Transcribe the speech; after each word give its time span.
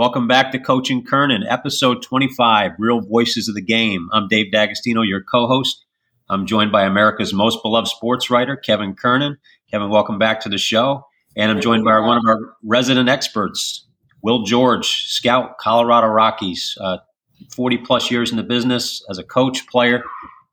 Welcome 0.00 0.26
back 0.26 0.50
to 0.52 0.58
Coach 0.58 0.90
& 0.98 1.06
Kernan, 1.06 1.44
episode 1.46 2.02
25, 2.02 2.72
Real 2.78 3.02
Voices 3.02 3.48
of 3.48 3.54
the 3.54 3.60
Game. 3.60 4.08
I'm 4.14 4.28
Dave 4.28 4.50
D'Agostino, 4.50 5.02
your 5.02 5.22
co 5.22 5.46
host. 5.46 5.84
I'm 6.30 6.46
joined 6.46 6.72
by 6.72 6.84
America's 6.84 7.34
most 7.34 7.62
beloved 7.62 7.86
sports 7.86 8.30
writer, 8.30 8.56
Kevin 8.56 8.94
Kernan. 8.94 9.36
Kevin, 9.70 9.90
welcome 9.90 10.18
back 10.18 10.40
to 10.40 10.48
the 10.48 10.56
show. 10.56 11.04
And 11.36 11.50
I'm 11.50 11.60
joined 11.60 11.84
by 11.84 11.98
one 11.98 12.16
of 12.16 12.22
our 12.26 12.38
resident 12.64 13.10
experts, 13.10 13.86
Will 14.22 14.44
George, 14.44 14.86
scout, 14.86 15.58
Colorado 15.58 16.06
Rockies, 16.06 16.78
uh, 16.80 16.96
40 17.54 17.76
plus 17.76 18.10
years 18.10 18.30
in 18.30 18.38
the 18.38 18.42
business 18.42 19.04
as 19.10 19.18
a 19.18 19.22
coach, 19.22 19.66
player. 19.66 20.02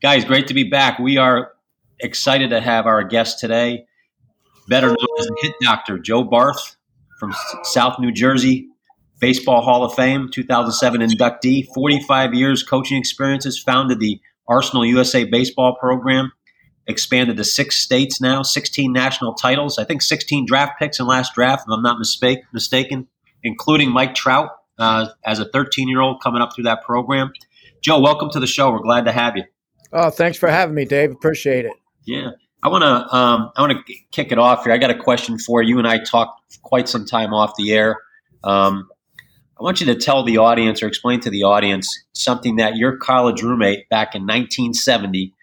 Guys, 0.01 0.25
great 0.25 0.47
to 0.47 0.53
be 0.53 0.65
back. 0.65 0.99
We 0.99 1.15
are 1.15 1.53
excited 2.01 2.49
to 2.49 2.59
have 2.59 2.85
our 2.85 3.01
guest 3.01 3.39
today, 3.39 3.85
better 4.67 4.87
known 4.87 5.19
as 5.19 5.27
the 5.27 5.37
hit 5.41 5.53
doctor, 5.61 5.97
Joe 5.97 6.25
Barth 6.25 6.75
from 7.17 7.33
South 7.63 7.97
New 7.97 8.11
Jersey, 8.11 8.67
Baseball 9.19 9.61
Hall 9.61 9.83
of 9.83 9.93
Fame, 9.93 10.29
2007 10.31 11.01
inductee, 11.01 11.65
45 11.73 12.33
years 12.33 12.63
coaching 12.63 12.97
experiences, 12.97 13.59
founded 13.59 13.99
the 13.99 14.19
Arsenal 14.47 14.85
USA 14.85 15.23
baseball 15.23 15.75
program, 15.79 16.31
expanded 16.85 17.37
to 17.37 17.43
six 17.43 17.77
states 17.77 18.21
now, 18.21 18.43
16 18.43 18.91
national 18.93 19.33
titles, 19.33 19.77
I 19.77 19.83
think 19.83 20.01
16 20.01 20.45
draft 20.45 20.79
picks 20.79 20.99
in 20.99 21.07
last 21.07 21.33
draft, 21.33 21.63
if 21.67 21.73
I'm 21.73 21.81
not 21.81 21.99
mistake, 21.99 22.39
mistaken, 22.53 23.07
including 23.43 23.91
Mike 23.91 24.15
Trout 24.15 24.51
uh, 24.79 25.07
as 25.25 25.39
a 25.39 25.45
13 25.45 25.89
year 25.89 26.01
old 26.01 26.21
coming 26.21 26.41
up 26.41 26.53
through 26.55 26.65
that 26.65 26.83
program. 26.83 27.33
Joe, 27.81 27.99
welcome 27.99 28.29
to 28.31 28.39
the 28.39 28.47
show. 28.47 28.71
We're 28.71 28.79
glad 28.79 29.05
to 29.05 29.11
have 29.11 29.35
you. 29.37 29.43
Oh, 29.93 30.09
thanks 30.09 30.37
for 30.37 30.49
having 30.49 30.75
me, 30.75 30.85
Dave. 30.85 31.11
Appreciate 31.11 31.65
it. 31.65 31.73
Yeah. 32.05 32.31
I 32.63 32.69
want 32.69 32.83
to 32.83 33.15
um, 33.15 33.51
I 33.55 33.61
want 33.61 33.85
to 33.85 33.93
kick 34.11 34.31
it 34.31 34.39
off 34.39 34.63
here. 34.63 34.73
I 34.73 34.77
got 34.77 34.89
a 34.89 34.97
question 34.97 35.37
for 35.37 35.61
you, 35.61 35.77
and 35.77 35.87
I 35.87 35.99
talked 36.03 36.59
quite 36.63 36.89
some 36.89 37.05
time 37.05 37.33
off 37.33 37.53
the 37.55 37.71
air. 37.71 37.97
Um, 38.43 38.89
I 39.59 39.63
want 39.63 39.79
you 39.79 39.87
to 39.87 39.95
tell 39.95 40.23
the 40.23 40.37
audience 40.37 40.83
or 40.83 40.87
explain 40.87 41.19
to 41.21 41.29
the 41.29 41.43
audience 41.43 41.87
something 42.13 42.57
that 42.57 42.75
your 42.75 42.97
college 42.97 43.41
roommate 43.41 43.89
back 43.89 44.13
in 44.13 44.21
1970 44.23 45.33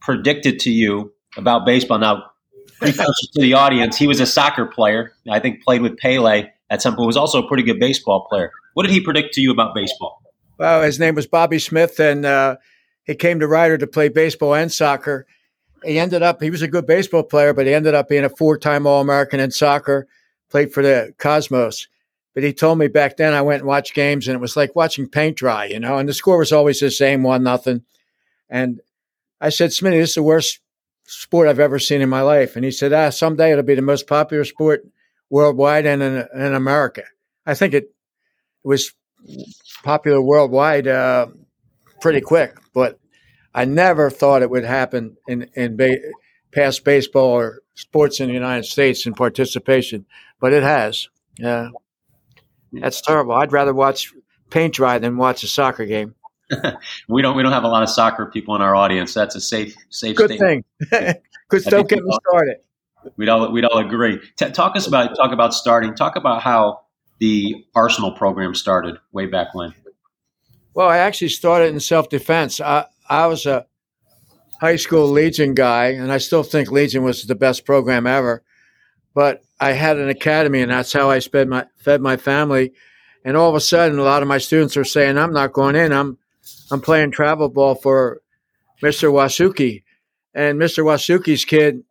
predicted 0.00 0.60
to 0.60 0.70
you 0.70 1.12
about 1.36 1.66
baseball. 1.66 1.98
Now, 1.98 2.24
to 2.80 3.28
the 3.34 3.54
audience, 3.54 3.96
he 3.96 4.06
was 4.06 4.20
a 4.20 4.26
soccer 4.26 4.66
player. 4.66 5.12
I 5.28 5.40
think 5.40 5.62
played 5.62 5.82
with 5.82 5.98
Pele 5.98 6.50
at 6.70 6.82
some 6.82 6.94
point. 6.94 7.06
Was 7.06 7.16
also 7.16 7.42
a 7.42 7.48
pretty 7.48 7.64
good 7.64 7.80
baseball 7.80 8.26
player. 8.28 8.52
What 8.74 8.84
did 8.84 8.92
he 8.92 9.00
predict 9.00 9.34
to 9.34 9.40
you 9.40 9.50
about 9.50 9.74
baseball? 9.74 10.22
Well, 10.58 10.82
his 10.82 10.98
name 11.00 11.14
was 11.14 11.26
Bobby 11.26 11.58
Smith, 11.58 11.98
and 11.98 12.24
uh, 12.24 12.56
he 13.04 13.14
came 13.14 13.40
to 13.40 13.48
Rider 13.48 13.78
to 13.78 13.86
play 13.86 14.08
baseball 14.08 14.54
and 14.54 14.70
soccer 14.70 15.26
he 15.84 15.98
ended 15.98 16.22
up 16.22 16.42
he 16.42 16.50
was 16.50 16.62
a 16.62 16.68
good 16.68 16.86
baseball 16.86 17.22
player, 17.22 17.52
but 17.52 17.66
he 17.66 17.74
ended 17.74 17.94
up 17.94 18.08
being 18.08 18.24
a 18.24 18.28
four-time 18.28 18.86
All-American 18.86 19.40
in 19.40 19.50
soccer. 19.50 20.06
Played 20.50 20.72
for 20.72 20.82
the 20.82 21.12
Cosmos. 21.18 21.88
But 22.38 22.44
he 22.44 22.52
told 22.52 22.78
me 22.78 22.86
back 22.86 23.16
then 23.16 23.32
I 23.32 23.42
went 23.42 23.62
and 23.62 23.66
watched 23.66 23.94
games 23.94 24.28
and 24.28 24.36
it 24.36 24.40
was 24.40 24.56
like 24.56 24.76
watching 24.76 25.08
paint 25.08 25.36
dry, 25.36 25.64
you 25.64 25.80
know, 25.80 25.98
and 25.98 26.08
the 26.08 26.14
score 26.14 26.38
was 26.38 26.52
always 26.52 26.78
the 26.78 26.88
same, 26.88 27.24
one 27.24 27.42
nothing. 27.42 27.82
And 28.48 28.80
I 29.40 29.48
said, 29.48 29.70
Smitty, 29.70 29.98
this 29.98 30.10
is 30.10 30.14
the 30.14 30.22
worst 30.22 30.60
sport 31.04 31.48
I've 31.48 31.58
ever 31.58 31.80
seen 31.80 32.00
in 32.00 32.08
my 32.08 32.20
life. 32.20 32.54
And 32.54 32.64
he 32.64 32.70
said, 32.70 32.92
ah, 32.92 33.10
someday 33.10 33.50
it'll 33.50 33.64
be 33.64 33.74
the 33.74 33.82
most 33.82 34.06
popular 34.06 34.44
sport 34.44 34.86
worldwide 35.28 35.84
and 35.84 36.00
in, 36.00 36.28
in 36.32 36.54
America. 36.54 37.02
I 37.44 37.54
think 37.54 37.74
it 37.74 37.92
was 38.62 38.92
popular 39.82 40.22
worldwide 40.22 40.86
uh, 40.86 41.26
pretty 42.00 42.20
quick, 42.20 42.56
but 42.72 43.00
I 43.52 43.64
never 43.64 44.10
thought 44.10 44.42
it 44.42 44.50
would 44.50 44.64
happen 44.64 45.16
in 45.26 45.50
in 45.54 45.76
ba- 45.76 45.98
past 46.52 46.84
baseball 46.84 47.30
or 47.30 47.62
sports 47.74 48.20
in 48.20 48.28
the 48.28 48.34
United 48.34 48.66
States 48.66 49.06
in 49.06 49.14
participation, 49.14 50.06
but 50.40 50.52
it 50.52 50.62
has. 50.62 51.08
Yeah, 51.36 51.70
that's 52.72 53.00
terrible. 53.00 53.34
I'd 53.34 53.52
rather 53.52 53.74
watch 53.74 54.12
paint 54.50 54.74
dry 54.74 54.98
than 54.98 55.16
watch 55.16 55.42
a 55.42 55.48
soccer 55.48 55.86
game. 55.86 56.14
we 57.08 57.22
don't 57.22 57.36
we 57.36 57.42
don't 57.42 57.52
have 57.52 57.64
a 57.64 57.68
lot 57.68 57.82
of 57.82 57.90
soccer 57.90 58.26
people 58.26 58.56
in 58.56 58.62
our 58.62 58.74
audience. 58.74 59.12
That's 59.14 59.34
a 59.34 59.40
safe 59.40 59.76
safe 59.90 60.16
good 60.16 60.30
statement. 60.30 60.66
thing. 60.90 61.14
Because 61.48 61.64
don't 61.70 61.88
get 61.88 62.02
me 62.04 62.18
started. 62.28 62.56
We'd 63.16 63.28
all 63.28 63.50
we'd 63.50 63.64
all 63.64 63.78
agree. 63.78 64.20
T- 64.36 64.50
talk 64.50 64.76
us 64.76 64.86
about 64.86 65.16
talk 65.16 65.32
about 65.32 65.54
starting. 65.54 65.94
Talk 65.94 66.16
about 66.16 66.42
how 66.42 66.80
the 67.20 67.64
Arsenal 67.74 68.12
program 68.12 68.54
started 68.54 68.98
way 69.12 69.26
back 69.26 69.54
when. 69.54 69.74
Well, 70.74 70.88
I 70.88 70.98
actually 70.98 71.30
started 71.30 71.72
in 71.72 71.80
self 71.80 72.08
defense. 72.08 72.60
I, 72.60 72.86
I 73.08 73.26
was 73.26 73.46
a 73.46 73.66
high 74.60 74.76
school 74.76 75.08
Legion 75.08 75.54
guy, 75.54 75.86
and 75.86 76.12
I 76.12 76.18
still 76.18 76.42
think 76.42 76.70
Legion 76.70 77.02
was 77.02 77.24
the 77.24 77.34
best 77.34 77.64
program 77.64 78.06
ever. 78.06 78.42
But 79.14 79.42
I 79.60 79.72
had 79.72 79.98
an 79.98 80.08
academy, 80.08 80.60
and 80.60 80.70
that's 80.70 80.92
how 80.92 81.10
I 81.10 81.20
fed 81.20 81.48
my 81.48 81.66
fed 81.76 82.00
my 82.00 82.16
family. 82.16 82.72
And 83.24 83.36
all 83.36 83.48
of 83.48 83.56
a 83.56 83.60
sudden, 83.60 83.98
a 83.98 84.02
lot 84.02 84.22
of 84.22 84.28
my 84.28 84.38
students 84.38 84.76
are 84.76 84.84
saying, 84.84 85.18
"I'm 85.18 85.32
not 85.32 85.52
going 85.52 85.76
in. 85.76 85.92
I'm 85.92 86.18
I'm 86.70 86.80
playing 86.80 87.10
travel 87.10 87.48
ball 87.48 87.74
for 87.74 88.22
Mr. 88.82 89.10
Wasuki." 89.12 89.82
And 90.34 90.58
Mr. 90.58 90.84
Wasuki's 90.84 91.44
kid 91.44 91.82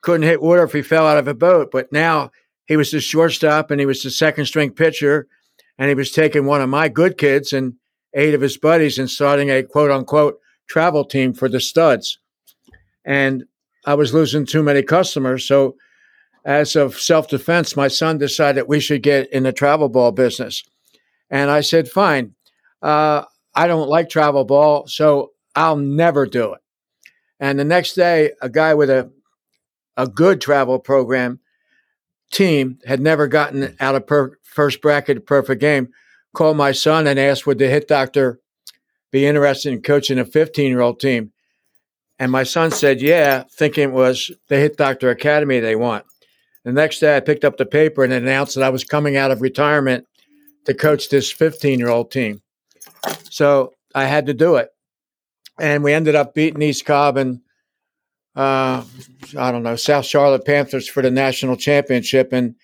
couldn't 0.00 0.26
hit 0.26 0.42
water 0.42 0.64
if 0.64 0.72
he 0.72 0.82
fell 0.82 1.06
out 1.06 1.18
of 1.18 1.28
a 1.28 1.34
boat, 1.34 1.70
but 1.70 1.92
now 1.92 2.30
he 2.66 2.76
was 2.76 2.90
the 2.90 3.00
shortstop 3.00 3.70
and 3.70 3.80
he 3.80 3.86
was 3.86 4.02
the 4.02 4.10
second 4.10 4.46
string 4.46 4.72
pitcher, 4.72 5.28
and 5.78 5.88
he 5.88 5.94
was 5.94 6.10
taking 6.10 6.46
one 6.46 6.60
of 6.60 6.68
my 6.68 6.88
good 6.88 7.16
kids 7.16 7.52
and 7.52 7.74
eight 8.14 8.34
of 8.34 8.40
his 8.40 8.56
buddies 8.56 8.98
and 8.98 9.10
starting 9.10 9.50
a 9.50 9.62
quote 9.62 9.90
unquote 9.90 10.40
travel 10.66 11.04
team 11.04 11.32
for 11.32 11.48
the 11.48 11.60
studs. 11.60 12.18
And 13.04 13.44
I 13.84 13.94
was 13.94 14.12
losing 14.12 14.46
too 14.46 14.62
many 14.62 14.82
customers. 14.82 15.46
So, 15.46 15.76
as 16.46 16.76
of 16.76 16.98
self 16.98 17.28
defense, 17.28 17.76
my 17.76 17.88
son 17.88 18.18
decided 18.18 18.68
we 18.68 18.78
should 18.78 19.02
get 19.02 19.30
in 19.32 19.42
the 19.42 19.52
travel 19.52 19.88
ball 19.88 20.12
business. 20.12 20.62
And 21.28 21.50
I 21.50 21.60
said, 21.60 21.88
fine. 21.88 22.34
Uh, 22.80 23.24
I 23.52 23.66
don't 23.66 23.88
like 23.88 24.08
travel 24.08 24.44
ball, 24.44 24.86
so 24.86 25.32
I'll 25.56 25.76
never 25.76 26.24
do 26.24 26.52
it. 26.52 26.60
And 27.40 27.58
the 27.58 27.64
next 27.64 27.94
day, 27.94 28.30
a 28.40 28.48
guy 28.48 28.74
with 28.74 28.88
a, 28.88 29.10
a 29.96 30.06
good 30.06 30.40
travel 30.40 30.78
program 30.78 31.40
team 32.30 32.78
had 32.86 33.00
never 33.00 33.26
gotten 33.26 33.76
out 33.80 33.96
of 33.96 34.06
per, 34.06 34.38
first 34.44 34.80
bracket 34.80 35.26
perfect 35.26 35.60
game 35.60 35.88
called 36.32 36.56
my 36.56 36.70
son 36.70 37.08
and 37.08 37.18
asked, 37.18 37.46
would 37.46 37.58
the 37.58 37.68
hit 37.68 37.88
doctor 37.88 38.38
be 39.10 39.26
interested 39.26 39.72
in 39.72 39.82
coaching 39.82 40.18
a 40.18 40.24
15 40.24 40.70
year 40.70 40.80
old 40.80 41.00
team? 41.00 41.32
And 42.20 42.30
my 42.30 42.44
son 42.44 42.70
said, 42.70 43.02
yeah, 43.02 43.44
thinking 43.50 43.90
it 43.90 43.92
was 43.92 44.30
the 44.48 44.56
Hit 44.56 44.78
Doctor 44.78 45.10
Academy 45.10 45.60
they 45.60 45.76
want. 45.76 46.06
The 46.66 46.72
next 46.72 46.98
day, 46.98 47.16
I 47.16 47.20
picked 47.20 47.44
up 47.44 47.58
the 47.58 47.64
paper 47.64 48.02
and 48.02 48.12
announced 48.12 48.56
that 48.56 48.64
I 48.64 48.70
was 48.70 48.82
coming 48.82 49.16
out 49.16 49.30
of 49.30 49.40
retirement 49.40 50.04
to 50.64 50.74
coach 50.74 51.08
this 51.08 51.30
15 51.30 51.78
year 51.78 51.88
old 51.88 52.10
team. 52.10 52.42
So 53.30 53.72
I 53.94 54.06
had 54.06 54.26
to 54.26 54.34
do 54.34 54.56
it. 54.56 54.70
And 55.60 55.84
we 55.84 55.92
ended 55.92 56.16
up 56.16 56.34
beating 56.34 56.60
East 56.60 56.84
Cobb 56.84 57.18
and, 57.18 57.38
uh, 58.34 58.82
I 59.38 59.52
don't 59.52 59.62
know, 59.62 59.76
South 59.76 60.06
Charlotte 60.06 60.44
Panthers 60.44 60.88
for 60.88 61.02
the 61.04 61.10
national 61.10 61.56
championship. 61.56 62.32
And 62.32 62.56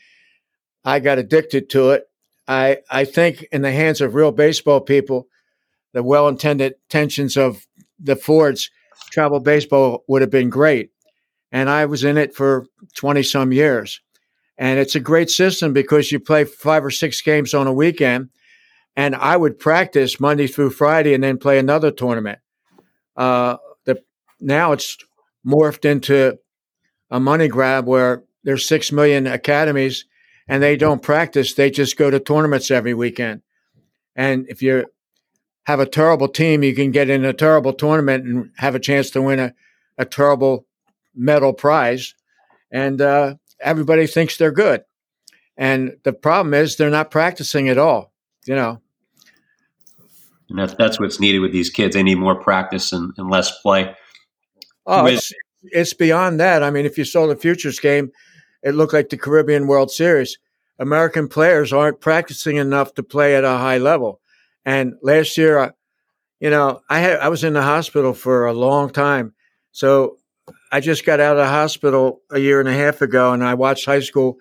I 0.84 0.98
got 0.98 1.18
addicted 1.18 1.70
to 1.70 1.90
it. 1.90 2.02
I, 2.48 2.78
I 2.90 3.04
think 3.04 3.46
in 3.52 3.62
the 3.62 3.70
hands 3.70 4.00
of 4.00 4.16
real 4.16 4.32
baseball 4.32 4.80
people, 4.80 5.28
the 5.92 6.02
well 6.02 6.26
intended 6.26 6.74
tensions 6.88 7.36
of 7.36 7.68
the 8.00 8.16
Fords, 8.16 8.68
travel 9.12 9.38
baseball 9.38 10.02
would 10.08 10.22
have 10.22 10.30
been 10.30 10.50
great. 10.50 10.90
And 11.52 11.68
I 11.68 11.84
was 11.84 12.02
in 12.02 12.16
it 12.16 12.34
for 12.34 12.66
20 12.96 13.22
some 13.22 13.52
years. 13.52 14.00
And 14.58 14.78
it's 14.78 14.94
a 14.94 15.00
great 15.00 15.30
system 15.30 15.72
because 15.72 16.10
you 16.10 16.18
play 16.18 16.44
five 16.44 16.84
or 16.84 16.90
six 16.90 17.20
games 17.20 17.52
on 17.54 17.66
a 17.66 17.72
weekend. 17.72 18.30
And 18.96 19.14
I 19.14 19.36
would 19.36 19.58
practice 19.58 20.18
Monday 20.18 20.46
through 20.46 20.70
Friday 20.70 21.14
and 21.14 21.22
then 21.22 21.38
play 21.38 21.58
another 21.58 21.90
tournament. 21.90 22.38
Uh, 23.16 23.56
the, 23.84 24.02
now 24.40 24.72
it's 24.72 24.96
morphed 25.46 25.84
into 25.84 26.38
a 27.10 27.20
money 27.20 27.48
grab 27.48 27.86
where 27.86 28.24
there's 28.44 28.66
six 28.66 28.90
million 28.90 29.26
academies 29.26 30.06
and 30.48 30.62
they 30.62 30.76
don't 30.76 31.02
practice. 31.02 31.54
They 31.54 31.70
just 31.70 31.96
go 31.96 32.10
to 32.10 32.18
tournaments 32.18 32.70
every 32.70 32.94
weekend. 32.94 33.42
And 34.16 34.46
if 34.48 34.62
you 34.62 34.86
have 35.64 35.80
a 35.80 35.86
terrible 35.86 36.28
team, 36.28 36.62
you 36.62 36.74
can 36.74 36.90
get 36.90 37.08
in 37.08 37.24
a 37.24 37.32
terrible 37.32 37.72
tournament 37.72 38.24
and 38.24 38.50
have 38.56 38.74
a 38.74 38.80
chance 38.80 39.10
to 39.10 39.22
win 39.22 39.38
a, 39.38 39.54
a 39.96 40.04
terrible 40.04 40.66
medal 41.14 41.52
prize. 41.52 42.14
And 42.70 43.00
uh, 43.00 43.34
everybody 43.60 44.06
thinks 44.06 44.36
they're 44.36 44.52
good. 44.52 44.82
And 45.56 45.96
the 46.04 46.12
problem 46.12 46.54
is 46.54 46.76
they're 46.76 46.90
not 46.90 47.10
practicing 47.10 47.68
at 47.68 47.78
all, 47.78 48.12
you 48.46 48.54
know. 48.54 48.80
And 50.48 50.58
that's, 50.58 50.74
that's 50.74 50.98
what's 50.98 51.20
needed 51.20 51.40
with 51.40 51.52
these 51.52 51.70
kids. 51.70 51.94
They 51.94 52.02
need 52.02 52.18
more 52.18 52.34
practice 52.34 52.92
and, 52.92 53.12
and 53.16 53.30
less 53.30 53.60
play. 53.60 53.94
Oh, 54.86 55.04
with- 55.04 55.14
it's, 55.14 55.32
it's 55.62 55.94
beyond 55.94 56.40
that. 56.40 56.62
I 56.62 56.70
mean, 56.70 56.86
if 56.86 56.98
you 56.98 57.04
saw 57.04 57.26
the 57.26 57.36
futures 57.36 57.78
game, 57.78 58.10
it 58.62 58.74
looked 58.74 58.92
like 58.92 59.10
the 59.10 59.16
Caribbean 59.16 59.66
World 59.66 59.90
Series. 59.90 60.38
American 60.78 61.28
players 61.28 61.72
aren't 61.72 62.00
practicing 62.00 62.56
enough 62.56 62.94
to 62.94 63.02
play 63.02 63.36
at 63.36 63.44
a 63.44 63.58
high 63.58 63.78
level. 63.78 64.20
And 64.64 64.94
last 65.02 65.36
year, 65.36 65.58
uh, 65.58 65.70
you 66.40 66.50
know, 66.50 66.80
I 66.88 66.98
had 66.98 67.20
I 67.20 67.28
was 67.28 67.44
in 67.44 67.52
the 67.52 67.62
hospital 67.62 68.14
for 68.14 68.46
a 68.46 68.52
long 68.52 68.90
time. 68.90 69.34
So 69.70 70.18
I 70.72 70.80
just 70.80 71.04
got 71.04 71.20
out 71.20 71.36
of 71.36 71.44
the 71.44 71.48
hospital 71.48 72.22
a 72.30 72.38
year 72.38 72.58
and 72.58 72.68
a 72.68 72.72
half 72.72 73.02
ago, 73.02 73.34
and 73.34 73.44
I 73.44 73.52
watched 73.52 73.84
high 73.84 74.00
school, 74.00 74.38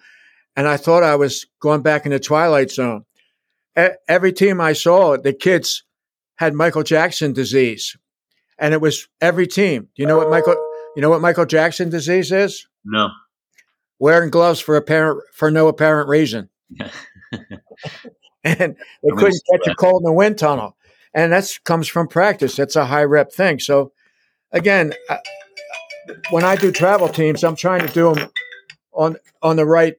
and 0.56 0.66
I 0.66 0.78
thought 0.78 1.04
I 1.04 1.16
was 1.16 1.46
going 1.60 1.82
back 1.82 2.06
in 2.06 2.14
the 2.14 2.20
twilight 2.22 2.72
zone. 2.72 3.04
every 3.76 4.32
team 4.32 4.62
I 4.62 4.72
saw, 4.72 5.18
the 5.18 5.34
kids 5.34 5.84
had 6.36 6.54
Michael 6.54 6.84
Jackson 6.84 7.34
disease, 7.34 7.98
and 8.58 8.74
it 8.74 8.80
was 8.80 9.10
every 9.20 9.46
team. 9.46 9.90
You 9.96 10.06
know 10.06 10.18
what 10.18 10.30
Michael? 10.30 10.56
You 10.96 11.02
know 11.02 11.10
what 11.10 11.22
Michael 11.22 11.46
Jackson 11.46 11.90
disease 11.90 12.32
is? 12.32 12.66
No. 12.86 13.10
Wearing 14.00 14.30
gloves 14.30 14.62
for 14.62 14.78
apparent 14.78 15.22
for 15.34 15.52
no 15.52 15.68
apparent 15.68 16.08
reason. 16.08 16.50
and 18.44 18.76
they 19.04 19.10
couldn't 19.18 19.42
catch 19.52 19.68
a 19.68 19.76
cold 19.76 20.02
in 20.02 20.06
the 20.06 20.14
wind 20.14 20.38
tunnel, 20.38 20.78
and 21.14 21.34
that 21.34 21.60
comes 21.66 21.90
from 21.90 22.08
practice. 22.08 22.56
That's 22.56 22.78
a 22.78 22.86
high 22.86 23.04
rep 23.04 23.34
thing. 23.34 23.60
So, 23.60 23.92
again, 24.52 24.94
when 26.30 26.44
I 26.44 26.56
do 26.56 26.72
travel 26.72 27.10
teams, 27.10 27.44
I'm 27.44 27.56
trying 27.56 27.86
to 27.86 27.94
do 27.94 28.14
them 28.14 28.30
on 28.94 29.18
on 29.42 29.56
the 29.56 29.66
right 29.66 29.96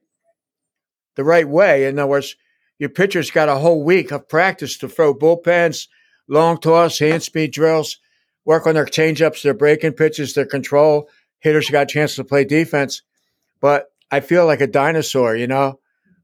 the 1.15 1.23
right 1.23 1.47
way. 1.47 1.85
In 1.85 1.99
other 1.99 2.09
words, 2.09 2.35
your 2.79 2.89
pitcher's 2.89 3.31
got 3.31 3.49
a 3.49 3.55
whole 3.55 3.83
week 3.83 4.11
of 4.11 4.27
practice 4.27 4.77
to 4.79 4.89
throw 4.89 5.13
bullpens, 5.13 5.87
long 6.27 6.59
toss, 6.59 6.99
hand 6.99 7.23
speed 7.23 7.51
drills, 7.51 7.99
work 8.45 8.67
on 8.67 8.75
their 8.75 8.85
changeups, 8.85 9.43
their 9.43 9.53
breaking 9.53 9.93
pitches, 9.93 10.33
their 10.33 10.45
control. 10.45 11.09
Hitters 11.39 11.69
got 11.69 11.83
a 11.83 11.93
chance 11.93 12.15
to 12.15 12.23
play 12.23 12.45
defense. 12.45 13.01
But 13.61 13.91
I 14.11 14.19
feel 14.19 14.45
like 14.45 14.61
a 14.61 14.67
dinosaur, 14.67 15.35
you 15.35 15.47
know. 15.47 15.79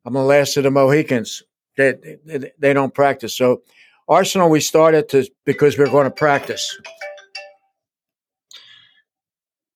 I'm 0.05 0.13
the 0.13 0.21
last 0.21 0.57
of 0.57 0.63
the 0.63 0.71
Mohicans. 0.71 1.43
They, 1.77 1.93
they, 2.25 2.51
they 2.57 2.73
don't 2.73 2.93
practice. 2.93 3.35
So 3.35 3.61
Arsenal, 4.07 4.49
we 4.49 4.59
started 4.59 5.07
to 5.09 5.29
because 5.45 5.77
we 5.77 5.83
are 5.83 5.89
going 5.89 6.05
to 6.05 6.11
practice. 6.11 6.79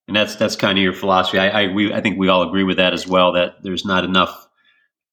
And 0.07 0.15
that's 0.17 0.35
that's 0.35 0.55
kind 0.55 0.77
of 0.77 0.83
your 0.83 0.93
philosophy. 0.93 1.39
I 1.39 1.63
I, 1.63 1.73
we, 1.73 1.93
I 1.93 2.01
think 2.01 2.17
we 2.17 2.27
all 2.27 2.47
agree 2.47 2.63
with 2.63 2.77
that 2.77 2.93
as 2.93 3.07
well. 3.07 3.33
That 3.33 3.63
there's 3.63 3.85
not 3.85 4.03
enough 4.03 4.47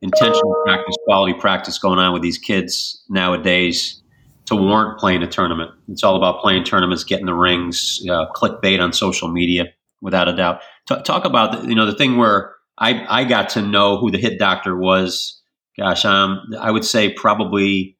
intentional 0.02 0.54
practice, 0.64 0.96
quality 1.04 1.34
practice 1.34 1.78
going 1.78 1.98
on 1.98 2.12
with 2.12 2.22
these 2.22 2.38
kids 2.38 3.04
nowadays 3.08 4.02
to 4.46 4.56
warrant 4.56 4.98
playing 4.98 5.22
a 5.22 5.28
tournament. 5.28 5.70
It's 5.88 6.02
all 6.02 6.16
about 6.16 6.40
playing 6.40 6.64
tournaments, 6.64 7.04
getting 7.04 7.26
the 7.26 7.34
rings, 7.34 8.04
uh, 8.10 8.26
clickbait 8.34 8.80
on 8.80 8.92
social 8.92 9.28
media, 9.28 9.66
without 10.00 10.28
a 10.28 10.34
doubt. 10.34 10.60
T- 10.88 11.00
talk 11.04 11.24
about 11.24 11.62
the, 11.62 11.68
you 11.68 11.74
know 11.74 11.86
the 11.86 11.94
thing 11.94 12.16
where 12.16 12.54
I 12.78 13.04
I 13.08 13.24
got 13.24 13.50
to 13.50 13.62
know 13.62 13.96
who 13.96 14.10
the 14.10 14.18
hit 14.18 14.38
doctor 14.38 14.76
was. 14.76 15.40
Gosh, 15.78 16.04
um, 16.04 16.40
I 16.58 16.70
would 16.70 16.84
say 16.84 17.12
probably 17.12 17.96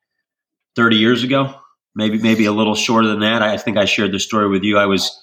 30 0.77 0.97
years 0.97 1.23
ago, 1.23 1.55
maybe 1.95 2.19
maybe 2.19 2.47
a 2.47 2.53
little 2.53 2.75
shorter 2.75 3.09
than 3.09 3.21
that. 3.21 3.43
I 3.43 3.57
think 3.57 3.77
I 3.77 3.85
shared 3.85 4.13
the 4.13 4.19
story 4.19 4.49
with 4.49 4.65
you. 4.65 4.77
I 4.79 4.87
was 4.87 5.17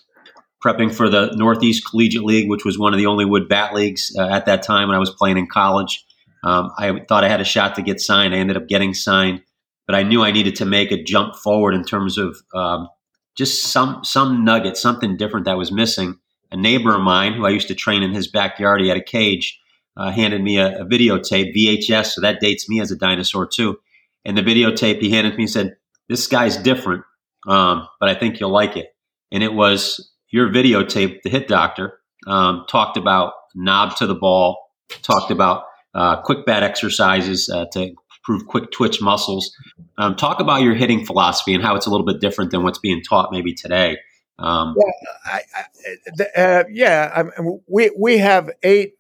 prepping 0.68 0.94
for 0.94 1.10
the 1.10 1.32
Northeast 1.36 1.86
Collegiate 1.90 2.24
League, 2.24 2.50
which 2.50 2.66
was 2.66 2.78
one 2.78 2.94
of 2.94 2.98
the 2.98 3.06
only 3.06 3.24
wood 3.24 3.48
bat 3.48 3.74
leagues 3.74 4.14
uh, 4.20 4.28
at 4.28 4.46
that 4.48 4.64
time 4.64 4.90
when 4.90 4.96
I 4.96 5.00
was 5.00 5.12
playing 5.12 5.38
in 5.38 5.48
college. 5.48 6.06
Um, 6.44 6.72
I 6.78 7.00
thought 7.08 7.24
I 7.24 7.30
had 7.30 7.40
a 7.40 7.46
shot 7.46 7.76
to 7.76 7.82
get 7.82 8.02
signed. 8.02 8.34
I 8.34 8.38
ended 8.38 8.58
up 8.58 8.68
getting 8.68 8.94
signed, 8.94 9.42
but 9.86 9.96
I 9.96 10.04
knew 10.04 10.24
I 10.24 10.32
needed 10.32 10.58
to 10.58 10.66
make 10.66 10.92
a 10.92 11.02
jump 11.02 11.36
forward 11.36 11.74
in 11.74 11.86
terms 11.86 12.18
of 12.18 12.38
um, 12.54 12.90
just 13.36 13.64
some 13.64 14.04
some 14.04 14.44
nugget, 14.44 14.76
something 14.76 15.16
different 15.16 15.46
that 15.46 15.58
was 15.58 15.72
missing. 15.72 16.20
A 16.52 16.58
neighbor 16.58 16.94
of 16.94 17.02
mine 17.02 17.34
who 17.34 17.46
I 17.46 17.50
used 17.50 17.70
to 17.70 17.76
train 17.76 18.04
in 18.04 18.14
his 18.14 18.28
backyard, 18.28 18.82
he 18.82 18.88
had 18.90 18.98
a 18.98 19.04
cage, 19.04 19.60
uh, 19.96 20.12
handed 20.12 20.42
me 20.42 20.58
a, 20.58 20.82
a 20.82 20.86
videotape, 20.86 21.56
VHS, 21.56 22.08
so 22.08 22.22
that 22.22 22.40
dates 22.40 22.70
me 22.70 22.82
as 22.82 22.92
a 22.92 22.96
dinosaur 22.98 23.48
too. 23.48 23.80
And 24.26 24.38
the 24.38 24.42
videotape 24.42 25.00
he 25.00 25.12
handed 25.12 25.38
me 25.38 25.48
said, 25.48 25.78
"This 26.10 26.28
guy's 26.28 26.58
different, 26.58 27.04
um, 27.48 27.88
but 28.02 28.10
I 28.10 28.16
think 28.16 28.40
you'll 28.40 28.52
like 28.52 28.76
it." 28.76 28.94
And 29.32 29.44
it 29.44 29.54
was 29.54 30.12
your 30.30 30.50
videotape, 30.50 31.22
the 31.24 31.30
hit 31.30 31.48
doctor, 31.48 32.00
um, 32.26 32.66
talked 32.70 32.98
about 32.98 33.34
knob 33.56 33.96
to 33.98 34.08
the 34.08 34.16
ball, 34.16 34.72
talked 35.02 35.32
about 35.32 35.64
uh, 35.94 36.22
quick 36.22 36.46
bat 36.46 36.64
exercises 36.64 37.50
uh, 37.50 37.66
to 37.72 37.94
improve 38.28 38.48
quick 38.48 38.72
twitch 38.72 39.02
muscles. 39.02 39.56
Um, 39.98 40.16
talk 40.16 40.40
about 40.40 40.62
your 40.62 40.76
hitting 40.76 41.06
philosophy 41.06 41.54
and 41.54 41.64
how 41.64 41.76
it's 41.76 41.88
a 41.88 41.90
little 41.90 42.06
bit 42.06 42.20
different 42.20 42.52
than 42.52 42.64
what's 42.64 42.80
being 42.80 43.02
taught 43.02 43.30
maybe 43.32 43.54
today. 43.54 43.98
Um, 44.40 44.76
yeah, 44.78 45.12
I, 45.26 45.42
I, 45.56 46.40
uh, 46.40 46.64
yeah 46.70 47.12
I, 47.16 47.42
we 47.68 47.92
we 47.98 48.20
have 48.20 48.52
eight, 48.62 48.94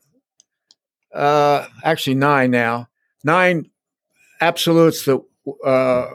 uh, 1.13 1.67
actually 1.83 2.15
nine 2.15 2.49
now, 2.49 2.89
nine 3.23 3.69
absolutes 4.41 5.05
that 5.05 5.21
uh, 5.63 6.07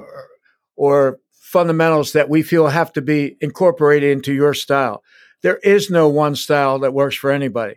or 0.75 1.21
fundamentals 1.53 2.15
that 2.15 2.31
we 2.31 2.43
feel 2.43 2.69
have 2.69 2.93
to 2.95 3.03
be 3.03 3.37
incorporated 3.43 4.11
into 4.11 4.33
your 4.33 4.55
style. 4.55 5.05
There 5.43 5.59
is 5.59 5.91
no 5.91 6.09
one 6.09 6.35
style 6.35 6.79
that 6.79 6.95
works 6.95 7.15
for 7.15 7.31
anybody. 7.31 7.75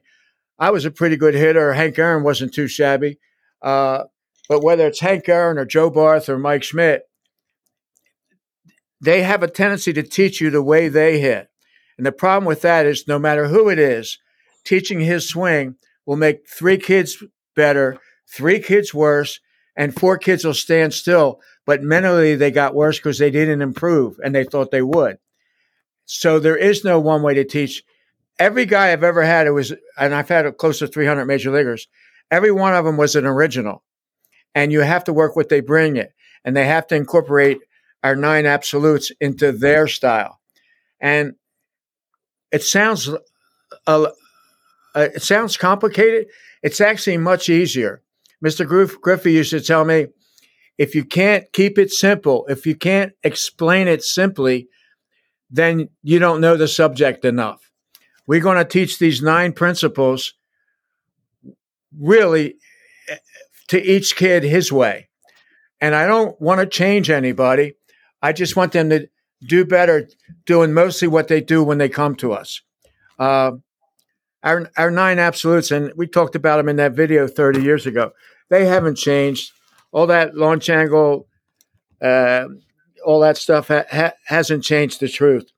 I 0.58 0.72
was 0.72 0.86
a 0.86 0.92
pretty 0.92 1.18
good 1.18 1.34
hitter. 1.34 1.74
Hank 1.74 2.00
Aaron 2.00 2.24
wasn't 2.24 2.54
too 2.54 2.70
shabby. 2.70 3.20
Uh, 3.62 4.06
but 4.48 4.64
whether 4.64 4.88
it's 4.88 5.02
Hank 5.02 5.28
Aaron 5.28 5.58
or 5.58 5.66
Joe 5.66 5.90
Barth 5.90 6.30
or 6.30 6.38
Mike 6.38 6.64
Schmidt, 6.64 7.04
they 9.02 9.24
have 9.24 9.44
a 9.44 9.50
tendency 9.50 9.92
to 9.92 10.04
teach 10.04 10.40
you 10.40 10.50
the 10.50 10.64
way 10.64 10.88
they 10.88 11.20
hit. 11.20 11.50
And 11.98 12.06
the 12.06 12.14
problem 12.14 12.46
with 12.46 12.62
that 12.62 12.86
is 12.86 13.08
no 13.08 13.20
matter 13.20 13.48
who 13.48 13.68
it 13.68 13.78
is, 13.78 14.20
teaching 14.64 15.02
his 15.02 15.28
swing 15.28 15.76
will 16.06 16.16
make 16.16 16.48
three 16.48 16.78
kids 16.78 17.22
better, 17.58 17.98
three 18.28 18.60
kids 18.60 18.94
worse, 18.94 19.42
and 19.76 19.94
four 19.94 20.18
kids 20.18 20.46
will 20.46 20.54
stand 20.54 20.94
still. 20.94 21.42
But 21.66 21.84
mentally, 21.84 22.36
they 22.36 22.52
got 22.52 22.76
worse 22.76 22.98
because 22.98 23.18
they 23.18 23.32
didn't 23.32 23.62
improve 23.62 24.20
and 24.24 24.34
they 24.34 24.44
thought 24.44 24.72
they 24.72 24.82
would. 24.82 25.18
So 26.06 26.40
there 26.40 26.58
is 26.58 26.84
no 26.84 27.00
one 27.00 27.24
way 27.24 27.34
to 27.34 27.44
teach 27.44 27.84
every 28.40 28.66
guy 28.66 28.92
I've 28.92 29.04
ever 29.04 29.24
had, 29.24 29.48
it 29.48 29.52
was, 29.52 29.74
and 29.98 30.14
I've 30.14 30.30
had 30.30 30.58
close 30.58 30.80
to 30.80 30.88
300 30.88 31.26
major 31.26 31.52
leaguers. 31.52 31.88
Every 32.32 32.52
one 32.52 32.74
of 32.74 32.86
them 32.86 32.98
was 32.98 33.16
an 33.16 33.26
original, 33.26 33.84
and 34.54 34.72
you 34.72 34.82
have 34.82 35.04
to 35.06 35.14
work 35.14 35.36
what 35.36 35.50
they 35.50 35.62
bring 35.62 35.98
it, 35.98 36.14
and 36.44 36.56
they 36.56 36.66
have 36.66 36.88
to 36.88 36.96
incorporate 36.96 37.60
our 38.04 38.16
nine 38.16 38.46
absolutes 38.46 39.12
into 39.20 39.52
their 39.52 39.88
style. 39.88 40.40
And 41.00 41.36
it 42.52 42.64
sounds, 42.64 43.10
uh, 43.10 43.18
uh, 43.88 45.08
it 45.14 45.24
sounds 45.24 45.58
complicated. 45.58 46.28
It's 46.62 46.82
actually 46.82 47.18
much 47.18 47.50
easier. 47.50 48.02
Mr. 48.44 48.66
Griff- 48.68 49.02
Griffey 49.02 49.34
used 49.34 49.52
to 49.52 49.62
tell 49.62 49.86
me, 49.86 50.08
if 50.78 50.94
you 50.94 51.06
can't 51.06 51.46
keep 51.54 51.78
it 51.78 51.92
simple, 51.92 52.46
if 52.48 52.66
you 52.66 52.76
can't 52.76 53.14
explain 53.24 53.88
it 53.88 54.04
simply, 54.04 54.68
then 55.50 55.90
you 56.04 56.20
don't 56.20 56.42
know 56.42 56.58
the 56.58 56.68
subject 56.68 57.24
enough. 57.24 57.72
We're 58.28 58.42
going 58.42 58.58
to 58.58 58.66
teach 58.66 59.00
these 59.00 59.22
nine 59.22 59.54
principles 59.54 60.34
really 61.98 62.56
to 63.68 63.82
each 63.82 64.16
kid 64.16 64.44
his 64.44 64.72
way. 64.72 65.10
And 65.80 65.96
I 65.96 66.08
don't 66.08 66.40
want 66.42 66.60
to 66.60 66.66
change 66.66 67.10
anybody. 67.10 67.76
I 68.22 68.34
just 68.34 68.56
want 68.56 68.72
them 68.72 68.90
to 68.90 69.08
do 69.44 69.66
better 69.66 70.10
doing 70.46 70.74
mostly 70.74 71.08
what 71.08 71.28
they 71.28 71.42
do 71.42 71.64
when 71.64 71.78
they 71.78 71.90
come 71.90 72.16
to 72.16 72.34
us. 72.34 72.62
Uh, 73.20 73.52
our, 74.46 74.70
our 74.78 74.92
nine 74.92 75.18
absolutes, 75.18 75.72
and 75.72 75.92
we 75.98 76.08
talked 76.08 76.36
about 76.36 76.58
them 76.58 76.70
in 76.70 76.76
that 76.76 76.94
video 76.94 77.28
30 77.28 77.64
years 77.64 77.88
ago, 77.88 78.12
they 78.50 78.66
haven't 78.66 78.96
changed. 78.96 79.52
All 79.92 80.08
that 80.08 80.36
launch 80.36 80.70
angle, 80.70 81.28
uh, 82.02 82.46
all 83.04 83.20
that 83.22 83.38
stuff 83.38 83.70
ha- 83.70 83.86
ha- 83.92 84.14
hasn't 84.26 84.64
changed 84.64 85.00
the 85.00 85.10
truth. 85.10 85.50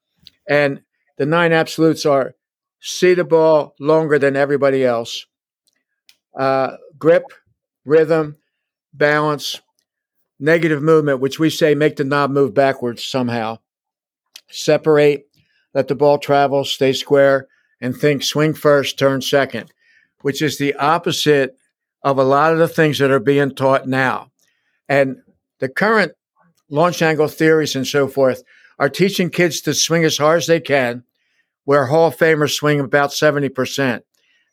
And 0.48 0.82
the 1.17 1.25
nine 1.25 1.51
absolutes 1.51 2.06
are 2.06 2.36
see 2.79 3.13
the 3.13 3.25
ball 3.25 3.75
longer 3.79 4.17
than 4.17 4.38
everybody 4.38 4.86
else. 4.86 5.25
Uh, 6.38 6.77
grip, 6.98 7.24
rhythm, 7.84 8.38
balance, 8.94 9.60
negative 10.39 10.82
movement, 10.82 11.20
which 11.20 11.39
we 11.39 11.50
say 11.50 11.75
make 11.75 11.98
the 11.98 12.03
knob 12.03 12.32
move 12.32 12.53
backwards 12.53 13.03
somehow. 13.03 13.58
Separate, 14.50 15.25
let 15.74 15.89
the 15.89 15.96
ball 15.96 16.20
travel, 16.20 16.63
stay 16.63 16.94
square, 16.94 17.48
and 17.81 17.96
think 17.96 18.24
swing 18.24 18.53
first, 18.53 18.98
turn 18.98 19.22
second, 19.22 19.72
which 20.22 20.41
is 20.41 20.57
the 20.57 20.74
opposite 20.75 21.57
of 22.03 22.17
a 22.17 22.24
lot 22.24 22.53
of 22.53 22.60
the 22.60 22.67
things 22.67 23.00
that 23.00 23.12
are 23.12 23.19
being 23.19 23.53
taught 23.53 23.88
now. 23.88 24.31
And 24.89 25.17
the 25.60 25.69
current 25.69 26.13
launch 26.69 27.01
angle 27.01 27.27
theories 27.27 27.75
and 27.75 27.88
so 27.88 28.07
forth 28.07 28.43
are 28.79 28.89
teaching 28.89 29.29
kids 29.29 29.62
to 29.62 29.74
swing 29.74 30.03
as 30.03 30.17
hard 30.17 30.38
as 30.38 30.48
they 30.48 30.60
can 30.60 31.03
where 31.67 31.88
Hall 31.88 32.07
of 32.07 32.15
Famers 32.15 32.55
swing 32.55 32.79
about 32.79 33.10
70%. 33.10 34.01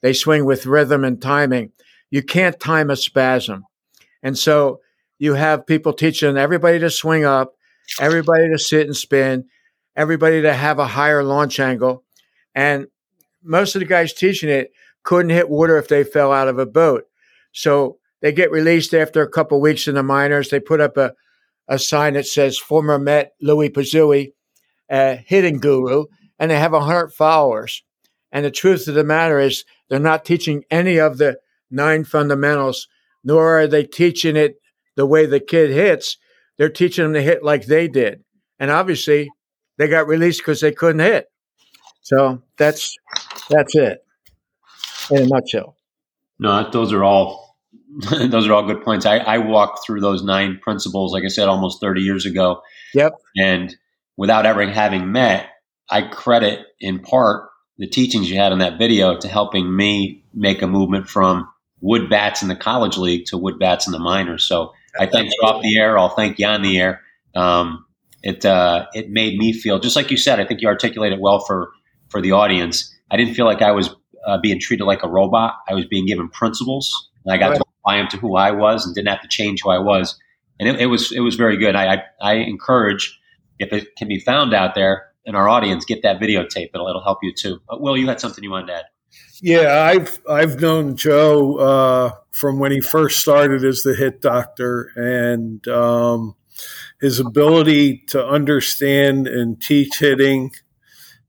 They 0.02 0.12
swing 0.12 0.44
with 0.44 0.66
rhythm 0.66 1.04
and 1.04 1.22
timing. 1.22 1.70
You 2.10 2.24
can't 2.24 2.58
time 2.58 2.90
a 2.90 2.96
spasm. 2.96 3.66
And 4.20 4.36
so 4.36 4.80
you 5.20 5.34
have 5.34 5.64
people 5.64 5.92
teaching 5.92 6.36
everybody 6.36 6.80
to 6.80 6.90
swing 6.90 7.24
up, 7.24 7.54
everybody 8.00 8.50
to 8.50 8.58
sit 8.58 8.88
and 8.88 8.96
spin, 8.96 9.44
everybody 9.94 10.42
to 10.42 10.52
have 10.52 10.80
a 10.80 10.88
higher 10.88 11.22
launch 11.22 11.60
angle. 11.60 12.02
And 12.52 12.88
most 13.44 13.76
of 13.76 13.80
the 13.80 13.86
guys 13.86 14.12
teaching 14.12 14.48
it 14.48 14.72
couldn't 15.02 15.30
hit 15.30 15.50
water 15.50 15.76
if 15.76 15.88
they 15.88 16.02
fell 16.02 16.32
out 16.32 16.48
of 16.48 16.58
a 16.58 16.66
boat. 16.66 17.04
So 17.52 17.98
they 18.22 18.32
get 18.32 18.50
released 18.50 18.94
after 18.94 19.22
a 19.22 19.30
couple 19.30 19.60
weeks 19.60 19.86
in 19.86 19.94
the 19.94 20.02
minors. 20.02 20.48
They 20.48 20.60
put 20.60 20.80
up 20.80 20.96
a, 20.96 21.12
a 21.68 21.78
sign 21.78 22.14
that 22.14 22.26
says 22.26 22.58
former 22.58 22.98
Met 22.98 23.32
Louis 23.40 23.70
Pizzui, 23.70 24.32
uh, 24.90 25.16
hitting 25.26 25.58
guru 25.58 26.06
and 26.38 26.50
they 26.50 26.58
have 26.58 26.72
100 26.72 27.12
followers. 27.12 27.82
And 28.32 28.44
the 28.44 28.50
truth 28.50 28.88
of 28.88 28.94
the 28.94 29.04
matter 29.04 29.38
is, 29.38 29.64
they're 29.88 29.98
not 29.98 30.24
teaching 30.24 30.64
any 30.70 30.98
of 30.98 31.18
the 31.18 31.38
nine 31.70 32.04
fundamentals, 32.04 32.88
nor 33.22 33.60
are 33.60 33.66
they 33.66 33.84
teaching 33.84 34.36
it 34.36 34.56
the 34.96 35.06
way 35.06 35.26
the 35.26 35.40
kid 35.40 35.70
hits. 35.70 36.18
they're 36.56 36.68
teaching 36.68 37.04
them 37.04 37.14
to 37.14 37.22
hit 37.22 37.42
like 37.42 37.66
they 37.66 37.88
did. 37.88 38.22
And 38.60 38.70
obviously, 38.70 39.28
they 39.76 39.88
got 39.88 40.06
released 40.06 40.40
because 40.40 40.60
they 40.60 40.70
couldn't 40.70 41.00
hit. 41.00 41.26
So 42.04 42.42
that's 42.58 42.96
that's 43.48 43.74
it 43.74 44.04
in 45.10 45.22
a 45.22 45.26
nutshell. 45.26 45.76
No, 46.38 46.70
those 46.70 46.92
are 46.92 47.02
all 47.02 47.56
those 48.10 48.46
are 48.46 48.52
all 48.52 48.66
good 48.66 48.82
points. 48.82 49.06
I, 49.06 49.18
I 49.18 49.38
walked 49.38 49.84
through 49.84 50.00
those 50.00 50.22
nine 50.22 50.58
principles, 50.62 51.12
like 51.12 51.24
I 51.24 51.28
said, 51.28 51.48
almost 51.48 51.80
30 51.80 52.02
years 52.02 52.26
ago. 52.26 52.60
Yep. 52.94 53.14
And 53.36 53.74
without 54.16 54.46
ever 54.46 54.66
having 54.66 55.12
met, 55.12 55.48
I 55.90 56.02
credit 56.02 56.60
in 56.78 57.00
part 57.00 57.48
the 57.78 57.86
teachings 57.86 58.30
you 58.30 58.36
had 58.36 58.52
in 58.52 58.58
that 58.58 58.78
video 58.78 59.16
to 59.18 59.28
helping 59.28 59.74
me 59.74 60.24
make 60.32 60.62
a 60.62 60.66
movement 60.66 61.08
from 61.08 61.48
wood 61.80 62.08
bats 62.10 62.42
in 62.42 62.48
the 62.48 62.56
college 62.56 62.96
league 62.96 63.26
to 63.26 63.38
wood 63.38 63.58
bats 63.58 63.86
in 63.86 63.92
the 63.92 63.98
minors. 63.98 64.44
So 64.44 64.72
I 64.98 65.06
thank 65.06 65.30
you 65.30 65.40
off 65.42 65.62
the 65.62 65.78
air. 65.78 65.98
I'll 65.98 66.08
thank 66.08 66.38
you 66.38 66.46
on 66.46 66.62
the 66.62 66.78
air. 66.78 67.02
Um, 67.34 67.86
it 68.22 68.44
uh, 68.44 68.86
it 68.94 69.10
made 69.10 69.38
me 69.38 69.52
feel 69.52 69.78
just 69.78 69.96
like 69.96 70.10
you 70.10 70.16
said. 70.16 70.38
I 70.40 70.46
think 70.46 70.60
you 70.60 70.68
articulated 70.68 71.18
it 71.18 71.22
well 71.22 71.40
for 71.40 71.72
for 72.14 72.22
the 72.22 72.30
audience. 72.30 72.94
I 73.10 73.16
didn't 73.16 73.34
feel 73.34 73.44
like 73.44 73.60
I 73.60 73.72
was 73.72 73.90
uh, 74.24 74.38
being 74.38 74.60
treated 74.60 74.84
like 74.84 75.02
a 75.02 75.08
robot. 75.08 75.56
I 75.68 75.74
was 75.74 75.84
being 75.86 76.06
given 76.06 76.28
principles, 76.28 77.10
and 77.24 77.34
I 77.34 77.38
got 77.38 77.48
right. 77.48 77.56
to 77.56 77.64
apply 77.80 77.96
them 77.96 78.08
to 78.10 78.16
who 78.18 78.36
I 78.36 78.52
was, 78.52 78.86
and 78.86 78.94
didn't 78.94 79.08
have 79.08 79.22
to 79.22 79.28
change 79.28 79.62
who 79.64 79.70
I 79.70 79.78
was. 79.78 80.16
And 80.60 80.68
it, 80.68 80.82
it 80.82 80.86
was 80.86 81.10
it 81.10 81.20
was 81.20 81.34
very 81.34 81.56
good. 81.56 81.74
I, 81.74 81.94
I, 81.94 82.02
I 82.22 82.34
encourage 82.34 83.18
if 83.58 83.72
it 83.72 83.96
can 83.96 84.06
be 84.06 84.20
found 84.20 84.54
out 84.54 84.76
there 84.76 85.08
in 85.24 85.34
our 85.34 85.48
audience, 85.48 85.84
get 85.84 86.02
that 86.02 86.20
videotape. 86.20 86.70
It'll 86.72 86.86
it'll 86.86 87.02
help 87.02 87.18
you 87.22 87.34
too. 87.34 87.60
Uh, 87.68 87.78
Will, 87.80 87.96
you 87.96 88.06
had 88.06 88.20
something 88.20 88.44
you 88.44 88.50
wanted 88.52 88.68
to 88.68 88.74
add? 88.74 88.84
Yeah, 89.42 89.82
I've 89.82 90.20
I've 90.30 90.60
known 90.60 90.96
Joe 90.96 91.56
uh, 91.56 92.12
from 92.30 92.60
when 92.60 92.70
he 92.70 92.80
first 92.80 93.18
started 93.18 93.64
as 93.64 93.82
the 93.82 93.96
hit 93.96 94.20
doctor, 94.20 94.92
and 94.94 95.66
um, 95.66 96.36
his 97.00 97.18
ability 97.18 98.04
to 98.08 98.24
understand 98.24 99.26
and 99.26 99.60
teach 99.60 99.98
hitting 99.98 100.52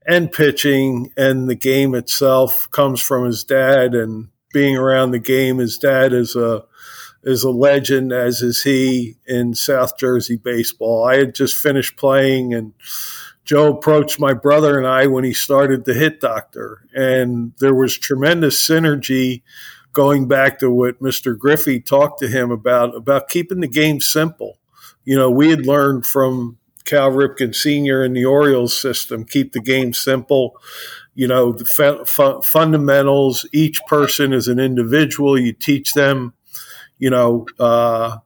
and 0.06 0.30
pitching 0.30 1.12
and 1.16 1.48
the 1.48 1.54
game 1.54 1.94
itself 1.94 2.70
comes 2.70 3.00
from 3.00 3.24
his 3.24 3.44
dad 3.44 3.94
and 3.94 4.28
being 4.52 4.76
around 4.76 5.10
the 5.10 5.18
game. 5.18 5.58
His 5.58 5.78
dad 5.78 6.12
is 6.12 6.36
a 6.36 6.64
is 7.22 7.42
a 7.42 7.50
legend, 7.50 8.12
as 8.12 8.40
is 8.40 8.62
he 8.62 9.16
in 9.26 9.54
South 9.54 9.98
Jersey 9.98 10.36
baseball. 10.36 11.04
I 11.04 11.16
had 11.16 11.34
just 11.34 11.56
finished 11.56 11.96
playing 11.96 12.54
and 12.54 12.72
Joe 13.44 13.72
approached 13.72 14.18
my 14.18 14.32
brother 14.32 14.76
and 14.76 14.86
I 14.86 15.06
when 15.06 15.22
he 15.22 15.32
started 15.32 15.84
the 15.84 15.94
Hit 15.94 16.20
Doctor, 16.20 16.82
and 16.92 17.52
there 17.60 17.74
was 17.74 17.96
tremendous 17.96 18.60
synergy 18.60 19.42
going 19.92 20.26
back 20.26 20.58
to 20.58 20.70
what 20.70 21.00
Mr. 21.00 21.38
Griffey 21.38 21.80
talked 21.80 22.18
to 22.18 22.28
him 22.28 22.50
about 22.50 22.94
about 22.94 23.28
keeping 23.28 23.60
the 23.60 23.68
game 23.68 24.00
simple. 24.00 24.58
You 25.04 25.16
know, 25.16 25.30
we 25.30 25.50
had 25.50 25.64
learned 25.64 26.04
from 26.04 26.58
Cal 26.86 27.10
Ripken 27.10 27.54
Sr. 27.54 28.02
in 28.02 28.14
the 28.14 28.24
Orioles 28.24 28.76
system, 28.76 29.24
keep 29.24 29.52
the 29.52 29.60
game 29.60 29.92
simple. 29.92 30.58
You 31.14 31.28
know, 31.28 31.52
the 31.52 31.64
fu- 32.06 32.40
fundamentals. 32.42 33.46
Each 33.52 33.80
person 33.86 34.32
is 34.32 34.48
an 34.48 34.58
individual. 34.58 35.38
You 35.38 35.52
teach 35.52 35.92
them, 35.92 36.34
you 36.98 37.10
know, 37.10 37.46
uh, 37.58 38.18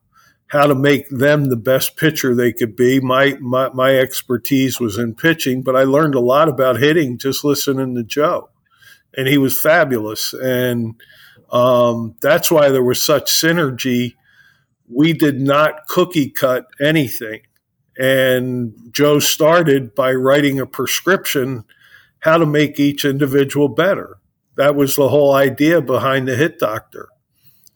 how 0.51 0.67
to 0.67 0.75
make 0.75 1.09
them 1.11 1.45
the 1.45 1.57
best 1.57 1.97
pitcher 1.97 2.35
they 2.35 2.53
could 2.53 2.75
be. 2.75 2.99
My, 3.01 3.37
my, 3.41 3.71
my 3.71 3.97
expertise 3.97 4.81
was 4.81 4.99
in 4.99 5.15
pitching, 5.15 5.63
but 5.63 5.77
I 5.77 5.85
learned 5.85 6.17
a 6.17 6.21
lot 6.21 6.49
about 6.49 6.81
hitting 6.81 7.19
just 7.19 7.45
listening 7.45 7.95
to 7.95 8.03
Joe, 8.03 8.51
and 9.17 9.29
he 9.29 9.39
was 9.39 9.59
fabulous. 9.59 10.33
And 10.35 11.01
um, 11.53 12.17
that's 12.21 12.51
why 12.51 12.69
there 12.69 12.83
was 12.83 13.01
such 13.01 13.31
synergy. 13.31 14.17
We 14.89 15.13
did 15.13 15.41
not 15.41 15.87
cookie 15.87 16.31
cut 16.31 16.67
anything, 16.81 17.43
and 18.01 18.75
Joe 18.91 19.19
started 19.19 19.95
by 19.95 20.13
writing 20.13 20.59
a 20.59 20.67
prescription 20.67 21.65
how 22.21 22.39
to 22.39 22.47
make 22.47 22.81
each 22.81 23.05
individual 23.05 23.69
better. 23.69 24.19
That 24.57 24.75
was 24.75 24.97
the 24.97 25.09
whole 25.09 25.35
idea 25.35 25.81
behind 25.81 26.27
the 26.27 26.37
Hit 26.37 26.59
Doctor 26.59 27.09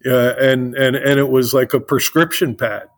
uh, 0.06 0.34
and 0.38 0.74
and 0.74 0.96
and 0.96 1.18
it 1.18 1.28
was 1.28 1.54
like 1.54 1.72
a 1.74 1.80
prescription 1.80 2.54
pad, 2.56 2.88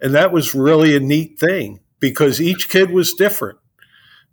and 0.00 0.14
that 0.14 0.32
was 0.32 0.54
really 0.54 0.96
a 0.96 1.00
neat 1.00 1.38
thing 1.38 1.80
because 2.00 2.40
each 2.40 2.68
kid 2.68 2.90
was 2.90 3.12
different, 3.12 3.58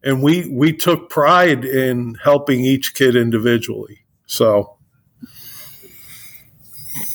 and 0.04 0.24
we 0.24 0.50
we 0.50 0.74
took 0.74 1.10
pride 1.10 1.66
in 1.66 2.16
helping 2.24 2.62
each 2.62 2.96
kid 2.96 3.16
individually. 3.16 4.00
So, 4.26 4.78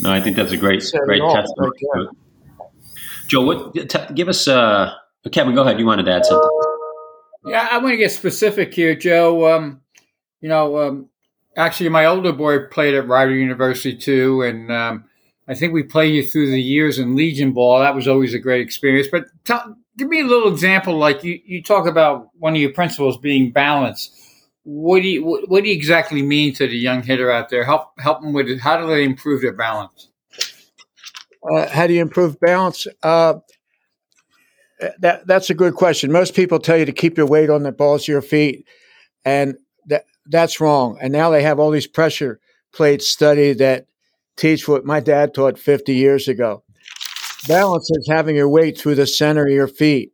no, 0.01 0.13
I 0.13 0.21
think 0.21 0.37
that's 0.37 0.53
a 0.53 0.57
great 0.57 0.85
great 1.05 1.23
testimony. 1.23 1.73
Joe, 3.27 3.41
what 3.41 3.75
t- 3.75 4.15
give 4.15 4.29
us? 4.29 4.47
Uh, 4.47 4.95
Kevin, 5.33 5.55
go 5.55 5.63
ahead. 5.63 5.79
You 5.79 5.87
wanted 5.87 6.05
to 6.05 6.13
add 6.13 6.27
something? 6.27 6.51
Yeah, 7.47 7.69
I 7.71 7.79
want 7.79 7.93
to 7.93 7.97
get 7.97 8.13
specific 8.13 8.75
here, 8.75 8.95
Joe. 8.95 9.55
Um, 9.55 9.81
you 10.41 10.49
know, 10.49 10.79
um, 10.79 11.09
actually, 11.57 11.89
my 11.89 12.07
older 12.07 12.33
boy 12.33 12.67
played 12.67 12.95
at 12.95 13.09
Rider 13.09 13.35
University 13.35 13.97
too, 13.97 14.43
and 14.43 14.71
um, 14.71 15.05
I 15.47 15.55
think 15.55 15.73
we 15.73 15.83
played 15.83 16.15
you 16.15 16.25
through 16.25 16.51
the 16.51 16.61
years 16.61 16.99
in 16.99 17.17
Legion 17.17 17.53
Ball. 17.53 17.81
That 17.81 17.95
was 17.95 18.09
always 18.09 18.35
a 18.35 18.39
great 18.39 18.63
experience. 18.63 19.09
But 19.11 19.27
tell, 19.45 19.77
give 19.97 20.09
me 20.09 20.21
a 20.21 20.27
little 20.27 20.51
example. 20.51 20.97
Like 20.97 21.23
you, 21.25 21.41
you 21.45 21.63
talk 21.63 21.87
about 21.87 22.29
one 22.39 22.55
of 22.55 22.61
your 22.61 22.73
principles 22.73 23.19
being 23.19 23.51
balance. 23.51 24.11
What 24.65 25.03
do 25.03 25.09
you 25.09 25.25
what, 25.25 25.49
what 25.49 25.63
do 25.63 25.69
you 25.69 25.75
exactly 25.75 26.23
mean 26.23 26.55
to 26.55 26.67
the 26.67 26.77
young 26.77 27.03
hitter 27.03 27.31
out 27.31 27.51
there? 27.51 27.65
Help 27.65 27.91
help 27.99 28.23
them 28.23 28.33
with 28.33 28.49
it. 28.49 28.61
How 28.61 28.79
do 28.81 28.87
they 28.87 29.05
improve 29.05 29.43
their 29.43 29.53
balance? 29.53 30.09
Uh, 31.53 31.69
how 31.69 31.87
do 31.87 31.93
you 31.93 32.01
improve 32.01 32.41
balance? 32.41 32.87
Uh, 33.03 33.35
that 35.01 35.27
that's 35.27 35.51
a 35.51 35.55
good 35.55 35.75
question. 35.75 36.13
Most 36.13 36.35
people 36.35 36.59
tell 36.59 36.77
you 36.77 36.85
to 36.85 36.93
keep 36.93 37.17
your 37.17 37.27
weight 37.27 37.51
on 37.51 37.63
the 37.63 37.73
balls 37.73 38.03
of 38.03 38.09
your 38.09 38.23
feet, 38.23 38.67
and 39.25 39.57
that 39.87 40.05
that's 40.27 40.61
wrong. 40.61 40.99
And 41.01 41.13
now 41.13 41.31
they 41.31 41.43
have 41.43 41.59
all 41.59 41.71
these 41.71 41.87
pressure 41.87 42.41
plates 42.73 43.09
study 43.09 43.53
that 43.55 43.87
teach 44.37 44.67
what 44.67 44.85
my 44.85 45.01
dad 45.01 45.35
taught 45.35 45.59
50 45.59 45.95
years 45.95 46.29
ago. 46.29 46.65
Balance 47.47 47.91
is 47.91 48.09
having 48.11 48.37
your 48.37 48.49
weight 48.49 48.79
through 48.79 48.97
the 48.97 49.07
center 49.07 49.47
of 49.47 49.53
your 49.53 49.69
feet. 49.69 50.13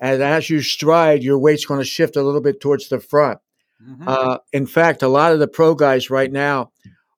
And 0.00 0.22
as 0.22 0.48
you 0.48 0.62
stride, 0.62 1.22
your 1.22 1.38
weight's 1.38 1.66
going 1.66 1.80
to 1.80 1.86
shift 1.86 2.16
a 2.16 2.22
little 2.22 2.40
bit 2.40 2.60
towards 2.60 2.88
the 2.88 3.00
front. 3.00 3.38
Mm-hmm. 3.86 4.04
Uh, 4.06 4.38
in 4.52 4.66
fact, 4.66 5.02
a 5.02 5.08
lot 5.08 5.32
of 5.32 5.38
the 5.38 5.48
pro 5.48 5.74
guys 5.74 6.10
right 6.10 6.30
now 6.30 6.70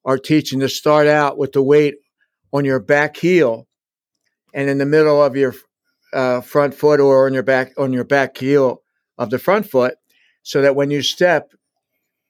are 0.03 0.17
teaching 0.17 0.59
to 0.59 0.69
start 0.69 1.07
out 1.07 1.37
with 1.37 1.51
the 1.53 1.63
weight 1.63 1.95
on 2.51 2.65
your 2.65 2.79
back 2.79 3.17
heel 3.17 3.67
and 4.53 4.69
in 4.69 4.77
the 4.77 4.85
middle 4.85 5.21
of 5.21 5.35
your 5.35 5.53
uh, 6.15 6.41
front 6.41 6.73
foot 6.73 6.99
or 6.99 7.27
on 7.27 7.33
your 7.33 7.43
back 7.43 7.73
on 7.77 7.93
your 7.93 8.03
back 8.03 8.37
heel 8.37 8.81
of 9.17 9.29
the 9.29 9.39
front 9.39 9.69
foot 9.69 9.95
so 10.43 10.61
that 10.61 10.75
when 10.75 10.89
you 10.89 11.01
step 11.01 11.51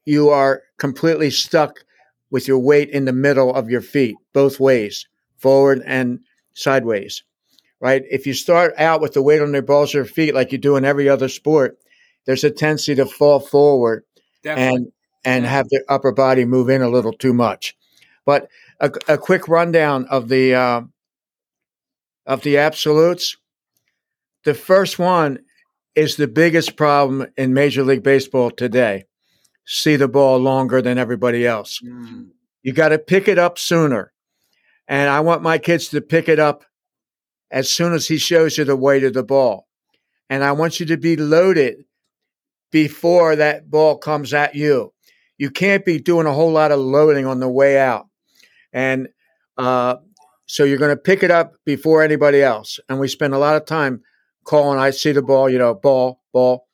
you 0.05 0.29
are 0.29 0.63
completely 0.77 1.29
stuck 1.29 1.83
with 2.29 2.47
your 2.47 2.59
weight 2.59 2.89
in 2.89 3.05
the 3.05 3.13
middle 3.13 3.53
of 3.53 3.69
your 3.69 3.81
feet, 3.81 4.15
both 4.33 4.59
ways, 4.59 5.07
forward 5.37 5.81
and 5.85 6.19
sideways. 6.53 7.23
Right? 7.81 8.03
If 8.09 8.25
you 8.25 8.33
start 8.33 8.73
out 8.77 9.01
with 9.01 9.13
the 9.13 9.21
weight 9.21 9.41
on 9.41 9.51
the 9.51 9.61
balls 9.61 9.89
of 9.89 9.95
your 9.95 10.05
feet 10.05 10.33
like 10.33 10.51
you 10.51 10.57
do 10.57 10.75
in 10.75 10.85
every 10.85 11.09
other 11.09 11.27
sport, 11.27 11.77
there's 12.25 12.43
a 12.43 12.49
tendency 12.49 12.95
to 12.95 13.05
fall 13.05 13.39
forward 13.39 14.03
Definitely. 14.43 14.75
and 14.75 14.91
and 15.25 15.45
have 15.45 15.69
the 15.69 15.83
upper 15.89 16.11
body 16.11 16.45
move 16.45 16.69
in 16.69 16.81
a 16.81 16.89
little 16.89 17.13
too 17.13 17.33
much. 17.33 17.75
But 18.25 18.47
a, 18.79 18.91
a 19.07 19.17
quick 19.17 19.47
rundown 19.47 20.05
of 20.05 20.29
the 20.29 20.55
uh, 20.55 20.81
of 22.25 22.41
the 22.41 22.57
absolutes. 22.57 23.37
The 24.45 24.53
first 24.53 24.99
one 24.99 25.39
is 25.95 26.15
the 26.15 26.27
biggest 26.27 26.77
problem 26.77 27.27
in 27.35 27.53
Major 27.53 27.83
League 27.83 28.03
Baseball 28.03 28.51
today 28.51 29.05
see 29.65 29.95
the 29.95 30.07
ball 30.07 30.37
longer 30.37 30.81
than 30.81 30.97
everybody 30.97 31.45
else. 31.45 31.79
Mm. 31.83 32.29
You 32.61 32.73
got 32.73 32.89
to 32.89 32.99
pick 32.99 33.27
it 33.27 33.39
up 33.39 33.57
sooner. 33.57 34.13
And 34.87 35.09
I 35.09 35.19
want 35.21 35.41
my 35.41 35.57
kids 35.57 35.87
to 35.89 36.01
pick 36.01 36.29
it 36.29 36.39
up 36.39 36.63
as 37.51 37.71
soon 37.71 37.93
as 37.93 38.07
he 38.07 38.17
shows 38.17 38.57
you 38.57 38.63
the 38.63 38.75
weight 38.75 39.03
of 39.03 39.13
the 39.13 39.23
ball. 39.23 39.67
And 40.29 40.43
I 40.43 40.51
want 40.51 40.79
you 40.79 40.85
to 40.87 40.97
be 40.97 41.15
loaded 41.15 41.85
before 42.71 43.35
that 43.35 43.69
ball 43.69 43.97
comes 43.97 44.33
at 44.33 44.55
you. 44.55 44.93
You 45.37 45.49
can't 45.49 45.83
be 45.85 45.99
doing 45.99 46.27
a 46.27 46.33
whole 46.33 46.51
lot 46.51 46.71
of 46.71 46.79
loading 46.79 47.25
on 47.25 47.39
the 47.39 47.49
way 47.49 47.79
out. 47.79 48.07
And 48.71 49.09
uh, 49.57 49.95
so 50.45 50.63
you're 50.63 50.77
going 50.77 50.95
to 50.95 51.01
pick 51.01 51.23
it 51.23 51.31
up 51.31 51.55
before 51.65 52.03
anybody 52.03 52.41
else. 52.41 52.79
And 52.87 52.99
we 52.99 53.07
spend 53.07 53.33
a 53.33 53.39
lot 53.39 53.55
of 53.55 53.65
time 53.65 54.01
calling, 54.45 54.79
I 54.79 54.91
see 54.91 55.11
the 55.11 55.21
ball, 55.21 55.49
you 55.49 55.57
know, 55.57 55.73
ball, 55.73 56.21
ball. 56.31 56.67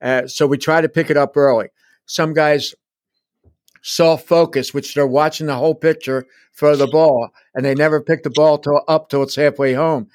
Uh, 0.00 0.26
so 0.26 0.46
we 0.46 0.58
try 0.58 0.80
to 0.80 0.88
pick 0.88 1.10
it 1.10 1.16
up 1.16 1.36
early. 1.36 1.68
Some 2.06 2.34
guys 2.34 2.74
soft 3.82 4.26
focus, 4.26 4.72
which 4.72 4.94
they're 4.94 5.06
watching 5.06 5.46
the 5.46 5.56
whole 5.56 5.74
picture 5.74 6.26
for 6.52 6.76
the 6.76 6.86
ball, 6.86 7.30
and 7.54 7.64
they 7.64 7.74
never 7.74 8.00
pick 8.00 8.22
the 8.22 8.30
ball 8.30 8.58
till 8.58 8.82
up 8.88 9.08
till 9.08 9.22
it's 9.22 9.36
halfway 9.36 9.74
home. 9.74 10.08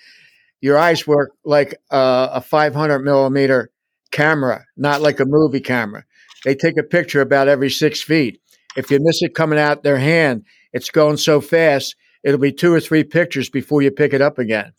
Your 0.62 0.78
eyes 0.78 1.08
work 1.08 1.32
like 1.44 1.76
a, 1.90 2.30
a 2.34 2.42
500 2.42 3.00
millimeter 3.00 3.72
camera, 4.12 4.66
not 4.78 5.02
like 5.02 5.20
a 5.20 5.26
movie 5.26 5.62
camera. 5.62 6.04
They 6.46 6.56
take 6.56 6.78
a 6.78 6.84
picture 6.84 7.22
about 7.22 7.48
every 7.48 7.70
six 7.70 8.02
feet. 8.02 8.42
If 8.76 8.92
you 8.92 9.00
miss 9.02 9.22
it 9.22 9.36
coming 9.36 9.60
out 9.60 9.84
their 9.84 9.98
hand, 9.98 10.46
it's 10.74 10.90
going 10.90 11.18
so 11.18 11.42
fast, 11.42 11.96
it'll 12.24 12.40
be 12.40 12.52
two 12.52 12.74
or 12.74 12.80
three 12.80 13.04
pictures 13.04 13.50
before 13.50 13.82
you 13.82 13.92
pick 13.92 14.14
it 14.14 14.22
up 14.22 14.40
again. 14.40 14.74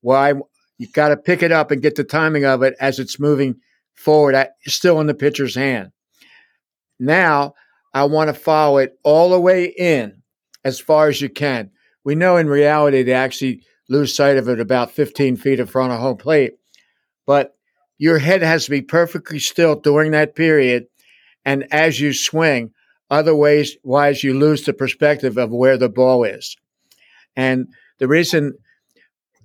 Why? 0.00 0.34
You 0.78 0.88
got 0.88 1.08
to 1.08 1.16
pick 1.16 1.42
it 1.42 1.52
up 1.52 1.70
and 1.70 1.82
get 1.82 1.96
the 1.96 2.04
timing 2.04 2.44
of 2.44 2.62
it 2.62 2.74
as 2.80 2.98
it's 2.98 3.20
moving 3.20 3.56
forward, 3.94 4.34
at, 4.34 4.52
still 4.66 5.00
in 5.00 5.08
the 5.08 5.14
pitcher's 5.14 5.54
hand. 5.54 5.90
Now, 6.98 7.54
I 7.92 8.04
want 8.04 8.28
to 8.28 8.34
follow 8.34 8.78
it 8.78 8.98
all 9.02 9.30
the 9.30 9.40
way 9.40 9.64
in 9.66 10.22
as 10.64 10.78
far 10.78 11.08
as 11.08 11.20
you 11.20 11.28
can. 11.28 11.70
We 12.04 12.14
know 12.14 12.36
in 12.36 12.48
reality 12.48 13.02
they 13.02 13.12
actually 13.12 13.62
lose 13.88 14.14
sight 14.14 14.36
of 14.36 14.48
it 14.48 14.60
about 14.60 14.92
15 14.92 15.36
feet 15.36 15.60
in 15.60 15.66
front 15.66 15.92
of 15.92 15.98
home 15.98 16.16
plate, 16.16 16.54
but 17.26 17.56
your 17.98 18.18
head 18.18 18.42
has 18.42 18.64
to 18.66 18.70
be 18.70 18.82
perfectly 18.82 19.38
still 19.38 19.74
during 19.74 20.12
that 20.12 20.36
period. 20.36 20.86
And 21.44 21.66
as 21.72 21.98
you 21.98 22.12
swing, 22.12 22.72
otherwise, 23.10 23.76
wise 23.82 24.22
you 24.22 24.38
lose 24.38 24.64
the 24.64 24.72
perspective 24.72 25.36
of 25.36 25.50
where 25.50 25.76
the 25.76 25.88
ball 25.88 26.24
is. 26.24 26.56
And 27.34 27.68
the 27.98 28.08
reason 28.08 28.54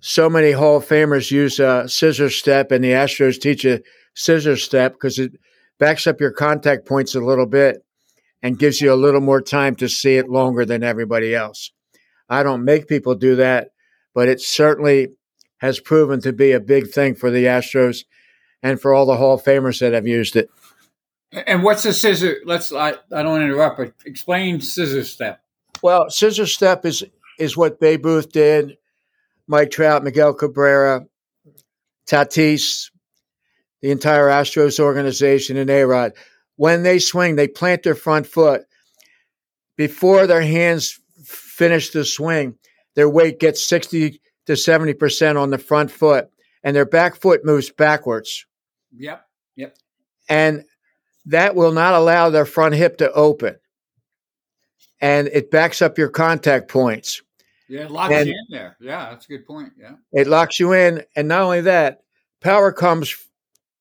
so 0.06 0.30
many 0.30 0.52
Hall 0.52 0.76
of 0.76 0.86
Famers 0.86 1.32
use 1.32 1.62
a 1.62 1.88
scissor 1.88 2.30
step 2.30 2.74
and 2.74 2.84
the 2.84 2.90
Astros 2.90 3.40
teach 3.40 3.64
a 3.64 3.82
scissor 4.14 4.58
step 4.58 4.92
because 4.92 5.18
it 5.18 5.32
backs 5.80 6.06
up 6.06 6.20
your 6.20 6.32
contact 6.32 6.86
points 6.86 7.16
a 7.16 7.22
little 7.22 7.46
bit 7.46 7.86
and 8.42 8.60
gives 8.60 8.82
you 8.82 8.92
a 8.92 8.96
little 8.96 9.22
more 9.22 9.42
time 9.42 9.76
to 9.76 9.88
see 9.88 10.18
it 10.18 10.28
longer 10.28 10.66
than 10.66 10.84
everybody 10.84 11.34
else. 11.34 11.72
I 12.28 12.44
don't 12.44 12.66
make 12.66 12.90
people 12.90 13.16
do 13.16 13.38
that, 13.38 13.70
but 14.14 14.28
it 14.28 14.42
certainly 14.42 15.08
has 15.60 15.80
proven 15.80 16.20
to 16.20 16.34
be 16.34 16.52
a 16.52 16.60
big 16.60 16.90
thing 16.90 17.16
for 17.16 17.32
the 17.32 17.46
Astros 17.46 18.04
and 18.62 18.82
for 18.82 18.94
all 18.94 19.06
the 19.06 19.16
Hall 19.16 19.36
of 19.36 19.44
Famers 19.44 19.80
that 19.80 19.94
have 19.94 20.06
used 20.06 20.36
it. 20.36 20.50
And 21.32 21.64
what's 21.64 21.84
the 21.84 21.94
scissor? 21.94 22.42
Let's. 22.44 22.74
I, 22.74 22.90
I 22.90 23.24
don't 23.24 23.28
want 23.28 23.42
to 23.42 23.46
interrupt, 23.46 23.78
but 23.78 23.94
explain 24.06 24.60
scissor 24.60 25.06
step. 25.06 25.42
Well, 25.82 26.10
scissor 26.10 26.46
step 26.46 26.86
is 26.86 27.06
is 27.40 27.56
what 27.56 27.80
Babe 27.80 28.06
Ruth 28.06 28.34
did, 28.34 28.78
Mike 29.48 29.72
Trout, 29.72 30.04
Miguel 30.04 30.34
Cabrera, 30.34 31.06
Tatis, 32.08 32.90
the 33.82 33.92
entire 33.92 34.28
Astros 34.28 34.80
organization, 34.80 35.58
and 35.58 35.70
A 35.70 35.84
Rod. 35.84 36.14
When 36.56 36.84
they 36.84 37.00
swing, 37.00 37.36
they 37.36 37.48
plant 37.48 37.84
their 37.84 37.96
front 37.96 38.28
foot 38.28 38.64
before 39.76 40.28
their 40.28 40.44
hands 40.44 41.00
finish 41.26 41.90
the 41.90 42.06
swing. 42.06 42.56
Their 42.96 43.10
weight 43.10 43.40
gets 43.40 43.64
sixty 43.64 44.22
to 44.46 44.56
seventy 44.56 44.94
percent 44.94 45.38
on 45.38 45.50
the 45.50 45.58
front 45.58 45.90
foot, 45.90 46.30
and 46.64 46.76
their 46.76 46.86
back 46.86 47.16
foot 47.16 47.44
moves 47.44 47.72
backwards. 47.72 48.46
Yep. 48.96 49.26
Yep. 49.56 49.76
And 50.30 50.64
that 51.26 51.56
will 51.56 51.72
not 51.72 51.96
allow 51.96 52.30
their 52.30 52.46
front 52.46 52.76
hip 52.76 52.98
to 52.98 53.12
open. 53.12 53.56
And 55.02 55.28
it 55.30 55.50
backs 55.50 55.82
up 55.82 55.98
your 55.98 56.10
contact 56.10 56.70
points. 56.70 57.23
Yeah, 57.70 57.82
it 57.82 57.92
locks 57.92 58.14
and 58.14 58.28
you 58.28 58.34
in 58.34 58.56
there. 58.56 58.78
Yeah, 58.80 59.10
that's 59.10 59.26
a 59.26 59.30
good 59.30 59.46
point. 59.46 59.74
Yeah. 59.80 59.96
It 60.12 60.28
locks 60.28 60.60
you 60.60 60.74
in. 60.74 61.04
And 61.16 61.28
not 61.28 61.42
only 61.42 61.62
that, 61.62 62.02
power 62.42 62.72
comes 62.72 63.16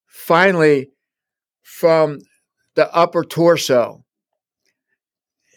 finally 0.06 0.90
from 1.62 2.20
the 2.74 2.92
upper 2.94 3.24
torso. 3.24 4.04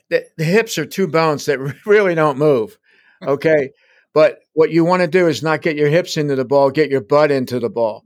The, 0.10 0.26
the 0.38 0.44
hips 0.44 0.78
are 0.78 0.86
two 0.86 1.08
bones 1.08 1.46
that 1.46 1.60
really 1.86 2.16
don't 2.16 2.38
move. 2.38 2.78
Okay. 3.26 3.72
but 4.14 4.40
what 4.54 4.70
you 4.70 4.86
want 4.86 5.02
to 5.02 5.08
do 5.08 5.28
is 5.28 5.42
not 5.42 5.62
get 5.62 5.76
your 5.78 5.90
hips 5.90 6.18
into 6.18 6.36
the 6.36 6.46
ball, 6.46 6.70
get 6.70 6.92
your 6.92 7.02
butt 7.02 7.32
into 7.32 7.60
the 7.60 7.70
ball. 7.70 8.04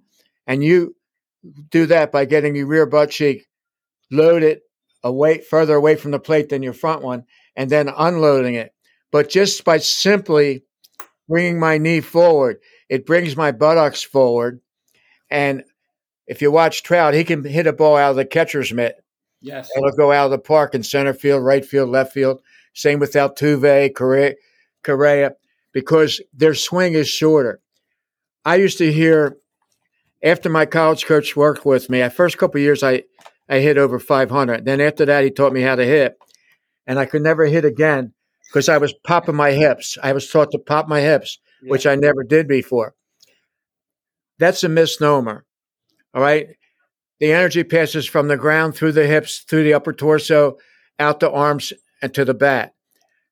And 0.48 0.64
you 0.64 0.96
do 1.70 1.86
that 1.88 2.12
by 2.12 2.26
getting 2.26 2.56
your 2.56 2.68
rear 2.68 2.86
butt 2.86 3.12
cheek 3.12 3.48
load 4.12 4.44
it 4.44 4.64
away 5.04 5.40
further 5.40 5.76
away 5.76 5.96
from 5.96 6.12
the 6.12 6.20
plate 6.20 6.50
than 6.50 6.64
your 6.64 6.74
front 6.74 7.02
one, 7.02 7.26
and 7.56 7.70
then 7.70 7.90
unloading 7.90 8.56
it. 8.56 8.74
But 9.12 9.30
just 9.30 9.64
by 9.64 9.78
simply 9.78 10.64
bringing 11.28 11.60
my 11.60 11.78
knee 11.78 12.02
forward, 12.02 12.58
it 12.90 13.06
brings 13.06 13.36
my 13.36 13.52
buttocks 13.52 14.04
forward. 14.04 14.62
And 15.30 15.64
if 16.28 16.42
you 16.42 16.52
watch 16.52 16.84
Trout, 16.84 17.14
he 17.14 17.24
can 17.24 17.44
hit 17.44 17.68
a 17.68 17.74
ball 17.74 17.98
out 17.98 18.12
of 18.12 18.16
the 18.16 18.26
catcher's 18.26 18.74
mitt. 18.74 18.96
Yes. 19.42 19.70
It'll 19.76 19.92
go 19.92 20.12
out 20.12 20.26
of 20.26 20.32
the 20.32 20.40
park 20.40 20.76
in 20.76 20.84
center 20.84 21.14
field, 21.14 21.44
right 21.44 21.66
field, 21.66 21.90
left 21.90 22.14
field. 22.14 22.42
Same 22.74 23.00
with 23.00 23.14
Altuve, 23.14 23.96
Correa, 23.96 24.36
Correa, 24.84 25.34
because 25.74 26.22
their 26.34 26.54
swing 26.54 26.94
is 26.94 27.08
shorter. 27.08 27.62
I 28.46 28.56
used 28.56 28.78
to 28.80 28.92
hear 28.92 29.38
after 30.24 30.50
my 30.50 30.66
college 30.66 31.06
coach 31.06 31.36
worked 31.36 31.66
with 31.66 31.90
me, 31.90 32.02
at 32.02 32.14
first 32.14 32.38
couple 32.38 32.60
years 32.60 32.84
I 32.84 33.04
I 33.48 33.60
hit 33.60 33.80
over 33.80 34.00
500. 34.00 34.64
Then 34.64 34.80
after 34.80 35.06
that, 35.06 35.24
he 35.24 35.32
taught 35.32 35.54
me 35.54 35.62
how 35.62 35.76
to 35.76 35.86
hit, 35.86 36.18
and 36.86 37.00
I 37.00 37.06
could 37.06 37.24
never 37.24 37.46
hit 37.46 37.66
again 37.66 38.14
because 38.50 38.70
I 38.70 38.78
was 38.78 38.94
popping 39.04 39.36
my 39.36 39.52
hips. 39.52 39.98
I 40.02 40.14
was 40.14 40.30
taught 40.30 40.52
to 40.52 40.60
pop 40.60 40.88
my 40.88 41.02
hips, 41.02 41.40
yeah. 41.62 41.70
which 41.70 41.86
I 41.86 41.96
never 41.96 42.24
did 42.24 42.48
before. 42.48 42.96
That's 44.40 44.64
a 44.64 44.70
misnomer. 44.70 45.46
All 46.14 46.22
right. 46.22 46.48
The 47.20 47.34
energy 47.34 47.64
passes 47.64 48.06
from 48.06 48.28
the 48.28 48.38
ground 48.38 48.76
through 48.76 48.94
the 48.94 49.06
hips, 49.06 49.40
through 49.40 49.64
the 49.64 49.74
upper 49.74 49.94
torso, 49.94 50.58
out 50.98 51.20
the 51.20 51.30
arms, 51.30 51.74
and 52.02 52.14
to 52.14 52.24
the 52.24 52.34
bat. 52.34 52.74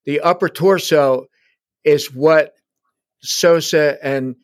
The 0.05 0.19
upper 0.19 0.49
torso 0.49 1.27
is 1.83 2.13
what 2.13 2.53
Sosa 3.21 3.97
and 4.03 4.35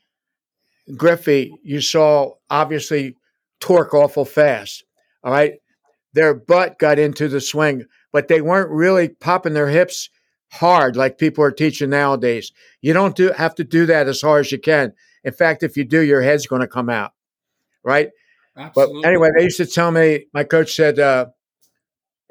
Griffey, 0.95 1.53
you 1.63 1.81
saw 1.81 2.31
obviously 2.49 3.15
torque 3.59 3.93
awful 3.93 4.25
fast. 4.25 4.83
All 5.23 5.31
right 5.31 5.53
their 6.13 6.33
butt 6.33 6.79
got 6.79 6.99
into 6.99 7.27
the 7.27 7.41
swing, 7.41 7.85
but 8.11 8.27
they 8.27 8.41
weren't 8.41 8.69
really 8.69 9.09
popping 9.09 9.53
their 9.53 9.69
hips 9.69 10.09
hard 10.53 10.95
like 10.95 11.17
people 11.17 11.43
are 11.43 11.51
teaching 11.51 11.89
nowadays. 11.89 12.51
You 12.81 12.93
don't 12.93 13.15
do 13.15 13.31
have 13.31 13.55
to 13.55 13.63
do 13.63 13.87
that 13.87 14.07
as 14.07 14.21
hard 14.21 14.41
as 14.41 14.51
you 14.51 14.59
can. 14.59 14.93
In 15.23 15.33
fact, 15.33 15.63
if 15.63 15.75
you 15.75 15.83
do, 15.83 16.01
your 16.01 16.21
head's 16.21 16.45
going 16.45 16.61
to 16.61 16.67
come 16.67 16.89
out, 16.89 17.11
right? 17.83 18.09
Absolutely. 18.55 19.01
But 19.01 19.07
anyway, 19.07 19.29
they 19.35 19.43
used 19.43 19.57
to 19.57 19.65
tell 19.65 19.91
me. 19.91 20.25
My 20.33 20.43
coach 20.43 20.75
said 20.75 20.99
uh, 20.99 21.27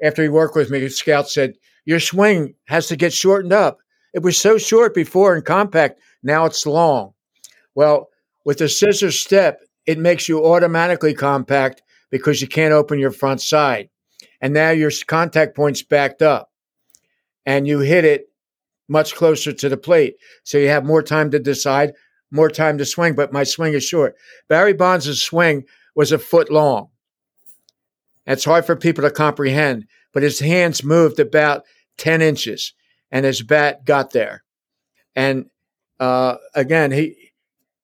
after 0.01 0.23
he 0.23 0.29
worked 0.29 0.55
with 0.55 0.71
me, 0.71 0.87
Scout 0.87 1.29
said 1.29 1.55
your 1.85 1.99
swing 1.99 2.55
has 2.67 2.87
to 2.87 2.95
get 2.95 3.11
shortened 3.11 3.51
up. 3.51 3.79
It 4.13 4.23
was 4.23 4.37
so 4.37 4.57
short 4.57 4.93
before 4.93 5.35
and 5.35 5.43
compact. 5.43 5.99
Now 6.21 6.45
it's 6.45 6.65
long. 6.65 7.13
Well, 7.75 8.09
with 8.45 8.59
the 8.59 8.69
scissor 8.69 9.11
step, 9.11 9.61
it 9.85 9.99
makes 9.99 10.29
you 10.29 10.45
automatically 10.45 11.13
compact 11.13 11.81
because 12.09 12.41
you 12.41 12.47
can't 12.47 12.73
open 12.73 12.99
your 12.99 13.11
front 13.11 13.41
side. 13.41 13.89
And 14.39 14.53
now 14.53 14.69
your 14.69 14.91
contact 15.07 15.55
point's 15.55 15.81
backed 15.81 16.21
up 16.21 16.52
and 17.45 17.67
you 17.67 17.79
hit 17.79 18.05
it 18.05 18.29
much 18.87 19.15
closer 19.15 19.51
to 19.53 19.69
the 19.69 19.77
plate. 19.77 20.15
So 20.43 20.57
you 20.57 20.67
have 20.69 20.85
more 20.85 21.03
time 21.03 21.31
to 21.31 21.39
decide, 21.39 21.93
more 22.31 22.49
time 22.49 22.77
to 22.77 22.85
swing, 22.85 23.15
but 23.15 23.33
my 23.33 23.43
swing 23.43 23.73
is 23.73 23.83
short. 23.83 24.15
Barry 24.47 24.73
Bonds' 24.73 25.21
swing 25.21 25.65
was 25.95 26.11
a 26.11 26.19
foot 26.19 26.51
long. 26.51 26.89
It's 28.25 28.45
hard 28.45 28.65
for 28.65 28.75
people 28.75 29.03
to 29.03 29.11
comprehend, 29.11 29.85
but 30.13 30.23
his 30.23 30.39
hands 30.39 30.83
moved 30.83 31.19
about 31.19 31.63
10 31.97 32.21
inches 32.21 32.73
and 33.11 33.25
his 33.25 33.41
bat 33.41 33.85
got 33.85 34.11
there. 34.11 34.43
And 35.15 35.49
uh, 35.99 36.37
again, 36.55 36.91
he 36.91 37.17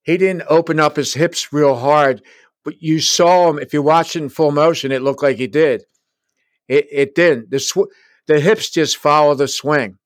he 0.02 0.16
didn't 0.16 0.44
open 0.48 0.80
up 0.80 0.96
his 0.96 1.14
hips 1.14 1.52
real 1.52 1.76
hard 1.76 2.22
but 2.64 2.82
you 2.82 3.00
saw 3.00 3.50
him. 3.50 3.58
If 3.58 3.72
you 3.72 3.82
watched 3.82 4.16
it 4.16 4.22
in 4.22 4.28
full 4.28 4.52
motion, 4.52 4.92
it 4.92 5.02
looked 5.02 5.22
like 5.22 5.36
he 5.36 5.46
did. 5.46 5.84
It, 6.68 6.86
it 6.90 7.14
didn't. 7.14 7.50
The 7.50 7.58
sw- 7.58 7.90
the 8.30 8.38
hips 8.38 8.70
just 8.70 8.96
follow 8.96 9.34
the 9.34 9.48
swing. 9.48 9.98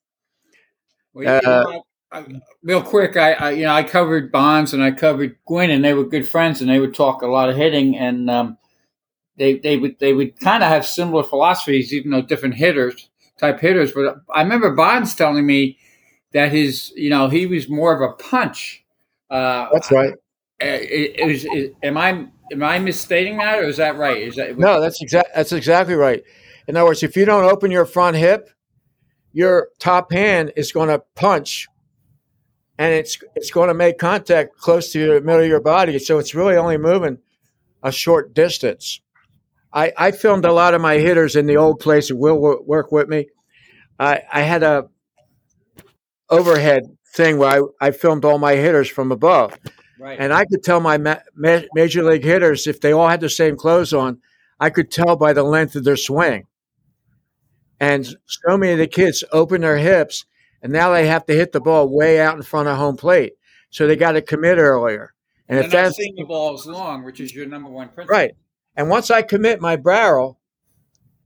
Well, 1.13 1.37
uh, 1.37 1.41
know, 1.43 1.85
I, 2.11 2.41
real 2.63 2.83
quick, 2.83 3.19
I, 3.19 3.33
I, 3.35 3.51
you 3.51 3.65
know 3.65 3.75
I 3.75 3.83
covered 3.83 4.33
Bonds 4.33 4.73
and 4.73 4.83
I 4.83 4.93
covered 4.93 5.37
Gwynn, 5.47 5.71
and 5.71 5.85
they 5.85 5.93
were 5.93 6.05
good 6.05 6.27
friends, 6.27 6.63
and 6.63 6.71
they 6.71 6.81
would 6.81 6.95
talk 6.95 7.21
a 7.21 7.27
lot 7.27 7.51
of 7.51 7.57
hitting, 7.57 7.99
and 7.99 8.31
um, 8.31 8.59
they 9.37 9.59
they 9.59 9.77
would 9.77 9.99
they 9.99 10.15
would 10.15 10.41
kind 10.41 10.63
of 10.63 10.71
have 10.71 10.87
similar 10.87 11.23
philosophies, 11.23 11.93
even 11.93 12.11
though 12.11 12.23
different 12.23 12.55
hitters 12.55 13.11
type 13.39 13.61
hitters. 13.61 13.93
But 13.93 14.17
I 14.35 14.43
remember 14.43 14.75
Bonds 14.75 15.15
telling 15.15 15.45
me 15.45 15.79
that 16.33 16.51
his 16.51 16.93
you 16.97 17.11
know 17.11 17.29
he 17.29 17.45
was 17.45 17.69
more 17.69 17.95
of 17.95 18.01
a 18.01 18.15
punch. 18.15 18.85
Uh, 19.29 19.69
That's 19.71 19.91
right. 19.91 20.15
It, 20.61 21.21
it 21.21 21.27
was, 21.27 21.45
it, 21.45 21.75
am 21.83 21.99
I 21.99 22.27
Am 22.53 22.63
I 22.63 22.79
misstating 22.79 23.39
that, 23.39 23.59
or 23.59 23.65
is 23.65 23.79
that 23.79 23.97
right? 23.97 24.19
Is 24.19 24.37
that 24.37 24.59
no? 24.59 24.81
That's 24.81 25.01
exact. 25.01 25.31
That's 25.35 25.53
exactly 25.53 25.95
right. 25.95 26.23
In 26.67 26.77
other 26.77 26.87
words, 26.87 27.03
if 27.03 27.17
you 27.17 27.25
don't 27.25 27.45
open 27.45 27.71
your 27.71 27.85
front 27.85 28.17
hip, 28.17 28.51
your 29.33 29.69
top 29.79 30.13
hand 30.13 30.53
is 30.57 30.73
going 30.73 30.89
to 30.89 31.03
punch, 31.15 31.69
and 32.79 32.93
it's 32.93 33.19
it's 33.35 33.51
going 33.51 33.69
to 33.69 33.75
make 33.75 33.99
contact 33.99 34.57
close 34.57 34.93
to 34.93 35.15
the 35.15 35.21
middle 35.21 35.43
of 35.43 35.49
your 35.49 35.61
body. 35.61 35.99
So 35.99 36.19
it's 36.19 36.35
really 36.35 36.57
only 36.57 36.79
moving 36.79 37.19
a 37.83 37.93
short 37.93 38.35
distance. 38.35 39.01
I, 39.73 39.93
I 39.97 40.11
filmed 40.13 40.45
a 40.45 40.53
lot 40.53 40.73
of 40.75 40.81
my 40.81 40.95
hitters 40.95 41.35
in 41.35 41.47
the 41.47 41.57
old 41.57 41.81
place. 41.81 42.09
that 42.09 42.17
Will 42.17 42.63
work 42.65 42.93
with 42.93 43.09
me. 43.09 43.27
I, 43.99 44.23
I 44.33 44.43
had 44.43 44.63
a 44.63 44.89
overhead 46.31 46.85
thing 47.15 47.39
where 47.39 47.63
I, 47.81 47.89
I 47.89 47.91
filmed 47.91 48.25
all 48.25 48.39
my 48.39 48.55
hitters 48.55 48.89
from 48.89 49.13
above. 49.13 49.59
Right. 49.99 50.19
And 50.19 50.33
I 50.33 50.45
could 50.45 50.63
tell 50.63 50.81
my 50.81 50.99
ma- 50.99 51.21
ma- 51.35 51.63
major 51.75 52.03
league 52.03 52.25
hitters 52.25 52.67
if 52.67 52.81
they 52.81 52.93
all 52.93 53.09
had 53.09 53.21
the 53.21 53.31
same 53.31 53.57
clothes 53.57 53.93
on, 53.93 54.21
I 54.61 54.71
could 54.71 54.91
tell 54.91 55.17
by 55.17 55.33
the 55.33 55.43
length 55.43 55.77
of 55.77 55.85
their 55.85 55.97
swing. 55.97 56.47
And 57.81 58.07
so 58.27 58.57
many 58.57 58.73
of 58.73 58.79
the 58.79 58.87
kids 58.87 59.25
open 59.33 59.63
their 59.63 59.79
hips, 59.79 60.25
and 60.63 60.73
now 60.73 60.93
they 60.93 61.07
have 61.07 61.27
to 61.27 61.35
hit 61.35 61.53
the 61.53 61.61
ball 61.61 61.89
way 61.89 62.21
out 62.21 62.37
in 62.37 62.43
front 62.43 62.69
of 62.69 62.77
home 62.77 62.97
plate. 62.97 63.35
So 63.71 63.87
they 63.87 63.97
got 63.97 64.13
to 64.13 64.23
commit 64.23 64.59
earlier. 64.59 65.15
And, 65.49 65.59
and 65.59 65.67
if 65.67 65.73
that's 65.73 65.97
seeing 65.97 66.15
the 66.17 66.25
balls 66.25 66.67
long, 66.67 67.05
which 67.05 67.21
is 67.21 67.35
your 67.35 67.47
number 67.47 67.69
one 67.69 67.89
principle, 67.89 68.17
right? 68.17 68.33
And 68.77 68.89
once 68.89 69.11
I 69.11 69.23
commit 69.23 69.61
my 69.61 69.77
barrel, 69.77 70.39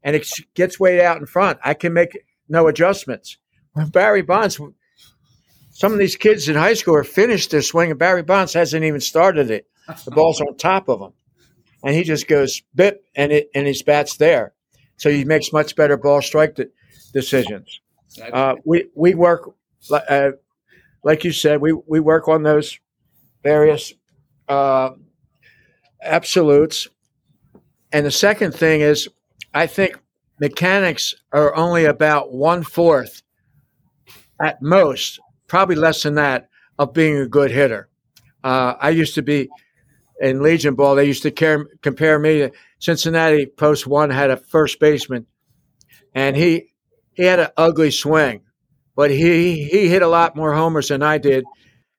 and 0.03 0.17
it 0.17 0.29
gets 0.55 0.81
way 0.81 1.05
out 1.05 1.19
in 1.19 1.27
front, 1.27 1.59
I 1.65 1.75
can 1.75 1.93
make 1.93 2.19
no 2.49 2.67
adjustments. 2.67 3.37
When 3.73 3.89
Barry 3.89 4.23
Bonds, 4.23 4.61
some 5.71 5.93
of 5.93 5.99
these 5.99 6.17
kids 6.17 6.49
in 6.49 6.57
high 6.57 6.75
school 6.75 6.95
are 6.95 7.05
finished 7.05 7.51
their 7.51 7.63
swing, 7.63 7.91
and 7.91 7.99
Barry 7.99 8.23
Bonds 8.23 8.55
hasn't 8.55 8.85
even 8.85 9.01
started 9.01 9.51
it. 9.51 9.67
The 10.05 10.11
ball's 10.11 10.41
on 10.41 10.57
top 10.57 10.89
of 10.89 11.01
him, 11.01 11.13
and 11.85 11.95
he 11.95 12.03
just 12.03 12.27
goes 12.27 12.63
bip, 12.75 13.05
and 13.15 13.33
it 13.33 13.51
and 13.55 13.67
his 13.67 13.83
bat's 13.83 14.17
there. 14.17 14.55
So 14.99 15.11
he 15.11 15.25
makes 15.25 15.53
much 15.53 15.75
better 15.75 15.97
ball 15.97 16.21
strike 16.21 16.57
de- 16.57 16.69
decisions. 17.13 17.81
Uh, 18.33 18.57
we 18.65 18.89
we 18.95 19.15
work, 19.15 19.51
uh, 19.91 20.31
like 21.05 21.25
you 21.25 21.33
said, 21.33 21.61
we 21.61 21.73
we 21.73 22.01
work 22.01 22.29
on 22.29 22.43
those 22.43 22.79
various 23.43 23.93
uh, 24.49 24.91
absolutes. 26.03 26.89
And 27.93 28.05
the 28.05 28.11
second 28.11 28.53
thing 28.55 28.81
is, 28.83 29.09
I 29.55 29.67
think 29.67 29.99
mechanics 30.41 31.15
are 31.33 31.55
only 31.55 31.85
about 31.87 32.33
one 32.33 32.63
fourth 32.63 33.23
at 34.41 34.61
most, 34.61 35.21
probably 35.47 35.77
less 35.77 36.03
than 36.03 36.15
that, 36.15 36.49
of 36.79 36.93
being 36.93 37.17
a 37.17 37.27
good 37.27 37.51
hitter. 37.51 37.89
Uh, 38.45 38.75
I 38.81 38.91
used 38.91 39.15
to 39.15 39.23
be 39.23 39.49
in 40.21 40.43
Legion 40.43 40.75
Ball. 40.75 40.95
They 40.95 41.07
used 41.07 41.23
to 41.23 41.31
care, 41.31 41.67
compare 41.83 42.19
me 42.19 42.39
to 42.39 42.53
Cincinnati 42.79 43.47
Post 43.47 43.87
One 43.87 44.11
had 44.11 44.31
a 44.31 44.37
first 44.37 44.79
baseman, 44.81 45.27
and 46.14 46.37
he 46.37 46.73
he 47.12 47.25
had 47.25 47.41
an 47.41 47.49
ugly 47.57 47.91
swing, 47.91 48.43
but 48.95 49.11
he 49.11 49.64
he 49.64 49.88
hit 49.88 50.03
a 50.03 50.09
lot 50.09 50.37
more 50.37 50.55
homers 50.55 50.88
than 50.88 51.03
I 51.03 51.19
did, 51.19 51.45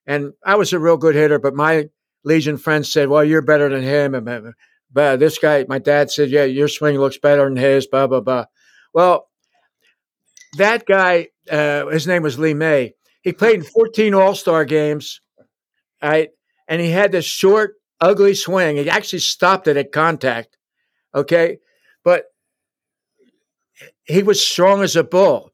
and 0.08 0.34
I 0.46 0.56
was 0.56 0.74
a 0.74 0.80
real 0.80 0.98
good 0.98 1.16
hitter. 1.16 1.40
But 1.40 1.54
my 1.56 1.90
Legion 2.24 2.58
friends 2.58 2.92
said, 2.92 3.10
"Well, 3.10 3.24
you're 3.24 3.42
better 3.42 3.70
than 3.70 3.84
him." 3.84 4.54
But 4.92 5.20
this 5.20 5.38
guy, 5.38 5.66
my 5.68 5.80
dad 5.80 6.12
said, 6.12 6.30
"Yeah, 6.30 6.46
your 6.46 6.68
swing 6.68 6.98
looks 6.98 7.18
better 7.18 7.44
than 7.44 7.58
his." 7.58 7.88
Blah 7.88 8.08
blah 8.08 8.22
blah. 8.22 8.46
Well, 8.94 9.30
that 10.58 10.86
guy, 10.86 11.28
uh, 11.52 11.88
his 11.88 12.08
name 12.08 12.24
was 12.24 12.40
Lee 12.40 12.54
May. 12.54 12.94
He 13.22 13.34
played 13.34 13.56
in 13.56 13.64
14 13.64 14.14
All 14.14 14.34
Star 14.34 14.66
games, 14.66 15.22
right? 16.02 16.30
And 16.68 16.82
he 16.82 16.90
had 16.90 17.12
this 17.12 17.26
short, 17.26 17.76
ugly 18.00 18.34
swing. 18.34 18.78
He 18.78 18.90
actually 18.90 19.20
stopped 19.20 19.68
it 19.68 19.78
at 19.78 19.92
contact. 19.92 20.58
Okay, 21.14 21.60
but 22.04 22.26
he 24.04 24.24
was 24.24 24.46
strong 24.46 24.82
as 24.82 24.96
a 24.96 25.04
bull 25.04 25.52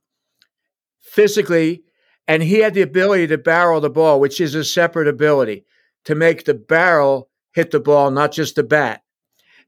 physically, 1.01 1.83
and 2.27 2.43
he 2.43 2.59
had 2.59 2.73
the 2.73 2.81
ability 2.81 3.27
to 3.27 3.37
barrel 3.37 3.79
the 3.79 3.89
ball, 3.89 4.19
which 4.19 4.41
is 4.41 4.55
a 4.55 4.63
separate 4.63 5.07
ability 5.07 5.65
to 6.05 6.15
make 6.15 6.45
the 6.45 6.53
barrel 6.53 7.29
hit 7.53 7.71
the 7.71 7.79
ball, 7.79 8.11
not 8.11 8.31
just 8.31 8.55
the 8.55 8.63
bat. 8.63 9.01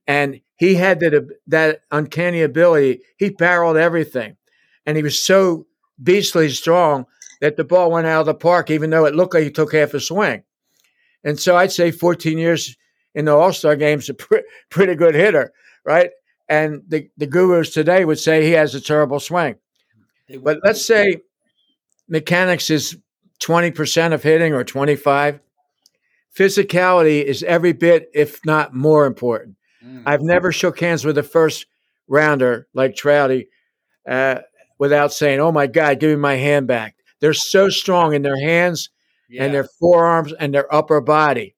And 0.07 0.41
he 0.57 0.75
had 0.75 0.99
that, 1.01 1.27
that 1.47 1.81
uncanny 1.91 2.41
ability. 2.41 3.01
He 3.17 3.29
barreled 3.29 3.77
everything. 3.77 4.37
And 4.85 4.97
he 4.97 5.03
was 5.03 5.21
so 5.21 5.67
beastly 6.01 6.49
strong 6.49 7.05
that 7.41 7.57
the 7.57 7.63
ball 7.63 7.91
went 7.91 8.07
out 8.07 8.21
of 8.21 8.25
the 8.25 8.33
park, 8.33 8.71
even 8.71 8.89
though 8.89 9.05
it 9.05 9.15
looked 9.15 9.33
like 9.33 9.43
he 9.43 9.51
took 9.51 9.73
half 9.73 9.93
a 9.93 9.99
swing. 9.99 10.43
And 11.23 11.39
so 11.39 11.55
I'd 11.55 11.71
say 11.71 11.91
14 11.91 12.37
years 12.37 12.75
in 13.13 13.25
the 13.25 13.35
All 13.35 13.53
Star 13.53 13.75
game's 13.75 14.09
a 14.09 14.13
pr- 14.13 14.37
pretty 14.69 14.95
good 14.95 15.15
hitter, 15.15 15.51
right? 15.87 16.11
And 16.47 16.83
the, 16.87 17.09
the 17.17 17.25
gurus 17.25 17.71
today 17.71 18.05
would 18.05 18.19
say 18.19 18.43
he 18.43 18.51
has 18.51 18.75
a 18.75 18.81
terrible 18.81 19.19
swing. 19.19 19.55
But 20.43 20.59
let's 20.63 20.85
say 20.85 21.21
mechanics 22.07 22.69
is 22.69 22.97
20% 23.41 24.13
of 24.13 24.21
hitting 24.21 24.53
or 24.53 24.63
25 24.63 25.39
physicality 26.37 27.23
is 27.23 27.43
every 27.43 27.73
bit, 27.73 28.09
if 28.13 28.45
not 28.45 28.73
more 28.73 29.05
important. 29.05 29.55
Mm. 29.83 30.03
I've 30.05 30.21
never 30.21 30.51
shook 30.51 30.79
hands 30.79 31.03
with 31.03 31.17
a 31.17 31.23
first 31.23 31.65
rounder 32.07 32.67
like 32.73 32.95
Trouty 32.95 33.47
uh, 34.07 34.39
without 34.77 35.11
saying, 35.11 35.39
"Oh 35.39 35.51
my 35.51 35.67
God, 35.67 35.99
give 35.99 36.11
me 36.11 36.15
my 36.15 36.35
hand 36.35 36.67
back." 36.67 36.95
They're 37.19 37.33
so 37.33 37.69
strong 37.69 38.13
in 38.13 38.21
their 38.21 38.39
hands 38.39 38.89
yeah. 39.29 39.43
and 39.43 39.53
their 39.53 39.67
forearms 39.79 40.33
and 40.33 40.53
their 40.53 40.73
upper 40.73 41.01
body. 41.01 41.55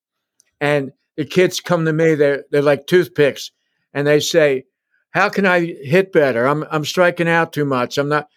And 0.61 0.93
the 1.17 1.25
kids 1.25 1.59
come 1.59 1.85
to 1.85 1.93
me; 1.93 2.15
they're 2.15 2.45
they're 2.51 2.61
like 2.61 2.87
toothpicks, 2.87 3.51
and 3.99 4.07
they 4.07 4.21
say, 4.21 4.65
"How 5.11 5.27
can 5.29 5.45
I 5.45 5.59
hit 5.65 6.13
better? 6.13 6.45
I'm 6.45 6.63
I'm 6.71 6.85
striking 6.85 7.27
out 7.27 7.51
too 7.53 7.65
much. 7.65 7.97
I'm 7.97 8.09
not." 8.09 8.27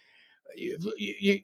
You, 0.56 0.76
you, 0.98 1.40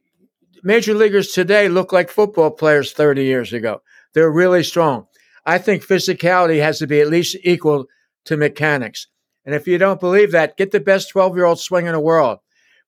major 0.62 0.92
leaguers 0.92 1.28
today 1.28 1.68
look 1.68 1.92
like 1.92 2.10
football 2.10 2.50
players 2.50 2.92
30 2.92 3.24
years 3.24 3.52
ago. 3.52 3.80
They're 4.12 4.30
really 4.30 4.62
strong. 4.64 5.06
I 5.46 5.58
think 5.58 5.86
physicality 5.86 6.60
has 6.60 6.78
to 6.80 6.86
be 6.86 7.00
at 7.00 7.08
least 7.08 7.36
equal 7.42 7.86
to 8.26 8.36
mechanics. 8.36 9.06
And 9.46 9.54
if 9.54 9.66
you 9.66 9.78
don't 9.78 10.00
believe 10.00 10.32
that, 10.32 10.56
get 10.56 10.72
the 10.72 10.80
best 10.80 11.10
12 11.10 11.36
year 11.36 11.46
old 11.46 11.60
swing 11.60 11.86
in 11.86 11.92
the 11.92 12.00
world. 12.00 12.40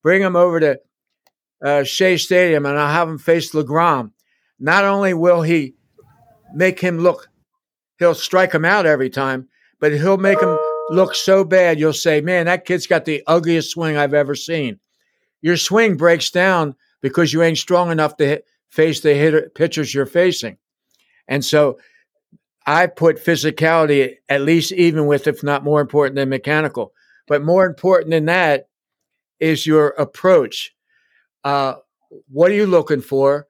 Bring 0.03 0.21
him 0.21 0.37
over 0.37 0.61
to 0.61 0.81
uh, 1.65 1.85
Shea 1.85 2.17
Stadium 2.17 2.67
and 2.67 2.79
I'll 2.79 2.93
have 2.93 3.09
him 3.09 3.19
face 3.19 3.53
deGrom. 3.53 4.13
Not 4.59 4.85
only 4.85 5.15
will 5.15 5.43
he 5.43 5.75
make 6.53 6.81
him 6.81 6.99
look, 6.99 7.29
he'll 7.99 8.15
strike 8.15 8.53
him 8.53 8.65
out 8.65 8.85
every 8.85 9.09
time, 9.09 9.49
but 9.79 9.93
he'll 9.93 10.19
make 10.19 10.41
him 10.41 10.59
look 10.91 11.15
so 11.15 11.45
bad, 11.45 11.79
you'll 11.79 11.93
say, 11.93 12.21
man, 12.21 12.47
that 12.47 12.65
kid's 12.65 12.87
got 12.87 13.05
the 13.05 13.23
ugliest 13.27 13.71
swing 13.71 13.97
I've 13.97 14.15
ever 14.15 14.35
seen. 14.35 14.79
Your 15.41 15.57
swing 15.57 15.97
breaks 15.97 16.31
down 16.31 16.75
because 17.01 17.33
you 17.33 17.43
ain't 17.43 17.59
strong 17.59 17.91
enough 17.91 18.17
to 18.19 18.27
hit, 18.27 18.45
face 18.69 19.01
the 19.01 19.15
hitter, 19.15 19.51
pitchers 19.55 19.95
you're 19.95 20.07
facing. 20.07 20.59
And 21.29 21.45
so 21.45 21.79
I 22.67 22.87
put 22.87 23.25
physicality 23.25 24.17
at 24.29 24.43
least 24.43 24.73
even 24.73 25.07
with, 25.07 25.27
if 25.27 25.43
not 25.43 25.65
more 25.65 25.81
important 25.81 26.17
than 26.17 26.29
mechanical. 26.29 26.93
But 27.27 27.43
more 27.43 27.65
important 27.65 28.11
than 28.11 28.27
that 28.27 28.69
is 29.39 29.67
your 29.67 29.91
approach. 29.91 30.75
Uh, 31.45 31.75
what 32.29 32.51
are 32.51 32.55
you 32.55 32.67
looking 32.67 33.01
for? 33.01 33.47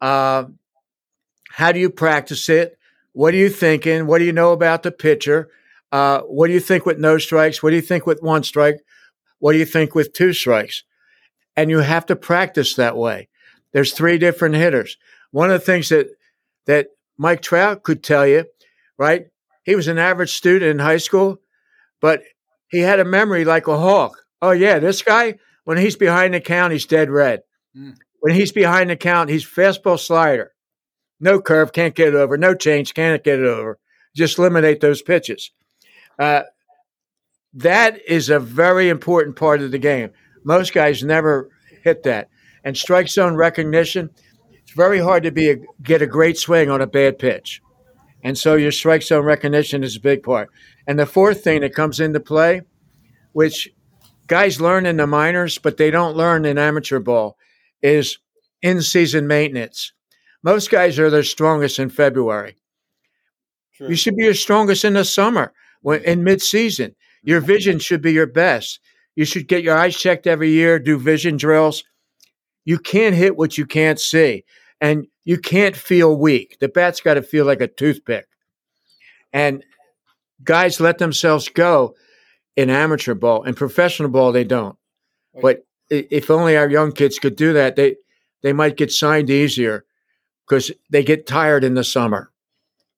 Uh, 0.00 0.44
how 1.50 1.72
do 1.72 1.78
you 1.78 1.90
practice 1.90 2.48
it? 2.48 2.78
What 3.12 3.34
are 3.34 3.38
you 3.38 3.50
thinking? 3.50 4.06
What 4.06 4.18
do 4.18 4.24
you 4.24 4.32
know 4.32 4.52
about 4.52 4.82
the 4.82 4.92
pitcher? 4.92 5.50
Uh, 5.90 6.20
what 6.22 6.48
do 6.48 6.52
you 6.52 6.60
think 6.60 6.84
with 6.84 6.98
no 6.98 7.18
strikes? 7.18 7.62
What 7.62 7.70
do 7.70 7.76
you 7.76 7.82
think 7.82 8.06
with 8.06 8.22
one 8.22 8.42
strike? 8.42 8.76
What 9.38 9.52
do 9.52 9.58
you 9.58 9.64
think 9.64 9.94
with 9.94 10.12
two 10.12 10.32
strikes? 10.32 10.84
And 11.56 11.70
you 11.70 11.78
have 11.78 12.06
to 12.06 12.16
practice 12.16 12.74
that 12.74 12.96
way. 12.96 13.28
There's 13.72 13.92
three 13.92 14.18
different 14.18 14.54
hitters. 14.54 14.96
One 15.30 15.50
of 15.50 15.60
the 15.60 15.66
things 15.66 15.88
that 15.88 16.08
that 16.66 16.88
Mike 17.16 17.42
Trout 17.42 17.82
could 17.82 18.02
tell 18.02 18.26
you, 18.26 18.44
right? 18.98 19.26
He 19.64 19.74
was 19.74 19.88
an 19.88 19.98
average 19.98 20.32
student 20.32 20.70
in 20.70 20.78
high 20.78 20.98
school, 20.98 21.38
but 22.00 22.22
he 22.68 22.80
had 22.80 23.00
a 23.00 23.04
memory 23.04 23.44
like 23.44 23.66
a 23.66 23.76
hawk. 23.76 24.16
Oh, 24.40 24.52
yeah, 24.52 24.78
this 24.78 25.02
guy, 25.02 25.38
when 25.64 25.78
he's 25.78 25.96
behind 25.96 26.34
the 26.34 26.40
count, 26.40 26.72
he's 26.72 26.86
dead 26.86 27.10
red. 27.10 27.42
Mm. 27.76 27.96
When 28.20 28.34
he's 28.34 28.52
behind 28.52 28.90
the 28.90 28.96
count, 28.96 29.30
he's 29.30 29.44
fastball 29.44 29.98
slider. 29.98 30.52
No 31.20 31.40
curve, 31.40 31.72
can't 31.72 31.94
get 31.94 32.08
it 32.08 32.14
over. 32.14 32.36
No 32.36 32.54
change, 32.54 32.94
can't 32.94 33.22
get 33.24 33.40
it 33.40 33.46
over. 33.46 33.78
Just 34.14 34.38
eliminate 34.38 34.80
those 34.80 35.02
pitches. 35.02 35.50
Uh, 36.18 36.42
that 37.54 38.00
is 38.06 38.28
a 38.30 38.38
very 38.40 38.88
important 38.88 39.36
part 39.36 39.62
of 39.62 39.70
the 39.70 39.78
game. 39.78 40.10
Most 40.44 40.72
guys 40.72 41.02
never 41.02 41.50
hit 41.82 42.02
that. 42.04 42.28
And 42.64 42.76
strike 42.76 43.08
zone 43.08 43.34
recognition, 43.34 44.10
it's 44.50 44.72
very 44.72 44.98
hard 44.98 45.22
to 45.22 45.30
be 45.30 45.50
a, 45.50 45.56
get 45.82 46.02
a 46.02 46.06
great 46.06 46.36
swing 46.36 46.70
on 46.70 46.80
a 46.80 46.86
bad 46.86 47.18
pitch. 47.18 47.62
And 48.22 48.36
so 48.36 48.54
your 48.54 48.72
strike 48.72 49.02
zone 49.02 49.24
recognition 49.24 49.84
is 49.84 49.96
a 49.96 50.00
big 50.00 50.22
part. 50.22 50.50
And 50.86 50.98
the 50.98 51.06
fourth 51.06 51.44
thing 51.44 51.60
that 51.60 51.74
comes 51.74 52.00
into 52.00 52.20
play, 52.20 52.62
which 53.32 53.70
guys 54.26 54.60
learn 54.60 54.86
in 54.86 54.96
the 54.96 55.06
minors, 55.06 55.58
but 55.58 55.76
they 55.76 55.90
don't 55.90 56.16
learn 56.16 56.44
in 56.44 56.58
amateur 56.58 56.98
ball, 56.98 57.38
is 57.82 58.18
in 58.60 58.82
season 58.82 59.26
maintenance. 59.26 59.92
Most 60.42 60.70
guys 60.70 60.98
are 60.98 61.10
their 61.10 61.22
strongest 61.22 61.78
in 61.78 61.90
February. 61.90 62.56
True. 63.74 63.88
You 63.88 63.96
should 63.96 64.16
be 64.16 64.24
your 64.24 64.34
strongest 64.34 64.84
in 64.84 64.94
the 64.94 65.04
summer, 65.04 65.52
when, 65.82 66.02
in 66.04 66.24
mid 66.24 66.42
season. 66.42 66.94
Your 67.22 67.40
vision 67.40 67.78
should 67.78 68.00
be 68.00 68.12
your 68.12 68.26
best. 68.26 68.80
You 69.16 69.24
should 69.24 69.48
get 69.48 69.64
your 69.64 69.76
eyes 69.76 69.96
checked 69.96 70.26
every 70.26 70.50
year, 70.50 70.78
do 70.78 70.98
vision 70.98 71.36
drills. 71.36 71.82
You 72.64 72.78
can't 72.78 73.14
hit 73.14 73.36
what 73.36 73.58
you 73.58 73.66
can't 73.66 73.98
see 73.98 74.44
and 74.80 75.06
you 75.24 75.38
can't 75.38 75.76
feel 75.76 76.16
weak. 76.16 76.56
The 76.60 76.68
bat's 76.68 77.00
got 77.00 77.14
to 77.14 77.22
feel 77.22 77.44
like 77.44 77.60
a 77.60 77.66
toothpick. 77.66 78.28
And 79.32 79.64
guys 80.44 80.80
let 80.80 80.98
themselves 80.98 81.48
go 81.48 81.94
in 82.56 82.70
amateur 82.70 83.14
ball. 83.14 83.42
In 83.42 83.54
professional 83.54 84.08
ball, 84.08 84.32
they 84.32 84.44
don't. 84.44 84.76
But 85.40 85.64
if 85.90 86.30
only 86.30 86.56
our 86.56 86.68
young 86.68 86.92
kids 86.92 87.18
could 87.18 87.36
do 87.36 87.52
that, 87.52 87.76
they 87.76 87.96
they 88.42 88.52
might 88.52 88.76
get 88.76 88.92
signed 88.92 89.30
easier 89.30 89.84
because 90.46 90.70
they 90.90 91.02
get 91.02 91.26
tired 91.26 91.64
in 91.64 91.74
the 91.74 91.84
summer. 91.84 92.30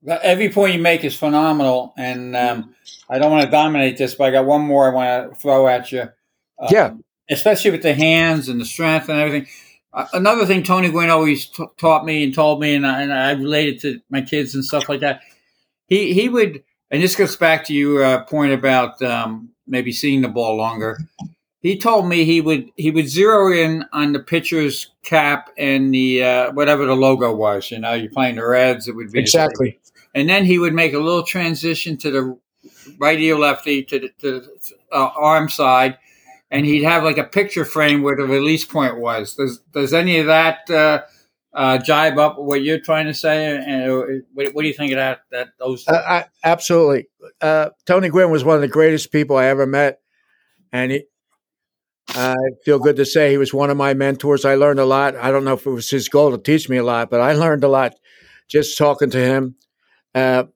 Every 0.07 0.49
point 0.49 0.75
you 0.75 0.81
make 0.81 1.05
is 1.05 1.15
phenomenal, 1.15 1.93
and 1.97 2.35
um, 2.35 2.75
I 3.09 3.19
don't 3.19 3.31
want 3.31 3.45
to 3.45 3.51
dominate 3.51 3.99
this, 3.99 4.15
but 4.15 4.25
I 4.25 4.31
got 4.31 4.47
one 4.47 4.63
more 4.63 4.91
I 4.91 4.95
want 4.95 5.35
to 5.35 5.41
throw 5.41 5.69
at 5.69 5.93
you. 5.93 6.03
Um, 6.59 6.69
yeah, 6.71 6.95
especially 7.31 7.71
with 7.71 7.83
the 7.83 7.95
hands 7.95 8.49
and 8.49 8.61
the 8.61 8.65
strength 8.65 9.09
and 9.09 9.19
everything. 9.19 9.47
Uh, 9.93 10.07
another 10.13 10.47
thing 10.47 10.63
Tony 10.63 10.91
Gwynn 10.91 11.11
always 11.11 11.47
t- 11.47 11.65
taught 11.77 12.05
me 12.05 12.25
and 12.25 12.35
told 12.35 12.61
me, 12.61 12.75
and 12.75 12.87
I, 12.87 13.03
and 13.03 13.13
I 13.13 13.33
related 13.33 13.81
to 13.81 14.01
my 14.09 14.23
kids 14.23 14.55
and 14.55 14.65
stuff 14.65 14.89
like 14.89 15.01
that. 15.01 15.21
he 15.89 16.15
he 16.15 16.29
would, 16.29 16.63
and 16.91 17.03
this 17.03 17.17
goes 17.17 17.37
back 17.37 17.65
to 17.67 17.75
your 17.75 18.03
uh, 18.03 18.25
point 18.25 18.53
about 18.53 19.03
um, 19.03 19.51
maybe 19.67 19.93
seeing 19.93 20.23
the 20.23 20.29
ball 20.29 20.57
longer. 20.57 20.99
He 21.63 21.77
told 21.77 22.09
me 22.09 22.25
he 22.25 22.41
would 22.41 22.71
he 22.77 22.91
would 22.91 23.09
zero 23.09 23.53
in 23.53 23.85
on 23.93 24.13
the 24.13 24.21
pitcher's 24.21 24.93
cap 25.03 25.51
and 25.59 25.93
the 25.93 26.23
uh, 26.23 26.53
whatever 26.53 26.87
the 26.87 26.97
logo 26.97 27.35
was. 27.35 27.71
You 27.71 27.81
know, 27.81 27.93
you're 27.93 28.11
playing 28.11 28.37
the 28.37 28.47
Reds, 28.47 28.89
it 28.89 28.95
would 28.95 29.13
be 29.13 29.21
exactly. 29.21 29.79
And 30.15 30.29
then 30.29 30.45
he 30.45 30.59
would 30.59 30.75
make 30.75 30.93
a 30.93 30.99
little 30.99 31.23
transition 31.23 31.97
to 31.99 32.11
the 32.11 32.39
righty 32.99 33.31
or 33.31 33.39
lefty 33.39 33.83
to 33.85 33.99
the, 33.99 34.09
to 34.21 34.41
the 34.41 34.61
uh, 34.93 35.11
arm 35.17 35.49
side, 35.49 35.99
and 36.51 36.67
he'd 36.67 36.83
have 36.83 37.05
like 37.05 37.19
a 37.19 37.25
picture 37.25 37.65
frame 37.65 38.03
where 38.03 38.17
the 38.17 38.25
release 38.25 38.65
point 38.65 38.99
was. 38.99 39.35
Does 39.35 39.61
does 39.73 39.95
any 39.95 40.19
of 40.19 40.27
that 40.27 40.69
uh, 40.71 41.03
uh, 41.55 41.79
jibe 41.79 42.19
up 42.19 42.39
with 42.39 42.47
what 42.47 42.63
you're 42.63 42.81
trying 42.81 43.07
to 43.07 43.15
say? 43.15 43.57
And 43.57 43.91
uh, 43.91 44.05
what, 44.35 44.55
what, 44.55 44.63
do 44.63 44.69
you 44.69 44.75
think 44.75 44.93
of 44.93 44.97
that? 44.97 45.21
That 45.31 45.49
those 45.59 45.87
uh, 45.87 45.93
I, 45.93 46.25
absolutely. 46.45 47.09
Uh, 47.41 47.71
Tony 47.87 48.09
Gwynn 48.09 48.31
was 48.31 48.45
one 48.45 48.57
of 48.57 48.63
the 48.63 48.69
greatest 48.69 49.13
people 49.13 49.37
I 49.37 49.47
ever 49.47 49.67
met, 49.67 50.01
and 50.73 50.93
he. 50.93 51.05
I 52.13 52.35
feel 52.65 52.81
good 52.81 52.97
to 52.97 53.05
say 53.05 53.31
he 53.31 53.39
was 53.39 53.55
one 53.55 53.71
of 53.71 53.77
my 53.77 53.95
mentors. 53.95 54.45
I 54.45 54.57
learned 54.57 54.81
a 54.81 54.85
lot. 54.85 55.15
I 55.15 55.31
don't 55.31 55.45
know 55.45 55.55
if 55.55 55.65
it 55.65 55.71
was 55.71 55.91
his 55.91 56.09
goal 56.09 56.33
to 56.33 56.39
teach 56.39 56.69
me 56.69 56.77
a 56.79 56.83
lot, 56.83 57.09
but 57.09 57.21
I 57.21 57.35
learned 57.35 57.63
a 57.63 57.69
lot 57.69 57.95
just 58.49 58.77
talking 58.77 59.11
to 59.11 59.19
him. 59.19 59.55
A 60.15 60.49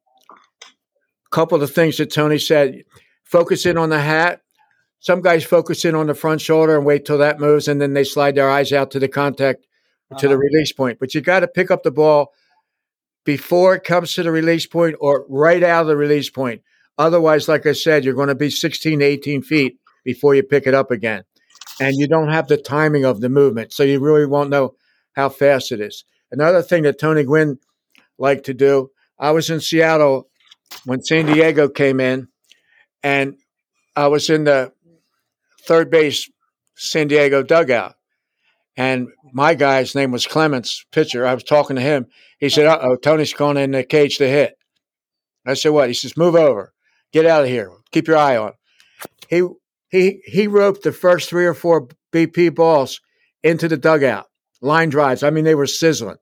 couple 1.31 1.57
of 1.57 1.61
the 1.61 1.69
things 1.69 1.97
that 1.99 2.12
Tony 2.12 2.38
said: 2.38 2.83
focus 3.25 3.67
in 3.67 3.79
on 3.79 3.90
the 3.90 4.01
hat 4.01 4.40
some 5.05 5.21
guys 5.21 5.45
focus 5.45 5.85
in 5.85 5.95
on 5.95 6.07
the 6.07 6.14
front 6.14 6.40
shoulder 6.40 6.79
and 6.79 6.87
wait 6.87 7.05
till 7.05 7.19
that 7.19 7.38
moves, 7.38 7.69
and 7.69 7.79
then 7.79 7.93
they 7.93 8.05
slide 8.05 8.37
their 8.37 8.49
eyes 8.49 8.73
out 8.73 8.90
to 8.93 8.99
the 8.99 9.07
contact 9.07 9.67
uh-huh. 10.11 10.19
to 10.19 10.29
the 10.29 10.33
uh-huh. 10.33 10.40
release 10.40 10.73
point. 10.73 10.99
But 10.99 11.14
you 11.14 11.21
got 11.21 11.40
to 11.40 11.47
pick 11.47 11.71
up 11.71 11.83
the 11.83 11.90
ball 11.90 12.33
before 13.27 13.75
it 13.75 13.85
comes 13.85 14.14
to 14.14 14.23
the 14.23 14.33
release 14.33 14.67
point 14.67 14.97
or 15.01 15.27
right 15.29 15.62
out 15.62 15.83
of 15.83 15.88
the 15.88 15.97
release 15.99 16.31
point. 16.31 16.62
Otherwise, 16.97 17.49
like 17.49 17.67
I 17.67 17.73
said, 17.73 18.03
you're 18.03 18.14
going 18.14 18.29
to 18.29 18.35
be 18.35 18.49
16 18.49 18.99
to 18.99 19.05
18 19.05 19.43
feet 19.43 19.79
before 20.05 20.35
you 20.35 20.43
pick 20.43 20.67
it 20.67 20.73
up 20.73 20.90
again. 20.90 21.25
And 21.83 21.95
you 21.99 22.09
don't 22.09 22.31
have 22.31 22.49
the 22.49 22.57
timing 22.57 23.05
of 23.05 23.21
the 23.21 23.29
movement. 23.29 23.75
So 23.75 23.83
you 23.83 24.01
really 24.01 24.25
won't 24.25 24.49
know 24.49 24.75
how 25.17 25.29
fast 25.29 25.71
it 25.71 25.83
is. 25.83 26.05
Another 26.33 26.62
thing 26.62 26.85
that 26.85 26.99
Tony 26.99 27.25
Gwynn 27.25 27.59
liked 28.17 28.47
to 28.47 28.55
do, 28.55 28.90
I 29.18 29.31
was 29.31 29.50
in 29.50 29.61
Seattle 29.61 30.29
when 30.85 31.03
San 31.03 31.27
Diego 31.27 31.68
came 31.68 32.00
in, 32.00 32.29
and 33.03 33.37
I 33.94 34.09
was 34.09 34.31
in 34.31 34.44
the 34.44 34.72
third 35.66 35.90
base 35.90 36.29
San 36.77 37.09
Diego 37.09 37.42
dugout. 37.42 37.94
And 38.77 39.09
my 39.33 39.55
guy's 39.55 39.94
name 39.94 40.11
was 40.11 40.27
Clements, 40.27 40.85
pitcher. 40.90 41.24
I 41.27 41.35
was 41.35 41.44
talking 41.44 41.77
to 41.77 41.83
him. 41.83 42.07
He 42.38 42.48
said, 42.48 42.66
Uh 42.66 42.79
oh, 42.83 42.96
Tony's 42.96 43.33
going 43.33 43.57
in 43.57 43.70
the 43.70 43.85
cage 43.85 44.18
to 44.18 44.29
hit. 44.29 44.57
I 45.46 45.55
said, 45.55 45.70
What? 45.70 45.88
He 45.88 45.94
says, 45.94 46.16
Move 46.16 46.35
over. 46.35 46.72
Get 47.12 47.27
out 47.27 47.44
of 47.44 47.48
here. 47.48 47.70
Keep 47.92 48.09
your 48.09 48.16
eye 48.16 48.37
on. 48.37 48.53
He 49.29 49.46
he 49.90 50.20
he 50.24 50.48
roped 50.48 50.83
the 50.83 50.92
first 50.92 51.29
three 51.29 51.46
or 51.46 51.55
four 51.55 51.88
BP 52.12 52.55
balls 52.55 53.00
into 53.44 53.68
the 53.68 53.77
dugout. 53.77 54.27
Line 54.61 54.88
drives. 54.88 55.22
I 55.22 55.31
mean, 55.31 55.44
they 55.44 55.55
were 55.55 55.66
sizzling. 55.66 56.16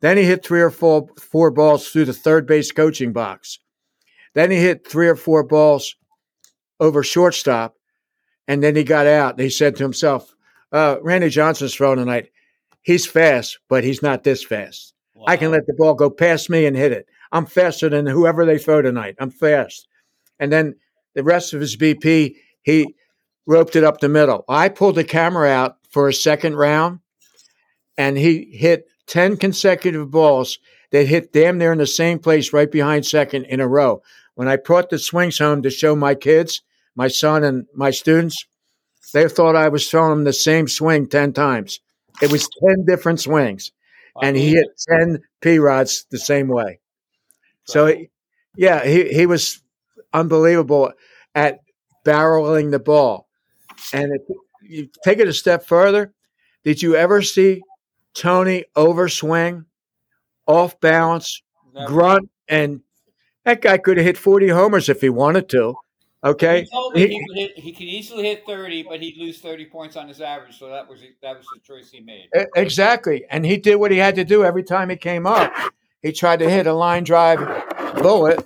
Then 0.00 0.16
he 0.16 0.24
hit 0.24 0.44
three 0.44 0.60
or 0.60 0.70
four 0.70 1.08
four 1.20 1.50
balls 1.50 1.88
through 1.88 2.04
the 2.04 2.12
third 2.12 2.46
base 2.46 2.70
coaching 2.72 3.12
box. 3.12 3.58
Then 4.34 4.50
he 4.50 4.58
hit 4.58 4.86
three 4.86 5.08
or 5.08 5.16
four 5.16 5.42
balls 5.42 5.96
over 6.80 7.02
shortstop. 7.02 7.74
And 8.46 8.62
then 8.62 8.76
he 8.76 8.84
got 8.84 9.06
out 9.06 9.32
and 9.32 9.40
he 9.40 9.50
said 9.50 9.76
to 9.76 9.82
himself, 9.82 10.34
uh, 10.72 10.96
Randy 11.02 11.28
Johnson's 11.28 11.74
throwing 11.74 11.98
tonight. 11.98 12.30
He's 12.82 13.06
fast, 13.06 13.58
but 13.68 13.84
he's 13.84 14.02
not 14.02 14.24
this 14.24 14.44
fast. 14.44 14.94
Wow. 15.14 15.24
I 15.28 15.36
can 15.36 15.50
let 15.50 15.66
the 15.66 15.74
ball 15.74 15.94
go 15.94 16.08
past 16.08 16.48
me 16.48 16.64
and 16.64 16.76
hit 16.76 16.92
it. 16.92 17.06
I'm 17.32 17.46
faster 17.46 17.88
than 17.88 18.06
whoever 18.06 18.46
they 18.46 18.58
throw 18.58 18.80
tonight. 18.80 19.16
I'm 19.18 19.30
fast. 19.30 19.86
And 20.38 20.50
then 20.50 20.76
the 21.14 21.24
rest 21.24 21.52
of 21.52 21.60
his 21.60 21.76
BP, 21.76 22.36
he 22.62 22.94
roped 23.46 23.76
it 23.76 23.84
up 23.84 24.00
the 24.00 24.08
middle. 24.08 24.44
I 24.48 24.68
pulled 24.68 24.94
the 24.94 25.04
camera 25.04 25.48
out 25.48 25.76
for 25.90 26.08
a 26.08 26.14
second 26.14 26.56
round, 26.56 27.00
and 27.98 28.16
he 28.16 28.50
hit 28.52 28.86
10 29.08 29.36
consecutive 29.36 30.10
balls 30.10 30.58
that 30.90 31.06
hit 31.06 31.32
damn 31.32 31.58
near 31.58 31.72
in 31.72 31.78
the 31.78 31.86
same 31.86 32.18
place 32.18 32.52
right 32.52 32.70
behind 32.70 33.04
second 33.04 33.44
in 33.44 33.60
a 33.60 33.68
row. 33.68 34.02
When 34.34 34.48
I 34.48 34.56
brought 34.56 34.90
the 34.90 34.98
swings 34.98 35.38
home 35.38 35.62
to 35.62 35.70
show 35.70 35.96
my 35.96 36.14
kids, 36.14 36.62
my 36.94 37.08
son 37.08 37.44
and 37.44 37.66
my 37.74 37.90
students, 37.90 38.46
they 39.12 39.28
thought 39.28 39.56
I 39.56 39.68
was 39.68 39.88
throwing 39.90 40.10
them 40.10 40.24
the 40.24 40.32
same 40.32 40.68
swing 40.68 41.08
10 41.08 41.32
times. 41.32 41.80
It 42.22 42.30
was 42.30 42.48
10 42.66 42.84
different 42.86 43.20
swings, 43.20 43.72
and 44.22 44.36
he 44.36 44.50
hit 44.50 44.66
10 44.88 45.22
P 45.40 45.58
rods 45.58 46.06
the 46.10 46.18
same 46.18 46.48
way. 46.48 46.80
So, 47.64 47.94
yeah, 48.56 48.84
he, 48.84 49.08
he 49.08 49.26
was 49.26 49.62
unbelievable 50.12 50.92
at 51.34 51.60
barreling 52.04 52.70
the 52.70 52.78
ball. 52.78 53.28
And 53.92 54.12
if 54.12 54.22
you 54.62 54.88
take 55.04 55.18
it 55.18 55.28
a 55.28 55.32
step 55.32 55.64
further, 55.64 56.12
did 56.64 56.82
you 56.82 56.96
ever 56.96 57.22
see 57.22 57.62
Tony 58.18 58.64
overswing, 58.76 59.64
off 60.46 60.78
balance, 60.80 61.42
Never. 61.74 61.86
grunt, 61.86 62.30
and 62.48 62.80
that 63.44 63.62
guy 63.62 63.78
could 63.78 63.96
have 63.96 64.06
hit 64.06 64.18
40 64.18 64.48
homers 64.48 64.88
if 64.88 65.00
he 65.00 65.08
wanted 65.08 65.48
to. 65.50 65.74
Okay. 66.24 66.62
He 66.62 66.70
told 66.70 66.94
me 66.94 67.00
he, 67.02 67.06
he, 67.08 67.40
hit, 67.40 67.58
he 67.58 67.72
could 67.72 67.86
easily 67.86 68.24
hit 68.24 68.44
30, 68.44 68.82
but 68.82 69.00
he'd 69.00 69.16
lose 69.16 69.38
30 69.38 69.66
points 69.66 69.96
on 69.96 70.08
his 70.08 70.20
average. 70.20 70.58
So 70.58 70.68
that 70.68 70.88
was 70.88 71.00
that 71.22 71.36
was 71.36 71.46
the 71.54 71.60
choice 71.60 71.90
he 71.92 72.00
made. 72.00 72.28
Exactly. 72.56 73.24
And 73.30 73.46
he 73.46 73.56
did 73.56 73.76
what 73.76 73.92
he 73.92 73.98
had 73.98 74.16
to 74.16 74.24
do 74.24 74.44
every 74.44 74.64
time 74.64 74.90
he 74.90 74.96
came 74.96 75.26
up. 75.26 75.52
He 76.02 76.10
tried 76.10 76.40
to 76.40 76.50
hit 76.50 76.66
a 76.66 76.72
line 76.72 77.04
drive 77.04 77.38
bullet 78.02 78.44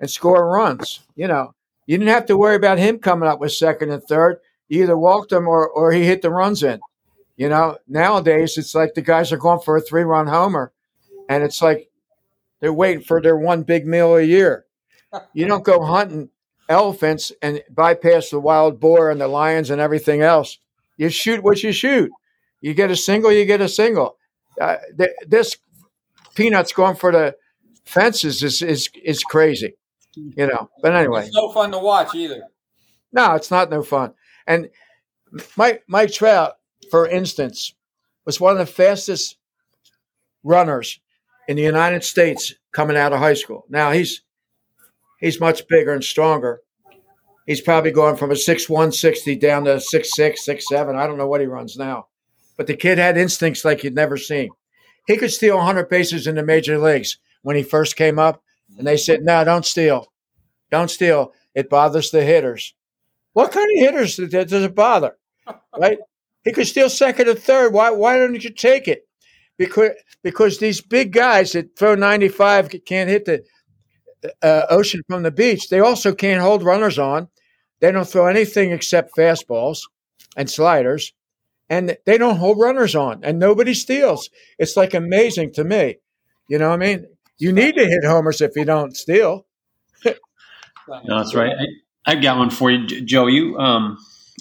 and 0.00 0.10
score 0.10 0.46
runs. 0.50 1.00
You 1.14 1.28
know, 1.28 1.54
you 1.86 1.96
didn't 1.96 2.12
have 2.12 2.26
to 2.26 2.36
worry 2.36 2.56
about 2.56 2.78
him 2.78 2.98
coming 2.98 3.28
up 3.28 3.40
with 3.40 3.52
second 3.52 3.90
and 3.90 4.02
third. 4.02 4.40
You 4.68 4.82
either 4.82 4.98
walked 4.98 5.32
him 5.32 5.48
or, 5.48 5.68
or 5.68 5.92
he 5.92 6.04
hit 6.04 6.20
the 6.20 6.30
runs 6.30 6.62
in. 6.62 6.80
You 7.36 7.48
know, 7.48 7.78
nowadays 7.86 8.56
it's 8.56 8.74
like 8.74 8.94
the 8.94 9.02
guys 9.02 9.32
are 9.32 9.36
going 9.36 9.60
for 9.60 9.76
a 9.76 9.80
three 9.80 10.02
run 10.02 10.26
homer 10.26 10.72
and 11.28 11.42
it's 11.42 11.60
like 11.60 11.90
they're 12.60 12.72
waiting 12.72 13.02
for 13.02 13.20
their 13.20 13.36
one 13.36 13.62
big 13.62 13.86
meal 13.86 14.16
a 14.16 14.22
year. 14.22 14.64
You 15.32 15.46
don't 15.46 15.64
go 15.64 15.84
hunting 15.84 16.30
elephants 16.68 17.32
and 17.42 17.62
bypass 17.70 18.30
the 18.30 18.40
wild 18.40 18.80
boar 18.80 19.10
and 19.10 19.20
the 19.20 19.28
lions 19.28 19.70
and 19.70 19.80
everything 19.80 20.22
else. 20.22 20.58
You 20.96 21.08
shoot 21.08 21.42
what 21.42 21.62
you 21.62 21.72
shoot. 21.72 22.10
You 22.60 22.74
get 22.74 22.90
a 22.90 22.96
single, 22.96 23.32
you 23.32 23.44
get 23.44 23.60
a 23.60 23.68
single. 23.68 24.16
Uh, 24.60 24.76
th- 24.96 25.10
this 25.26 25.56
peanuts 26.34 26.72
going 26.72 26.96
for 26.96 27.12
the 27.12 27.36
fences 27.84 28.42
is, 28.42 28.62
is 28.62 28.88
is 29.04 29.22
crazy, 29.22 29.74
you 30.14 30.46
know. 30.46 30.70
But 30.82 30.94
anyway, 30.94 31.26
it's 31.26 31.34
no 31.34 31.52
fun 31.52 31.72
to 31.72 31.78
watch 31.78 32.14
either. 32.14 32.42
No, 33.12 33.34
it's 33.34 33.50
not 33.50 33.70
no 33.70 33.82
fun. 33.82 34.14
And 34.46 34.70
Mike 35.56 35.84
Mike 35.86 36.12
Trout, 36.12 36.54
for 36.90 37.08
instance, 37.08 37.74
was 38.24 38.40
one 38.40 38.52
of 38.52 38.58
the 38.58 38.66
fastest 38.66 39.36
runners 40.42 41.00
in 41.48 41.56
the 41.56 41.62
United 41.62 42.04
States 42.04 42.54
coming 42.72 42.96
out 42.96 43.12
of 43.12 43.18
high 43.18 43.34
school. 43.34 43.64
Now 43.68 43.92
he's 43.92 44.22
he's 45.20 45.40
much 45.40 45.66
bigger 45.68 45.92
and 45.92 46.04
stronger. 46.04 46.60
He's 47.46 47.60
probably 47.60 47.92
going 47.92 48.16
from 48.16 48.32
a 48.32 48.36
six 48.36 48.68
one 48.68 48.92
sixty 48.92 49.36
down 49.36 49.64
to 49.64 49.80
six 49.80 50.14
six, 50.14 50.44
six 50.44 50.66
seven. 50.68 50.96
I 50.96 51.06
don't 51.06 51.18
know 51.18 51.28
what 51.28 51.40
he 51.40 51.46
runs 51.46 51.76
now. 51.76 52.08
But 52.56 52.66
the 52.66 52.76
kid 52.76 52.98
had 52.98 53.16
instincts 53.16 53.64
like 53.64 53.84
you'd 53.84 53.94
never 53.94 54.16
seen. 54.16 54.50
He 55.06 55.16
could 55.16 55.30
steal 55.30 55.56
100 55.56 55.88
bases 55.88 56.26
in 56.26 56.34
the 56.34 56.42
major 56.42 56.78
leagues 56.78 57.18
when 57.42 57.56
he 57.56 57.62
first 57.62 57.96
came 57.96 58.18
up. 58.18 58.42
And 58.78 58.86
they 58.86 58.96
said, 58.96 59.22
no, 59.22 59.44
don't 59.44 59.64
steal. 59.64 60.12
Don't 60.70 60.90
steal. 60.90 61.32
It 61.54 61.70
bothers 61.70 62.10
the 62.10 62.24
hitters. 62.24 62.74
What 63.32 63.52
kind 63.52 63.66
of 63.72 63.78
hitters 63.78 64.16
does 64.16 64.52
it 64.52 64.74
bother? 64.74 65.16
Right? 65.78 65.98
He 66.46 66.52
could 66.52 66.68
steal 66.68 66.88
second 66.88 67.28
or 67.28 67.34
third. 67.34 67.72
Why, 67.72 67.90
why 67.90 68.16
don't 68.16 68.42
you 68.42 68.50
take 68.50 68.86
it? 68.86 69.06
Because, 69.58 69.90
because 70.22 70.58
these 70.58 70.80
big 70.80 71.12
guys 71.12 71.52
that 71.52 71.76
throw 71.76 71.96
95 71.96 72.70
can't 72.86 73.10
hit 73.10 73.24
the 73.24 73.44
uh, 74.42 74.62
ocean 74.70 75.02
from 75.08 75.24
the 75.24 75.32
beach, 75.32 75.68
they 75.68 75.80
also 75.80 76.14
can't 76.14 76.40
hold 76.40 76.62
runners 76.62 77.00
on. 77.00 77.26
They 77.80 77.90
don't 77.90 78.08
throw 78.08 78.26
anything 78.26 78.70
except 78.70 79.16
fastballs 79.16 79.80
and 80.36 80.48
sliders, 80.48 81.12
and 81.68 81.96
they 82.06 82.16
don't 82.16 82.36
hold 82.36 82.60
runners 82.60 82.94
on, 82.94 83.24
and 83.24 83.40
nobody 83.40 83.74
steals. 83.74 84.30
It's 84.56 84.76
like 84.76 84.94
amazing 84.94 85.52
to 85.54 85.64
me. 85.64 85.96
You 86.48 86.58
know 86.58 86.68
what 86.68 86.80
I 86.80 86.86
mean? 86.86 87.06
You 87.38 87.50
need 87.52 87.74
to 87.74 87.84
hit 87.84 88.04
homers 88.04 88.40
if 88.40 88.54
you 88.54 88.64
don't 88.64 88.96
steal. 88.96 89.46
no, 90.04 90.14
that's 91.08 91.34
right. 91.34 91.52
I, 92.06 92.14
have 92.14 92.22
got 92.22 92.38
one 92.38 92.50
for 92.50 92.70
you, 92.70 92.86
Joe. 93.02 93.26
You, 93.26 93.58
um, 93.58 93.98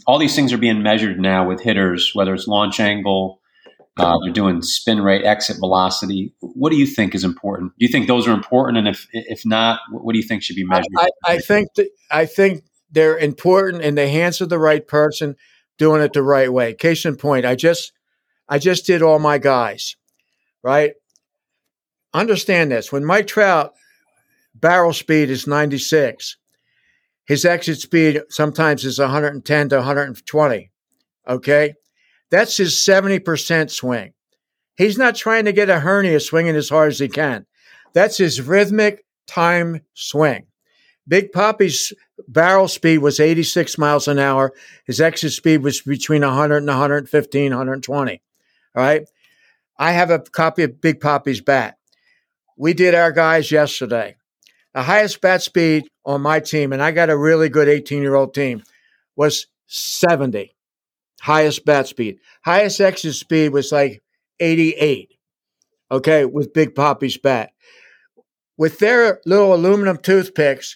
all 0.08 0.20
these 0.20 0.36
things 0.36 0.54
are 0.54 0.58
being 0.58 0.84
measured 0.84 1.20
now 1.20 1.48
with 1.48 1.62
hitters, 1.62 2.12
whether 2.14 2.34
it's 2.34 2.48
launch 2.48 2.80
angle, 2.80 3.42
uh, 3.98 4.20
they're 4.22 4.34
doing 4.34 4.62
spin 4.62 5.02
rate, 5.02 5.24
exit 5.24 5.58
velocity. 5.58 6.34
What 6.42 6.72
do 6.72 6.78
you 6.78 6.86
think 6.86 7.16
is 7.16 7.24
important? 7.24 7.72
Do 7.80 7.86
you 7.86 7.92
think 7.92 8.08
those 8.08 8.28
are 8.28 8.34
important? 8.34 8.78
And 8.78 8.88
if 8.88 9.08
if 9.14 9.46
not, 9.46 9.80
what 9.90 10.12
do 10.12 10.20
you 10.20 10.28
think 10.28 10.44
should 10.44 10.58
be 10.58 10.66
measured? 10.66 10.86
I, 10.98 11.08
I 11.26 11.38
think 11.40 11.74
that 11.76 11.90
I 12.12 12.26
think 12.26 12.64
they're 12.92 13.18
important 13.18 13.84
in 13.84 13.96
the 13.96 14.10
hands 14.10 14.42
of 14.42 14.50
the 14.50 14.60
right 14.60 14.86
person 14.86 15.36
doing 15.78 16.02
it 16.02 16.14
the 16.14 16.24
right 16.24 16.52
way. 16.52 16.74
Case 16.74 17.06
in 17.06 17.16
point, 17.16 17.46
I 17.46 17.56
just 17.56 17.94
I 18.50 18.60
just 18.60 18.86
did 18.86 19.02
all 19.02 19.20
my 19.20 19.38
guys, 19.38 19.96
right? 20.62 20.94
Understand 22.14 22.72
this. 22.72 22.92
When 22.92 23.06
Mike 23.06 23.28
Trout 23.28 23.74
barrel 24.56 24.94
speed 24.94 25.30
is 25.30 25.48
96. 25.48 26.38
His 27.26 27.46
exit 27.46 27.80
speed 27.80 28.22
sometimes 28.30 28.86
is 28.86 29.00
110 29.00 29.70
to 29.70 29.76
120. 29.78 30.72
Okay. 31.28 31.74
That's 32.30 32.58
his 32.58 32.76
70% 32.76 33.70
swing. 33.70 34.14
He's 34.78 34.98
not 34.98 35.16
trying 35.16 35.46
to 35.46 35.54
get 35.54 35.70
a 35.70 35.80
hernia 35.80 36.20
swinging 36.20 36.56
as 36.56 36.70
hard 36.70 36.92
as 36.92 37.00
he 37.00 37.08
can. 37.08 37.46
That's 37.94 38.18
his 38.18 38.42
rhythmic 38.42 39.06
time 39.28 39.82
swing. 39.94 40.48
Big 41.08 41.32
Poppy's 41.32 41.94
barrel 42.28 42.68
speed 42.68 42.98
was 42.98 43.20
86 43.20 43.78
miles 43.78 44.08
an 44.08 44.20
hour. 44.20 44.54
His 44.86 45.00
exit 45.00 45.34
speed 45.34 45.64
was 45.64 45.82
between 45.82 46.22
100 46.22 46.58
and 46.58 46.68
115, 46.68 47.52
120. 47.52 48.22
All 48.76 48.84
right. 48.84 49.08
I 49.78 49.92
have 49.92 50.10
a 50.10 50.20
copy 50.20 50.64
of 50.64 50.82
Big 50.82 51.00
Poppy's 51.00 51.42
bat. 51.42 51.78
We 52.58 52.74
did 52.74 52.96
our 52.96 53.12
guys 53.12 53.52
yesterday. 53.52 54.16
The 54.76 54.84
highest 54.84 55.22
bat 55.22 55.42
speed 55.42 55.88
on 56.06 56.22
my 56.22 56.42
team, 56.42 56.74
and 56.74 56.84
I 56.84 56.92
got 56.92 57.10
a 57.10 57.18
really 57.18 57.48
good 57.48 57.70
18 57.70 58.02
year 58.02 58.14
old 58.14 58.34
team, 58.34 58.62
was 59.16 59.48
70. 59.68 60.54
Highest 61.22 61.64
bat 61.64 61.88
speed. 61.88 62.20
Highest 62.44 62.82
exit 62.82 63.16
speed 63.16 63.54
was 63.54 63.72
like 63.72 64.04
88. 64.42 65.14
Okay, 65.90 66.26
with 66.26 66.54
Big 66.54 66.76
Poppy's 66.76 67.18
bat. 67.18 67.52
With 68.58 68.80
their 68.80 69.22
little 69.26 69.54
aluminum 69.54 69.98
toothpicks 69.98 70.76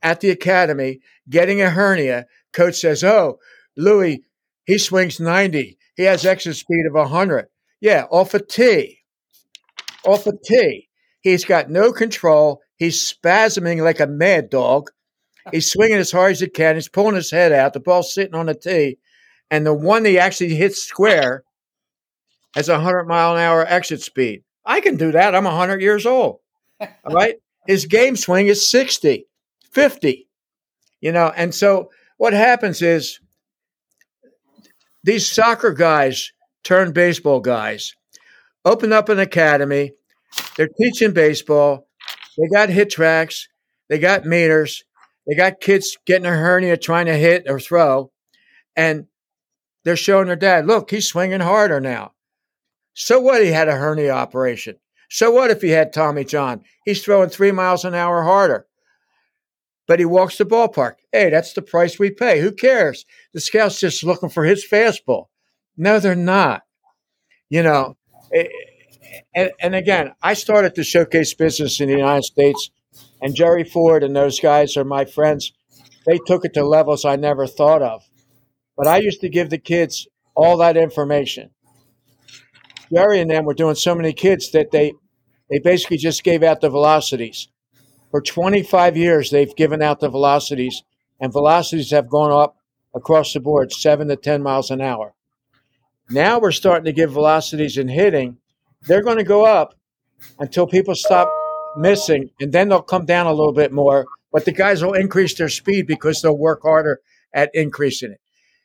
at 0.00 0.20
the 0.20 0.30
academy, 0.30 1.00
getting 1.28 1.60
a 1.60 1.70
hernia, 1.70 2.26
coach 2.52 2.76
says, 2.76 3.02
Oh, 3.02 3.40
Louis, 3.76 4.22
he 4.64 4.78
swings 4.78 5.18
90. 5.18 5.76
He 5.96 6.02
has 6.04 6.24
exit 6.24 6.54
speed 6.54 6.86
of 6.86 6.94
100. 6.94 7.48
Yeah, 7.80 8.06
off 8.12 8.32
a 8.32 8.38
tee. 8.38 9.00
Off 10.06 10.28
a 10.28 10.32
tee. 10.44 10.88
He's 11.20 11.44
got 11.44 11.68
no 11.68 11.92
control. 11.92 12.62
He's 12.80 13.12
spasming 13.12 13.84
like 13.84 14.00
a 14.00 14.06
mad 14.06 14.48
dog. 14.48 14.90
He's 15.52 15.70
swinging 15.70 15.98
as 15.98 16.10
hard 16.10 16.32
as 16.32 16.40
he 16.40 16.48
can. 16.48 16.74
He's 16.74 16.88
pulling 16.88 17.14
his 17.14 17.30
head 17.30 17.52
out. 17.52 17.74
The 17.74 17.80
ball's 17.80 18.12
sitting 18.12 18.34
on 18.34 18.46
the 18.46 18.54
tee. 18.54 18.98
And 19.50 19.66
the 19.66 19.74
one 19.74 20.04
he 20.04 20.18
actually 20.18 20.54
hits 20.54 20.82
square 20.82 21.44
has 22.54 22.68
a 22.68 22.74
100 22.74 23.04
mile 23.04 23.36
an 23.36 23.42
hour 23.42 23.66
exit 23.66 24.00
speed. 24.00 24.44
I 24.64 24.80
can 24.80 24.96
do 24.96 25.12
that. 25.12 25.34
I'm 25.34 25.44
100 25.44 25.82
years 25.82 26.06
old. 26.06 26.40
All 26.80 27.14
right. 27.14 27.36
His 27.66 27.84
game 27.84 28.16
swing 28.16 28.46
is 28.46 28.68
60, 28.68 29.26
50. 29.70 30.28
You 31.02 31.12
know, 31.12 31.32
and 31.36 31.54
so 31.54 31.90
what 32.16 32.32
happens 32.32 32.80
is 32.82 33.20
these 35.04 35.30
soccer 35.30 35.72
guys 35.72 36.32
turn 36.64 36.92
baseball 36.92 37.40
guys 37.40 37.94
open 38.64 38.92
up 38.92 39.08
an 39.08 39.18
academy. 39.18 39.92
They're 40.56 40.68
teaching 40.68 41.12
baseball. 41.12 41.88
They 42.36 42.48
got 42.48 42.68
HitTrax. 42.68 43.46
They 43.88 43.98
got 43.98 44.24
meters. 44.24 44.84
They 45.26 45.34
got 45.34 45.60
kids 45.60 45.98
getting 46.06 46.26
a 46.26 46.30
hernia 46.30 46.76
trying 46.76 47.06
to 47.06 47.16
hit 47.16 47.44
or 47.48 47.60
throw. 47.60 48.10
And 48.76 49.06
they're 49.84 49.96
showing 49.96 50.26
their 50.26 50.36
dad, 50.36 50.66
look, 50.66 50.90
he's 50.90 51.08
swinging 51.08 51.40
harder 51.40 51.80
now. 51.80 52.12
So 52.94 53.20
what? 53.20 53.42
He 53.42 53.48
had 53.50 53.68
a 53.68 53.76
hernia 53.76 54.12
operation. 54.12 54.76
So 55.08 55.30
what 55.30 55.50
if 55.50 55.60
he 55.60 55.70
had 55.70 55.92
Tommy 55.92 56.24
John? 56.24 56.62
He's 56.84 57.02
throwing 57.02 57.30
three 57.30 57.52
miles 57.52 57.84
an 57.84 57.94
hour 57.94 58.22
harder. 58.22 58.66
But 59.86 59.98
he 59.98 60.04
walks 60.04 60.38
the 60.38 60.44
ballpark. 60.44 60.94
Hey, 61.10 61.30
that's 61.30 61.52
the 61.52 61.62
price 61.62 61.98
we 61.98 62.10
pay. 62.10 62.40
Who 62.40 62.52
cares? 62.52 63.04
The 63.34 63.40
scout's 63.40 63.80
just 63.80 64.04
looking 64.04 64.28
for 64.28 64.44
his 64.44 64.64
fastball. 64.64 65.26
No, 65.76 65.98
they're 65.98 66.14
not. 66.14 66.62
You 67.48 67.64
know, 67.64 67.96
eh, 68.32 68.46
and, 69.34 69.50
and 69.60 69.74
again, 69.74 70.12
I 70.22 70.34
started 70.34 70.74
to 70.74 70.84
showcase 70.84 71.34
business 71.34 71.80
in 71.80 71.88
the 71.88 71.96
United 71.96 72.24
States, 72.24 72.70
and 73.20 73.34
Jerry 73.34 73.64
Ford 73.64 74.02
and 74.02 74.14
those 74.14 74.40
guys 74.40 74.76
are 74.76 74.84
my 74.84 75.04
friends. 75.04 75.52
They 76.06 76.18
took 76.26 76.44
it 76.44 76.54
to 76.54 76.64
levels 76.64 77.04
I 77.04 77.16
never 77.16 77.46
thought 77.46 77.82
of. 77.82 78.02
But 78.76 78.86
I 78.86 78.98
used 78.98 79.20
to 79.20 79.28
give 79.28 79.50
the 79.50 79.58
kids 79.58 80.08
all 80.34 80.56
that 80.58 80.76
information. 80.76 81.50
Jerry 82.92 83.20
and 83.20 83.30
them 83.30 83.44
were 83.44 83.54
doing 83.54 83.74
so 83.74 83.94
many 83.94 84.12
kids 84.12 84.50
that 84.52 84.70
they 84.70 84.94
they 85.50 85.58
basically 85.58 85.96
just 85.96 86.22
gave 86.22 86.42
out 86.42 86.60
the 86.60 86.70
velocities. 86.70 87.48
For 88.10 88.20
25 88.20 88.96
years, 88.96 89.30
they've 89.30 89.54
given 89.54 89.82
out 89.82 90.00
the 90.00 90.08
velocities, 90.08 90.82
and 91.20 91.32
velocities 91.32 91.90
have 91.90 92.08
gone 92.08 92.32
up 92.32 92.56
across 92.94 93.32
the 93.32 93.40
board, 93.40 93.72
seven 93.72 94.08
to 94.08 94.16
10 94.16 94.42
miles 94.42 94.70
an 94.70 94.80
hour. 94.80 95.14
Now 96.08 96.40
we're 96.40 96.50
starting 96.52 96.86
to 96.86 96.92
give 96.92 97.12
velocities 97.12 97.78
in 97.78 97.88
hitting. 97.88 98.38
They're 98.82 99.02
going 99.02 99.18
to 99.18 99.24
go 99.24 99.44
up 99.44 99.74
until 100.38 100.66
people 100.66 100.94
stop 100.94 101.30
missing, 101.76 102.30
and 102.40 102.52
then 102.52 102.68
they'll 102.68 102.82
come 102.82 103.06
down 103.06 103.26
a 103.26 103.32
little 103.32 103.52
bit 103.52 103.72
more. 103.72 104.06
But 104.32 104.44
the 104.44 104.52
guys 104.52 104.82
will 104.82 104.94
increase 104.94 105.34
their 105.34 105.48
speed 105.48 105.86
because 105.86 106.22
they'll 106.22 106.36
work 106.36 106.62
harder 106.62 107.00
at 107.34 107.50
increasing 107.54 108.12
it. 108.12 108.20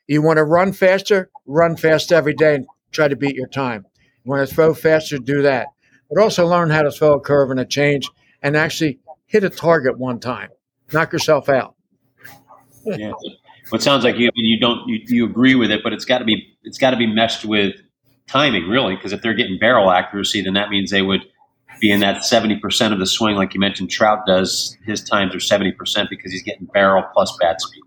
You 0.06 0.22
want 0.22 0.36
to 0.36 0.44
run 0.44 0.72
faster? 0.72 1.30
Run 1.46 1.76
fast 1.76 2.12
every 2.12 2.34
day 2.34 2.54
and 2.54 2.66
try 2.92 3.08
to 3.08 3.16
beat 3.16 3.34
your 3.34 3.48
time. 3.48 3.84
You 4.24 4.30
want 4.30 4.48
to 4.48 4.54
throw 4.54 4.74
faster? 4.74 5.18
Do 5.18 5.42
that. 5.42 5.68
But 6.08 6.22
also 6.22 6.46
learn 6.46 6.70
how 6.70 6.82
to 6.82 6.90
throw 6.90 7.14
a 7.14 7.20
curve 7.20 7.50
and 7.50 7.58
a 7.58 7.64
change 7.64 8.08
and 8.42 8.56
actually 8.56 9.00
hit 9.26 9.42
a 9.42 9.50
target 9.50 9.98
one 9.98 10.20
time. 10.20 10.50
Knock 10.92 11.12
yourself 11.12 11.48
out. 11.48 11.74
yeah. 12.84 13.10
Well, 13.70 13.80
it 13.80 13.82
sounds 13.82 14.04
like 14.04 14.16
you 14.16 14.30
you 14.36 14.60
don't 14.60 14.88
you, 14.88 15.00
you 15.06 15.26
agree 15.26 15.56
with 15.56 15.72
it, 15.72 15.82
but 15.82 15.92
it's 15.92 16.04
got 16.04 16.18
to 16.18 16.24
be 16.24 16.56
it's 16.62 16.78
got 16.78 16.90
to 16.90 16.96
be 16.96 17.06
meshed 17.06 17.44
with 17.44 17.74
timing, 18.26 18.68
really, 18.68 18.96
because 18.96 19.12
if 19.12 19.22
they're 19.22 19.34
getting 19.34 19.58
barrel 19.58 19.90
accuracy, 19.90 20.42
then 20.42 20.54
that 20.54 20.68
means 20.68 20.90
they 20.90 21.02
would 21.02 21.22
be 21.80 21.90
in 21.90 22.00
that 22.00 22.24
seventy 22.24 22.56
percent 22.56 22.92
of 22.92 22.98
the 22.98 23.06
swing, 23.06 23.36
like 23.36 23.54
you 23.54 23.60
mentioned. 23.60 23.90
Trout 23.90 24.20
does 24.26 24.76
his 24.84 25.02
times 25.02 25.34
are 25.34 25.40
seventy 25.40 25.72
percent 25.72 26.10
because 26.10 26.32
he's 26.32 26.42
getting 26.42 26.66
barrel 26.66 27.04
plus 27.12 27.36
bat 27.40 27.60
speed. 27.60 27.82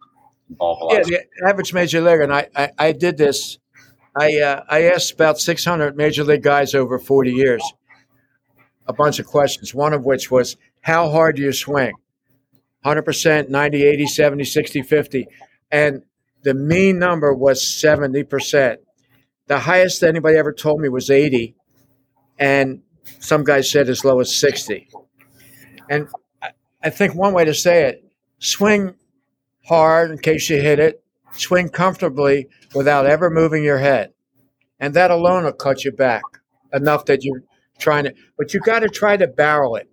Yeah, 1.08 1.19
the 1.41 1.49
average 1.49 1.73
major 1.73 2.02
leaguer, 2.02 2.23
and 2.23 2.34
I, 2.34 2.47
I, 2.56 2.69
I 2.78 2.91
did 2.91 3.17
this. 3.17 3.60
I 4.19 4.39
uh, 4.39 4.63
I 4.67 4.84
asked 4.84 5.13
about 5.13 5.39
600 5.39 5.95
major 5.95 6.23
league 6.23 6.43
guys 6.43 6.73
over 6.73 6.97
40 6.97 7.32
years 7.32 7.62
a 8.89 8.93
bunch 8.93 9.19
of 9.19 9.28
questions. 9.28 9.73
One 9.73 9.93
of 9.93 10.04
which 10.04 10.30
was, 10.32 10.58
how 10.82 11.10
hard 11.10 11.38
do 11.38 11.43
you 11.43 11.54
swing? 11.54 11.93
100%, 12.84 13.49
90, 13.49 13.84
80, 13.84 14.08
70, 14.08 14.43
60, 14.43 14.82
50. 14.82 15.28
And 15.71 16.02
the 16.43 16.56
mean 16.56 16.97
number 16.97 17.34
was 17.34 17.62
70%. 17.62 18.78
The 19.49 19.59
highest 19.59 20.03
anybody 20.03 20.38
ever 20.38 20.53
told 20.53 20.79
me 20.79 20.89
was 20.89 21.09
80. 21.09 21.55
And 22.38 22.83
some 23.19 23.43
guys 23.43 23.69
said 23.69 23.89
as 23.89 24.05
low 24.05 24.19
as 24.19 24.35
60. 24.35 24.88
And 25.89 26.07
I 26.83 26.91
think 26.91 27.15
one 27.15 27.33
way 27.33 27.45
to 27.45 27.53
say 27.53 27.85
it 27.85 28.05
swing 28.38 28.93
hard 29.65 30.12
in 30.12 30.19
case 30.19 30.49
you 30.49 30.62
hit 30.62 30.79
it, 30.79 31.03
swing 31.31 31.67
comfortably 31.69 32.47
without 32.75 33.07
ever 33.07 33.31
moving 33.31 33.63
your 33.63 33.79
head. 33.79 34.13
And 34.79 34.93
that 34.93 35.12
alone 35.12 35.43
will 35.43 35.51
cut 35.51 35.83
you 35.83 35.91
back 35.91 36.21
enough 36.71 37.05
that 37.05 37.23
you're 37.23 37.43
trying 37.79 38.03
to, 38.03 38.13
but 38.38 38.53
you 38.53 38.59
got 38.59 38.79
to 38.79 38.88
try 38.88 39.17
to 39.17 39.27
barrel 39.27 39.75
it. 39.75 39.89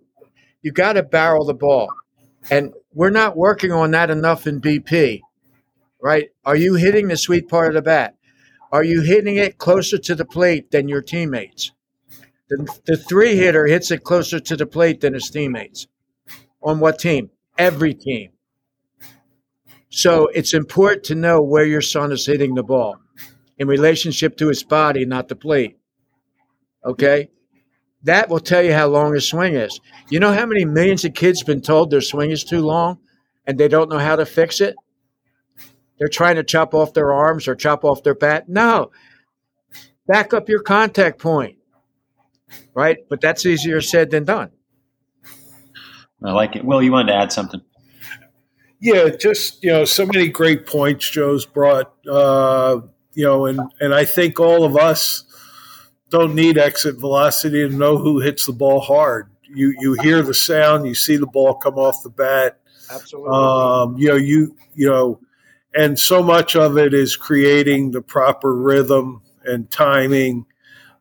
You 0.61 0.71
got 0.71 0.93
to 0.93 1.03
barrel 1.03 1.45
the 1.45 1.55
ball. 1.55 1.89
And 2.51 2.73
we're 2.93 3.09
not 3.09 3.35
working 3.35 3.71
on 3.71 3.91
that 3.91 4.11
enough 4.11 4.45
in 4.45 4.61
BP, 4.61 5.21
right? 5.99 6.29
Are 6.45 6.55
you 6.55 6.75
hitting 6.75 7.07
the 7.07 7.17
sweet 7.17 7.49
part 7.49 7.69
of 7.69 7.73
the 7.73 7.81
bat? 7.81 8.16
Are 8.71 8.83
you 8.83 9.01
hitting 9.01 9.37
it 9.37 9.57
closer 9.57 9.97
to 9.97 10.15
the 10.15 10.25
plate 10.25 10.71
than 10.71 10.87
your 10.87 11.01
teammates? 11.01 11.71
The, 12.49 12.79
the 12.85 12.97
three 12.97 13.35
hitter 13.35 13.65
hits 13.65 13.91
it 13.91 14.03
closer 14.03 14.39
to 14.39 14.55
the 14.55 14.65
plate 14.65 15.01
than 15.01 15.13
his 15.13 15.29
teammates. 15.29 15.87
On 16.61 16.79
what 16.79 16.99
team? 16.99 17.29
Every 17.57 17.93
team. 17.93 18.31
So 19.89 20.27
it's 20.27 20.53
important 20.53 21.03
to 21.05 21.15
know 21.15 21.41
where 21.41 21.65
your 21.65 21.81
son 21.81 22.11
is 22.11 22.25
hitting 22.25 22.55
the 22.55 22.63
ball 22.63 22.97
in 23.57 23.67
relationship 23.67 24.37
to 24.37 24.47
his 24.47 24.63
body, 24.63 25.05
not 25.05 25.27
the 25.27 25.35
plate. 25.35 25.77
Okay? 26.85 27.29
That 28.03 28.29
will 28.29 28.39
tell 28.39 28.61
you 28.63 28.73
how 28.73 28.87
long 28.87 29.13
his 29.13 29.27
swing 29.27 29.55
is. 29.55 29.79
You 30.09 30.19
know 30.19 30.33
how 30.33 30.45
many 30.45 30.65
millions 30.65 31.03
of 31.03 31.13
kids 31.13 31.43
been 31.43 31.61
told 31.61 31.89
their 31.89 32.01
swing 32.01 32.31
is 32.31 32.43
too 32.43 32.61
long 32.61 32.99
and 33.45 33.57
they 33.57 33.67
don't 33.67 33.89
know 33.89 33.97
how 33.97 34.15
to 34.15 34.25
fix 34.25 34.61
it? 34.61 34.75
They're 35.97 36.07
trying 36.07 36.35
to 36.35 36.43
chop 36.43 36.73
off 36.73 36.93
their 36.93 37.11
arms 37.11 37.47
or 37.47 37.55
chop 37.55 37.83
off 37.83 38.03
their 38.03 38.15
bat. 38.15 38.47
No. 38.47 38.91
Back 40.07 40.33
up 40.33 40.49
your 40.49 40.61
contact 40.61 41.19
point. 41.19 41.57
Right? 42.73 42.97
But 43.09 43.21
that's 43.21 43.45
easier 43.45 43.81
said 43.81 44.11
than 44.11 44.23
done. 44.23 44.51
I 46.23 46.31
like 46.31 46.55
it. 46.55 46.65
Will, 46.65 46.81
you 46.81 46.91
wanted 46.91 47.11
to 47.11 47.17
add 47.17 47.31
something? 47.31 47.61
Yeah, 48.79 49.09
just 49.09 49.63
you 49.63 49.71
know, 49.71 49.85
so 49.85 50.05
many 50.05 50.27
great 50.27 50.65
points 50.67 51.09
Joe's 51.09 51.45
brought. 51.45 51.93
Uh, 52.07 52.81
you 53.13 53.25
know, 53.25 53.45
and 53.47 53.59
and 53.79 53.93
I 53.93 54.05
think 54.05 54.39
all 54.39 54.63
of 54.63 54.77
us 54.77 55.23
don't 56.09 56.35
need 56.35 56.57
exit 56.57 56.99
velocity 56.99 57.67
to 57.67 57.75
know 57.75 57.97
who 57.97 58.19
hits 58.19 58.45
the 58.45 58.53
ball 58.53 58.79
hard. 58.79 59.29
You 59.43 59.75
you 59.79 59.93
hear 60.01 60.21
the 60.21 60.33
sound, 60.33 60.85
you 60.87 60.93
see 60.93 61.17
the 61.17 61.27
ball 61.27 61.55
come 61.55 61.75
off 61.75 62.03
the 62.03 62.09
bat. 62.09 62.59
Absolutely. 62.91 63.31
Um, 63.31 63.97
you 63.97 64.07
know 64.09 64.15
you 64.15 64.55
you 64.75 64.87
know, 64.87 65.19
and 65.77 65.99
so 65.99 66.23
much 66.23 66.55
of 66.55 66.77
it 66.77 66.93
is 66.93 67.15
creating 67.15 67.91
the 67.91 68.01
proper 68.01 68.55
rhythm 68.55 69.21
and 69.45 69.69
timing. 69.69 70.45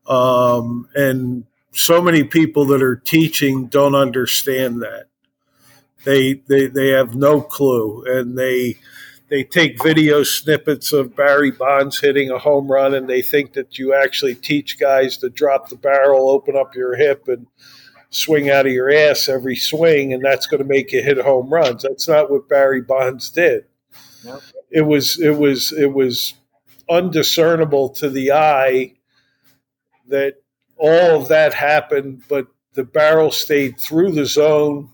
Um, 0.06 0.88
and 0.94 1.44
so 1.72 2.02
many 2.02 2.24
people 2.24 2.66
that 2.66 2.82
are 2.82 2.96
teaching 2.96 3.66
don't 3.66 3.94
understand 3.94 4.82
that. 4.82 5.06
They 6.04 6.34
they 6.46 6.66
they 6.66 6.88
have 6.88 7.16
no 7.16 7.40
clue, 7.40 8.04
and 8.06 8.38
they 8.38 8.76
they 9.28 9.42
take 9.42 9.82
video 9.82 10.22
snippets 10.22 10.92
of 10.92 11.16
Barry 11.16 11.50
Bonds 11.50 11.98
hitting 11.98 12.30
a 12.30 12.38
home 12.38 12.70
run, 12.70 12.94
and 12.94 13.08
they 13.08 13.22
think 13.22 13.54
that 13.54 13.78
you 13.78 13.94
actually 13.94 14.34
teach 14.34 14.78
guys 14.78 15.16
to 15.18 15.30
drop 15.30 15.68
the 15.70 15.76
barrel, 15.76 16.28
open 16.28 16.54
up 16.54 16.76
your 16.76 16.94
hip, 16.94 17.28
and 17.28 17.46
swing 18.10 18.50
out 18.50 18.66
of 18.66 18.72
your 18.72 18.90
ass 18.90 19.28
every 19.28 19.56
swing, 19.56 20.12
and 20.12 20.22
that's 20.22 20.46
going 20.46 20.62
to 20.62 20.68
make 20.68 20.92
you 20.92 21.02
hit 21.02 21.18
home 21.18 21.48
runs. 21.48 21.82
That's 21.82 22.06
not 22.06 22.30
what 22.30 22.48
Barry 22.48 22.82
Bonds 22.82 23.30
did. 23.30 23.64
It 24.70 24.82
was 24.82 25.20
it 25.20 25.36
was 25.36 25.72
it 25.72 25.92
was 25.92 26.34
undiscernible 26.88 27.90
to 27.90 28.10
the 28.10 28.32
eye 28.32 28.94
that 30.08 30.34
all 30.76 31.20
of 31.20 31.28
that 31.28 31.54
happened, 31.54 32.22
but 32.28 32.46
the 32.74 32.84
barrel 32.84 33.30
stayed 33.30 33.78
through 33.78 34.12
the 34.12 34.26
zone, 34.26 34.90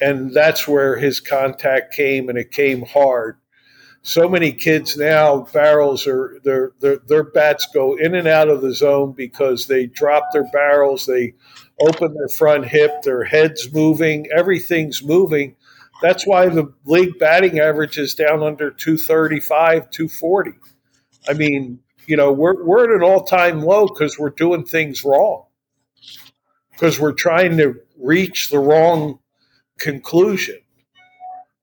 and 0.00 0.32
that's 0.32 0.66
where 0.66 0.96
his 0.96 1.20
contact 1.20 1.94
came, 1.94 2.28
and 2.28 2.38
it 2.38 2.50
came 2.50 2.82
hard. 2.82 3.36
So 4.02 4.28
many 4.28 4.50
kids 4.52 4.96
now, 4.96 5.42
barrels 5.52 6.08
are 6.08 6.40
their 6.42 6.72
their 6.80 6.98
their 7.06 7.22
bats 7.22 7.68
go 7.72 7.96
in 7.96 8.16
and 8.16 8.26
out 8.26 8.48
of 8.48 8.60
the 8.60 8.74
zone 8.74 9.12
because 9.12 9.68
they 9.68 9.86
drop 9.86 10.24
their 10.32 10.48
barrels, 10.52 11.06
they 11.06 11.34
open 11.80 12.14
their 12.14 12.28
front 12.28 12.66
hip, 12.66 13.02
their 13.02 13.22
head's 13.22 13.72
moving, 13.72 14.28
everything's 14.34 15.04
moving. 15.04 15.54
That's 16.02 16.26
why 16.26 16.48
the 16.48 16.72
league 16.84 17.18
batting 17.18 17.60
average 17.60 17.96
is 17.96 18.14
down 18.14 18.42
under 18.42 18.70
235, 18.70 19.90
240. 19.90 20.50
I 21.28 21.32
mean, 21.34 21.78
you 22.06 22.16
know, 22.16 22.32
we're, 22.32 22.62
we're 22.64 22.84
at 22.84 22.90
an 22.90 23.02
all 23.02 23.24
time 23.24 23.62
low 23.62 23.86
because 23.86 24.18
we're 24.18 24.30
doing 24.30 24.64
things 24.64 25.04
wrong, 25.04 25.44
because 26.72 26.98
we're 26.98 27.12
trying 27.12 27.56
to 27.58 27.76
reach 27.96 28.50
the 28.50 28.58
wrong 28.58 29.20
conclusion. 29.78 30.58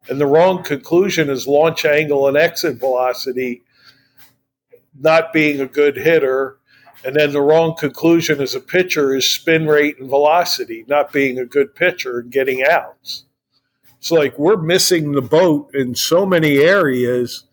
And 0.08 0.20
the 0.20 0.26
wrong 0.26 0.64
conclusion 0.64 1.30
is 1.30 1.46
launch 1.46 1.86
angle 1.86 2.28
and 2.28 2.38
exit 2.38 2.80
velocity 2.80 3.64
not 5.00 5.34
being 5.34 5.62
a 5.62 5.68
good 5.68 5.98
hitter. 5.98 6.58
And 7.06 7.16
then 7.16 7.32
the 7.32 7.42
wrong 7.42 7.76
conclusion 7.78 8.42
as 8.42 8.56
a 8.56 8.60
pitcher 8.60 9.16
is 9.16 9.30
spin 9.30 9.68
rate 9.68 10.00
and 10.00 10.10
velocity, 10.10 10.84
not 10.88 11.14
being 11.14 11.40
a 11.40 11.46
good 11.46 11.74
pitcher 11.74 12.20
and 12.20 12.32
getting 12.32 12.64
outs. 12.64 13.26
It's 14.00 14.12
like 14.12 14.40
we're 14.40 14.58
missing 14.58 15.12
the 15.12 15.22
boat 15.22 15.72
in 15.74 15.94
so 15.94 16.26
many 16.26 16.58
areas 16.58 17.44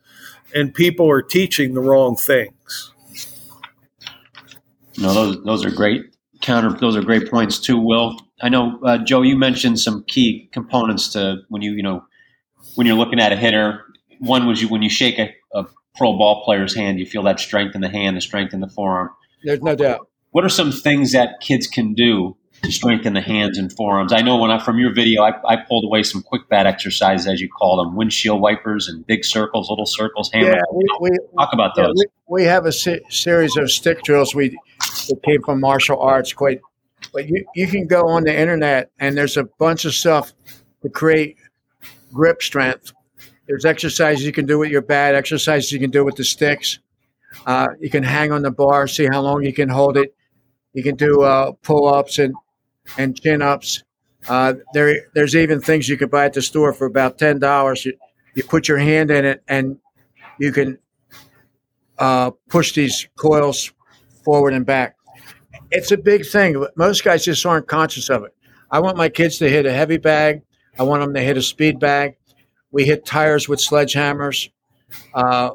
and 0.54 0.72
people 0.72 1.10
are 1.10 1.22
teaching 1.22 1.74
the 1.74 1.80
wrong 1.80 2.16
things. 2.16 2.92
No, 4.98 5.12
those 5.12 5.44
those 5.44 5.64
are 5.64 5.70
great 5.70 6.16
counter. 6.40 6.70
Those 6.70 6.96
are 6.96 7.02
great 7.02 7.30
points 7.30 7.58
too. 7.58 7.78
Will 7.78 8.18
I 8.40 8.48
know, 8.48 8.80
uh, 8.82 8.98
Joe? 8.98 9.22
You 9.22 9.36
mentioned 9.36 9.80
some 9.80 10.04
key 10.04 10.48
components 10.52 11.08
to 11.12 11.42
when 11.48 11.62
you 11.62 11.72
you 11.72 11.82
know 11.82 12.04
when 12.76 12.86
you're 12.86 12.96
looking 12.96 13.20
at 13.20 13.32
a 13.32 13.36
hitter. 13.36 13.84
One 14.20 14.46
was 14.46 14.62
you 14.62 14.68
when 14.68 14.82
you 14.82 14.88
shake 14.88 15.18
a, 15.18 15.34
a 15.52 15.66
pro 15.96 16.16
ball 16.16 16.44
player's 16.44 16.74
hand, 16.74 16.98
you 16.98 17.06
feel 17.06 17.22
that 17.24 17.40
strength 17.40 17.74
in 17.74 17.82
the 17.82 17.88
hand, 17.88 18.16
the 18.16 18.20
strength 18.20 18.54
in 18.54 18.60
the 18.60 18.68
forearm. 18.68 19.10
There's 19.42 19.60
no 19.60 19.74
doubt. 19.74 20.08
What 20.30 20.44
are 20.44 20.48
some 20.48 20.72
things 20.72 21.12
that 21.12 21.40
kids 21.40 21.66
can 21.66 21.92
do 21.92 22.36
to 22.66 22.72
strengthen 22.72 23.14
the 23.14 23.20
hands 23.20 23.58
and 23.58 23.72
forearms. 23.72 24.12
I 24.12 24.20
know 24.20 24.36
when 24.36 24.50
I 24.50 24.58
from 24.58 24.78
your 24.78 24.92
video, 24.92 25.22
I, 25.22 25.32
I 25.48 25.56
pulled 25.56 25.84
away 25.84 26.02
some 26.02 26.22
quick 26.22 26.48
bat 26.48 26.66
exercises, 26.66 27.26
as 27.26 27.40
you 27.40 27.48
call 27.48 27.76
them, 27.82 27.96
windshield 27.96 28.40
wipers 28.40 28.88
and 28.88 29.06
big 29.06 29.24
circles, 29.24 29.70
little 29.70 29.86
circles. 29.86 30.30
Hammer. 30.32 30.50
Yeah, 30.50 30.60
we, 30.72 30.84
we, 31.00 31.10
talk 31.38 31.50
about 31.52 31.76
those. 31.76 31.94
Yeah, 31.96 32.04
we, 32.28 32.42
we, 32.42 32.44
have 32.44 32.66
a 32.66 32.72
se- 32.72 33.02
series 33.08 33.56
of 33.56 33.70
stick 33.70 34.02
drills 34.02 34.34
we 34.34 34.50
that 35.08 35.20
came 35.24 35.42
from 35.42 35.60
martial 35.60 36.00
arts. 36.00 36.32
Quite, 36.32 36.60
but 37.12 37.28
you 37.28 37.44
you 37.54 37.68
can 37.68 37.86
go 37.86 38.08
on 38.08 38.24
the 38.24 38.36
internet 38.36 38.90
and 38.98 39.16
there's 39.16 39.36
a 39.36 39.44
bunch 39.58 39.84
of 39.84 39.94
stuff 39.94 40.32
to 40.82 40.88
create 40.88 41.36
grip 42.12 42.42
strength. 42.42 42.92
There's 43.46 43.64
exercises 43.64 44.24
you 44.26 44.32
can 44.32 44.44
do 44.44 44.58
with 44.58 44.70
your 44.70 44.82
bat, 44.82 45.14
exercises 45.14 45.70
you 45.70 45.78
can 45.78 45.90
do 45.90 46.04
with 46.04 46.16
the 46.16 46.24
sticks. 46.24 46.80
Uh, 47.46 47.68
you 47.80 47.90
can 47.90 48.02
hang 48.02 48.32
on 48.32 48.42
the 48.42 48.50
bar, 48.50 48.88
see 48.88 49.06
how 49.06 49.20
long 49.20 49.44
you 49.44 49.52
can 49.52 49.68
hold 49.68 49.96
it. 49.96 50.14
You 50.72 50.82
can 50.82 50.96
do 50.96 51.22
uh, 51.22 51.52
pull 51.62 51.86
ups 51.86 52.18
and 52.18 52.34
and 52.98 53.20
chin 53.20 53.42
ups. 53.42 53.82
Uh, 54.28 54.54
there, 54.72 55.06
there's 55.14 55.36
even 55.36 55.60
things 55.60 55.88
you 55.88 55.96
could 55.96 56.10
buy 56.10 56.24
at 56.24 56.32
the 56.32 56.42
store 56.42 56.72
for 56.72 56.86
about 56.86 57.18
ten 57.18 57.38
dollars. 57.38 57.84
You, 57.84 57.94
you 58.34 58.42
put 58.42 58.68
your 58.68 58.78
hand 58.78 59.10
in 59.10 59.24
it, 59.24 59.42
and 59.48 59.78
you 60.38 60.52
can 60.52 60.78
uh, 61.98 62.32
push 62.48 62.72
these 62.72 63.08
coils 63.16 63.72
forward 64.24 64.52
and 64.52 64.66
back. 64.66 64.96
It's 65.70 65.90
a 65.90 65.96
big 65.96 66.26
thing. 66.26 66.54
but 66.58 66.76
Most 66.76 67.04
guys 67.04 67.24
just 67.24 67.44
aren't 67.46 67.66
conscious 67.66 68.10
of 68.10 68.24
it. 68.24 68.34
I 68.70 68.80
want 68.80 68.96
my 68.96 69.08
kids 69.08 69.38
to 69.38 69.48
hit 69.48 69.66
a 69.66 69.72
heavy 69.72 69.96
bag. 69.96 70.42
I 70.78 70.82
want 70.82 71.02
them 71.02 71.14
to 71.14 71.20
hit 71.20 71.36
a 71.36 71.42
speed 71.42 71.78
bag. 71.78 72.16
We 72.70 72.84
hit 72.84 73.06
tires 73.06 73.48
with 73.48 73.60
sledgehammers. 73.60 74.50
Uh, 75.14 75.50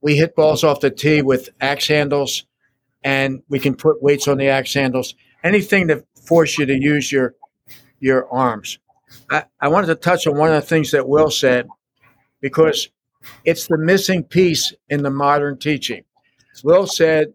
we 0.00 0.16
hit 0.16 0.34
balls 0.34 0.64
off 0.64 0.80
the 0.80 0.90
tee 0.90 1.22
with 1.22 1.50
axe 1.60 1.88
handles, 1.88 2.46
and 3.04 3.42
we 3.48 3.58
can 3.58 3.74
put 3.74 4.02
weights 4.02 4.26
on 4.28 4.38
the 4.38 4.48
axe 4.48 4.74
handles 4.74 5.14
anything 5.42 5.88
to 5.88 6.04
force 6.26 6.58
you 6.58 6.66
to 6.66 6.74
use 6.74 7.10
your 7.10 7.34
your 8.00 8.28
arms. 8.32 8.78
I, 9.30 9.44
I 9.60 9.68
wanted 9.68 9.88
to 9.88 9.94
touch 9.94 10.26
on 10.26 10.36
one 10.36 10.48
of 10.48 10.54
the 10.54 10.66
things 10.66 10.90
that 10.90 11.08
Will 11.08 11.30
said 11.30 11.68
because 12.40 12.88
it's 13.44 13.66
the 13.68 13.78
missing 13.78 14.24
piece 14.24 14.74
in 14.88 15.02
the 15.02 15.10
modern 15.10 15.58
teaching. 15.58 16.02
Will 16.64 16.86
said 16.86 17.28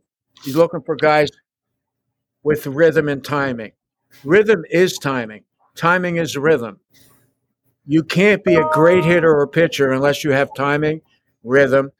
he's 0.44 0.56
looking 0.56 0.82
for 0.82 0.96
guys 0.96 1.30
with 2.44 2.68
rhythm 2.68 3.08
and 3.08 3.24
timing. 3.24 3.72
Rhythm 4.24 4.64
is 4.70 4.98
timing. 4.98 5.44
Timing 5.76 6.18
is 6.18 6.36
rhythm. 6.36 6.80
You 7.86 8.04
can't 8.04 8.44
be 8.44 8.56
a 8.56 8.70
great 8.74 9.06
hitter 9.06 9.34
or 9.34 9.48
pitcher 9.48 9.92
unless 9.92 10.24
you 10.24 10.32
have 10.32 10.50
timing, 10.54 11.02
rhythm, 11.44 11.92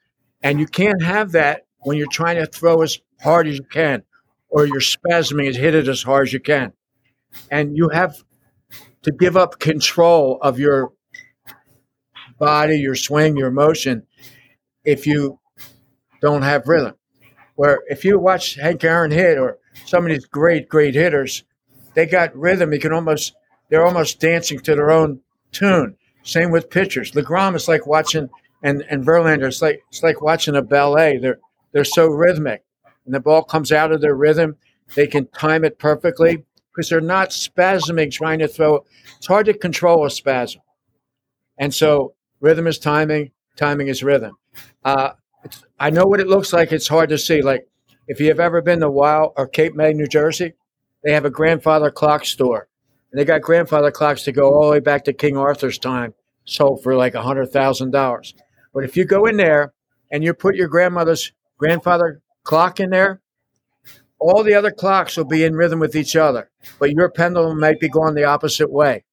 and 0.42 0.60
you 0.60 0.66
can't 0.66 1.02
have 1.02 1.32
that 1.32 1.66
when 1.80 1.96
you're 1.96 2.08
trying 2.12 2.36
to 2.36 2.46
throw 2.46 2.82
as 2.82 2.98
hard 3.20 3.48
as 3.48 3.56
you 3.56 3.64
can 3.64 4.02
or 4.48 4.66
you're 4.66 4.80
spasming 4.80 5.46
and 5.46 5.56
hit 5.56 5.74
it 5.74 5.88
as 5.88 6.02
hard 6.02 6.28
as 6.28 6.32
you 6.32 6.40
can. 6.40 6.72
And 7.50 7.76
you 7.76 7.88
have 7.90 8.16
to 9.02 9.12
give 9.12 9.36
up 9.36 9.58
control 9.58 10.38
of 10.42 10.58
your 10.58 10.92
body, 12.38 12.78
your 12.78 12.94
swing, 12.94 13.36
your 13.36 13.50
motion 13.50 14.06
if 14.84 15.06
you 15.06 15.38
don't 16.20 16.42
have 16.42 16.68
rhythm. 16.68 16.94
Where 17.56 17.80
if 17.88 18.04
you 18.04 18.18
watch 18.18 18.54
Hank 18.54 18.84
Aaron 18.84 19.10
hit 19.10 19.38
or 19.38 19.58
some 19.84 20.04
of 20.04 20.10
these 20.10 20.26
great, 20.26 20.68
great 20.68 20.94
hitters, 20.94 21.44
they 21.94 22.06
got 22.06 22.36
rhythm. 22.36 22.72
You 22.72 22.78
can 22.78 22.92
almost 22.92 23.34
they're 23.68 23.84
almost 23.84 24.20
dancing 24.20 24.60
to 24.60 24.74
their 24.74 24.90
own 24.90 25.20
tune. 25.52 25.96
Same 26.22 26.50
with 26.50 26.70
pitchers. 26.70 27.10
deGrom 27.12 27.54
is 27.54 27.68
like 27.68 27.86
watching 27.86 28.28
and 28.62 28.84
and 28.88 29.04
Verlander. 29.04 29.48
It's 29.48 29.62
like 29.62 29.82
it's 29.88 30.02
like 30.02 30.22
watching 30.22 30.56
a 30.56 30.62
ballet. 30.62 31.18
They're 31.18 31.40
they're 31.72 31.84
so 31.84 32.06
rhythmic 32.06 32.62
and 33.08 33.14
the 33.14 33.20
ball 33.20 33.42
comes 33.42 33.72
out 33.72 33.90
of 33.90 34.02
their 34.02 34.14
rhythm, 34.14 34.54
they 34.94 35.06
can 35.06 35.26
time 35.28 35.64
it 35.64 35.78
perfectly 35.78 36.44
because 36.70 36.90
they're 36.90 37.00
not 37.00 37.30
spasming 37.30 38.12
trying 38.12 38.38
to 38.40 38.46
throw. 38.46 38.84
It's 39.16 39.26
hard 39.26 39.46
to 39.46 39.54
control 39.54 40.04
a 40.04 40.10
spasm. 40.10 40.60
And 41.56 41.74
so 41.74 42.12
rhythm 42.40 42.66
is 42.66 42.78
timing, 42.78 43.30
timing 43.56 43.88
is 43.88 44.02
rhythm. 44.02 44.36
Uh, 44.84 45.12
I 45.80 45.88
know 45.88 46.04
what 46.04 46.20
it 46.20 46.26
looks 46.26 46.52
like. 46.52 46.70
It's 46.70 46.86
hard 46.86 47.08
to 47.08 47.16
see. 47.16 47.40
Like 47.40 47.66
if 48.08 48.20
you 48.20 48.28
have 48.28 48.40
ever 48.40 48.60
been 48.60 48.80
to 48.80 48.90
Wild 48.90 49.32
or 49.38 49.48
Cape 49.48 49.74
May, 49.74 49.94
New 49.94 50.06
Jersey, 50.06 50.52
they 51.02 51.14
have 51.14 51.24
a 51.24 51.30
grandfather 51.30 51.90
clock 51.90 52.26
store. 52.26 52.68
And 53.10 53.18
they 53.18 53.24
got 53.24 53.40
grandfather 53.40 53.90
clocks 53.90 54.22
to 54.24 54.32
go 54.32 54.52
all 54.52 54.66
the 54.66 54.72
way 54.72 54.80
back 54.80 55.02
to 55.04 55.14
King 55.14 55.38
Arthur's 55.38 55.78
time, 55.78 56.12
sold 56.44 56.82
for 56.82 56.94
like 56.94 57.14
a 57.14 57.22
$100,000. 57.22 58.34
But 58.74 58.84
if 58.84 58.98
you 58.98 59.06
go 59.06 59.24
in 59.24 59.38
there 59.38 59.72
and 60.12 60.22
you 60.22 60.34
put 60.34 60.56
your 60.56 60.68
grandmother's 60.68 61.32
grandfather 61.56 62.20
clock 62.48 62.80
in 62.80 62.88
there, 62.88 63.20
all 64.18 64.42
the 64.42 64.54
other 64.54 64.70
clocks 64.70 65.18
will 65.18 65.26
be 65.26 65.44
in 65.44 65.54
rhythm 65.54 65.78
with 65.78 65.94
each 65.94 66.16
other, 66.16 66.50
but 66.78 66.90
your 66.90 67.10
pendulum 67.10 67.60
might 67.60 67.78
be 67.78 67.90
going 67.90 68.14
the 68.14 68.24
opposite 68.24 68.72
way. 68.72 69.04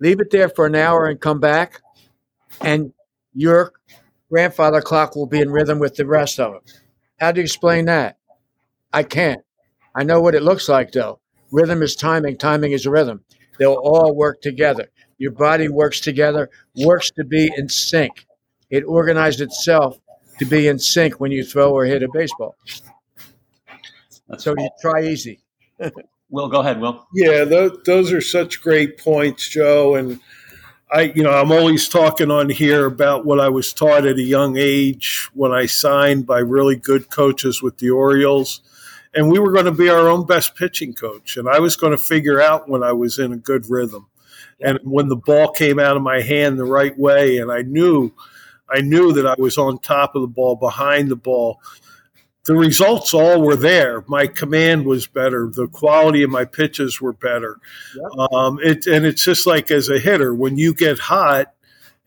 Leave 0.00 0.20
it 0.20 0.30
there 0.30 0.50
for 0.50 0.66
an 0.66 0.74
hour 0.74 1.06
and 1.06 1.18
come 1.18 1.40
back, 1.40 1.80
and 2.60 2.92
your 3.32 3.72
grandfather 4.30 4.82
clock 4.82 5.16
will 5.16 5.26
be 5.26 5.40
in 5.40 5.50
rhythm 5.50 5.78
with 5.78 5.96
the 5.96 6.04
rest 6.04 6.38
of 6.38 6.52
them. 6.52 6.60
How 7.18 7.32
do 7.32 7.40
you 7.40 7.44
explain 7.44 7.86
that? 7.86 8.18
I 8.92 9.02
can't. 9.02 9.40
I 9.96 10.04
know 10.04 10.20
what 10.20 10.34
it 10.34 10.42
looks 10.42 10.68
like, 10.68 10.92
though. 10.92 11.20
Rhythm 11.50 11.82
is 11.82 11.96
timing, 11.96 12.36
timing 12.36 12.72
is 12.72 12.86
rhythm. 12.86 13.24
They'll 13.58 13.80
all 13.82 14.14
work 14.14 14.42
together. 14.42 14.88
Your 15.16 15.32
body 15.32 15.68
works 15.68 16.00
together, 16.00 16.50
works 16.76 17.10
to 17.12 17.24
be 17.24 17.50
in 17.56 17.70
sync. 17.70 18.26
It 18.68 18.82
organized 18.82 19.40
itself 19.40 19.98
to 20.38 20.44
be 20.44 20.68
in 20.68 20.78
sync 20.78 21.20
when 21.20 21.32
you 21.32 21.44
throw 21.44 21.72
or 21.72 21.84
hit 21.84 22.02
a 22.02 22.08
baseball. 22.12 22.56
That's 24.28 24.44
so 24.44 24.54
you 24.58 24.68
try 24.80 25.02
easy. 25.02 25.40
Will, 26.30 26.48
go 26.48 26.60
ahead, 26.60 26.80
Will. 26.80 27.06
Yeah, 27.14 27.44
th- 27.44 27.72
those 27.84 28.12
are 28.12 28.20
such 28.20 28.60
great 28.60 28.98
points, 28.98 29.48
Joe. 29.48 29.94
And 29.94 30.18
I, 30.90 31.12
you 31.14 31.22
know, 31.22 31.30
I'm 31.30 31.52
always 31.52 31.88
talking 31.88 32.30
on 32.30 32.50
here 32.50 32.86
about 32.86 33.24
what 33.24 33.38
I 33.38 33.48
was 33.48 33.72
taught 33.72 34.06
at 34.06 34.16
a 34.16 34.22
young 34.22 34.56
age 34.56 35.28
when 35.34 35.52
I 35.52 35.66
signed 35.66 36.26
by 36.26 36.38
really 36.38 36.76
good 36.76 37.10
coaches 37.10 37.62
with 37.62 37.78
the 37.78 37.90
Orioles. 37.90 38.60
And 39.14 39.30
we 39.30 39.38
were 39.38 39.52
going 39.52 39.66
to 39.66 39.72
be 39.72 39.88
our 39.88 40.08
own 40.08 40.26
best 40.26 40.56
pitching 40.56 40.92
coach. 40.94 41.36
And 41.36 41.48
I 41.48 41.60
was 41.60 41.76
going 41.76 41.92
to 41.92 41.98
figure 41.98 42.40
out 42.40 42.68
when 42.68 42.82
I 42.82 42.92
was 42.92 43.18
in 43.18 43.32
a 43.32 43.36
good 43.36 43.70
rhythm. 43.70 44.08
and 44.60 44.78
when 44.82 45.08
the 45.08 45.16
ball 45.16 45.50
came 45.50 45.78
out 45.78 45.96
of 45.96 46.02
my 46.02 46.20
hand 46.20 46.58
the 46.58 46.64
right 46.64 46.96
way, 46.98 47.38
and 47.38 47.50
I 47.52 47.62
knew, 47.62 48.12
I 48.70 48.80
knew 48.80 49.12
that 49.12 49.26
I 49.26 49.34
was 49.38 49.58
on 49.58 49.78
top 49.78 50.14
of 50.14 50.22
the 50.22 50.28
ball, 50.28 50.56
behind 50.56 51.08
the 51.08 51.16
ball. 51.16 51.60
The 52.44 52.54
results 52.54 53.14
all 53.14 53.40
were 53.40 53.56
there. 53.56 54.04
My 54.06 54.26
command 54.26 54.84
was 54.84 55.06
better. 55.06 55.50
The 55.50 55.66
quality 55.68 56.22
of 56.22 56.30
my 56.30 56.44
pitches 56.44 57.00
were 57.00 57.14
better. 57.14 57.58
Yep. 57.96 58.30
Um, 58.32 58.58
it, 58.62 58.86
and 58.86 59.06
it's 59.06 59.24
just 59.24 59.46
like 59.46 59.70
as 59.70 59.88
a 59.88 59.98
hitter, 59.98 60.34
when 60.34 60.58
you 60.58 60.74
get 60.74 60.98
hot, 60.98 61.54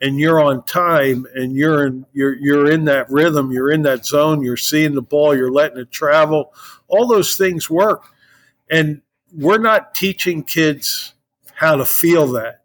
and 0.01 0.19
you're 0.19 0.43
on 0.43 0.63
time 0.63 1.25
and 1.33 1.55
you're 1.55 1.87
in 1.87 2.05
you're 2.13 2.35
you're 2.35 2.71
in 2.71 2.85
that 2.85 3.09
rhythm, 3.09 3.51
you're 3.51 3.71
in 3.71 3.81
that 3.83 4.05
zone, 4.05 4.43
you're 4.43 4.57
seeing 4.57 4.93
the 4.93 5.01
ball, 5.01 5.35
you're 5.35 5.51
letting 5.51 5.79
it 5.79 5.91
travel. 5.91 6.53
All 6.87 7.07
those 7.07 7.35
things 7.35 7.69
work. 7.69 8.03
And 8.69 9.01
we're 9.33 9.57
not 9.57 9.95
teaching 9.95 10.43
kids 10.43 11.13
how 11.53 11.75
to 11.75 11.85
feel 11.85 12.27
that 12.33 12.61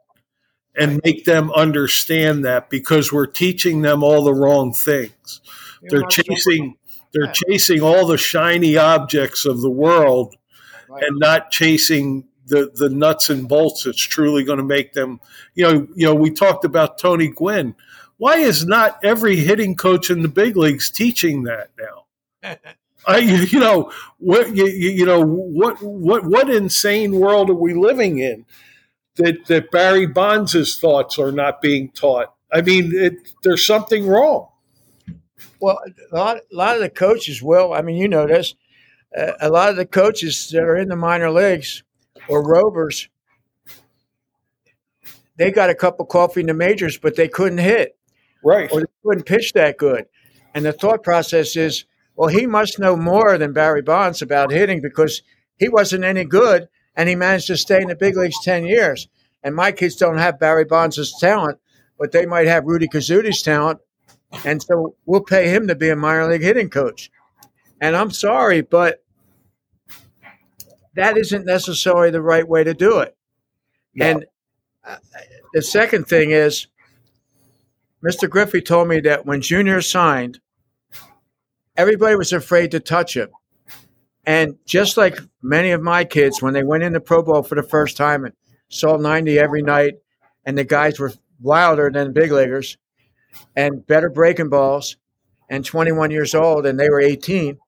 and 0.77 1.01
make 1.05 1.25
them 1.25 1.51
understand 1.53 2.45
that 2.45 2.71
because 2.71 3.13
we're 3.13 3.27
teaching 3.27 3.83
them 3.83 4.03
all 4.03 4.25
the 4.25 4.35
wrong 4.35 4.73
things. 4.73 5.41
They're 5.83 6.07
chasing 6.07 6.77
they're 7.13 7.33
chasing 7.33 7.83
all 7.83 8.07
the 8.07 8.17
shiny 8.17 8.77
objects 8.77 9.45
of 9.45 9.61
the 9.61 9.71
world 9.71 10.35
and 10.89 11.19
not 11.19 11.51
chasing 11.51 12.27
the 12.47 12.71
the 12.75 12.89
nuts 12.89 13.31
and 13.31 13.49
bolts 13.49 13.85
that's 13.85 14.01
truly 14.01 14.45
going 14.45 14.59
to 14.59 14.65
make 14.65 14.93
them. 14.93 15.21
You 15.55 15.65
know, 15.65 15.89
you 15.95 16.07
know, 16.07 16.15
we 16.15 16.31
talked 16.31 16.65
about 16.65 16.99
Tony 16.99 17.29
Gwynn. 17.29 17.75
Why 18.17 18.37
is 18.37 18.65
not 18.65 18.99
every 19.05 19.37
hitting 19.37 19.75
coach 19.75 20.11
in 20.11 20.23
the 20.23 20.29
big 20.29 20.57
leagues 20.57 20.91
teaching 20.91 21.43
that 21.45 21.71
now? 21.79 22.57
I, 23.07 23.19
you 23.19 23.59
know, 23.59 23.91
what 24.19 24.55
you, 24.55 24.67
you 24.67 25.05
know 25.05 25.21
what 25.21 25.83
what 25.83 26.25
what 26.25 26.49
insane 26.49 27.19
world 27.19 27.51
are 27.51 27.55
we 27.55 27.75
living 27.75 28.19
in 28.19 28.47
that 29.17 29.47
that 29.47 29.71
Barry 29.71 30.07
Bonds' 30.07 30.79
thoughts 30.79 31.19
are 31.19 31.33
not 31.33 31.61
being 31.61 31.91
taught? 31.91 32.35
I 32.53 32.61
mean, 32.61 32.93
it, 32.95 33.15
there's 33.43 33.65
something 33.65 34.07
wrong. 34.07 34.49
Well, 35.61 35.79
a 36.11 36.17
lot, 36.17 36.37
a 36.39 36.57
lot 36.57 36.75
of 36.77 36.83
the 36.83 36.91
coaches 36.91 37.43
will. 37.43 37.73
I 37.73 37.83
mean, 37.83 37.97
you 37.97 38.09
know 38.09 38.27
this. 38.27 38.55
Uh, 39.17 39.33
a 39.41 39.49
lot 39.49 39.71
of 39.71 39.77
the 39.77 39.87
coaches 39.87 40.49
that 40.51 40.63
are 40.63 40.77
in 40.77 40.89
the 40.89 40.97
minor 40.97 41.31
leagues 41.31 41.83
or 42.29 42.43
Rovers, 42.43 43.09
they 45.37 45.51
got 45.51 45.71
a 45.71 45.75
cup 45.75 46.01
of 46.01 46.09
coffee 46.09 46.41
in 46.41 46.47
the 46.47 46.55
majors, 46.55 46.99
but 46.99 47.17
they 47.17 47.29
couldn't 47.29 47.59
hit. 47.59 47.97
Right. 48.45 48.71
Or 48.73 48.81
they 48.81 48.87
couldn't 49.05 49.25
pitch 49.25 49.53
that 49.53 49.79
good. 49.79 50.07
And 50.55 50.65
the 50.65 50.73
thought 50.73 51.03
process 51.03 51.57
is, 51.57 51.85
well, 52.17 52.29
he 52.29 52.47
must 52.47 52.79
know 52.79 52.97
more 52.97 53.39
than 53.39 53.53
Barry 53.53 53.83
Bonds 53.83 54.21
about 54.21 54.51
hitting 54.51 54.81
because 54.81 55.23
he 55.59 55.69
wasn't 55.69 56.05
any 56.05 56.25
good 56.25 56.69
and 56.97 57.09
he 57.09 57.15
managed 57.15 57.47
to 57.49 57.57
stay 57.57 57.81
in 57.81 57.89
the 57.89 57.97
big 57.97 58.17
leagues 58.17 58.43
10 58.43 58.65
years. 58.65 59.09
And 59.43 59.55
my 59.55 59.73
kids 59.73 59.97
don't 59.97 60.19
have 60.19 60.39
Barry 60.39 60.65
Bonds' 60.65 61.19
talent, 61.19 61.59
but 61.99 62.13
they 62.13 62.27
might 62.27 62.47
have 62.47 62.65
Rudy 62.65 62.87
Guzzi's 62.87 63.43
talent. 63.43 63.81
And 64.45 64.63
so 64.63 64.95
we'll 65.05 65.23
pay 65.23 65.49
him 65.49 65.69
to 65.69 65.75
be 65.75 65.91
a 65.91 65.97
minor 65.97 66.31
league 66.31 66.43
hitting 66.43 66.71
coach. 66.71 67.11
And 67.81 67.97
I'm 67.97 68.11
sorry, 68.11 68.61
but 68.61 69.03
that 70.95 71.17
isn't 71.17 71.45
necessarily 71.45 72.11
the 72.11 72.23
right 72.23 72.47
way 72.47 72.65
to 72.65 72.75
do 72.75 72.99
it. 73.01 73.17
No. 73.95 74.07
And 74.07 74.27
uh, 74.85 74.97
the 75.53 75.63
second 75.63 76.07
thing 76.07 76.31
is, 76.31 76.67
Mr. 78.05 78.29
Griffey 78.29 78.61
told 78.61 78.89
me 78.89 79.01
that 79.01 79.27
when 79.27 79.41
Junior 79.41 79.81
signed, 79.81 80.41
everybody 81.77 82.17
was 82.17 82.33
afraid 82.33 82.71
to 82.73 82.81
touch 82.81 83.17
him. 83.17 83.29
And 84.25 84.57
just 84.67 84.97
like 84.97 85.19
many 85.43 85.73
of 85.73 85.83
my 85.83 86.05
kids, 86.05 86.41
when 86.41 86.55
they 86.55 86.63
went 86.63 86.85
in 86.85 86.93
the 86.93 87.01
Pro 87.01 87.23
Bowl 87.23 87.43
for 87.43 87.55
the 87.55 87.63
first 87.63 87.97
time 87.97 88.25
and 88.25 88.35
saw 88.69 88.97
90 88.97 89.39
every 89.39 89.63
night, 89.63 89.95
and 90.45 90.57
the 90.57 90.65
guys 90.65 90.99
were 90.99 91.13
wilder 91.41 91.91
than 91.91 92.13
big 92.13 92.31
leaguers 92.31 92.77
and 93.57 93.87
better 93.87 94.11
breaking 94.11 94.49
balls 94.49 94.97
and 95.51 95.65
21 95.65 96.11
years 96.11 96.35
old, 96.35 96.67
and 96.67 96.79
they 96.79 96.89
were 96.89 97.01
18, 97.01 97.59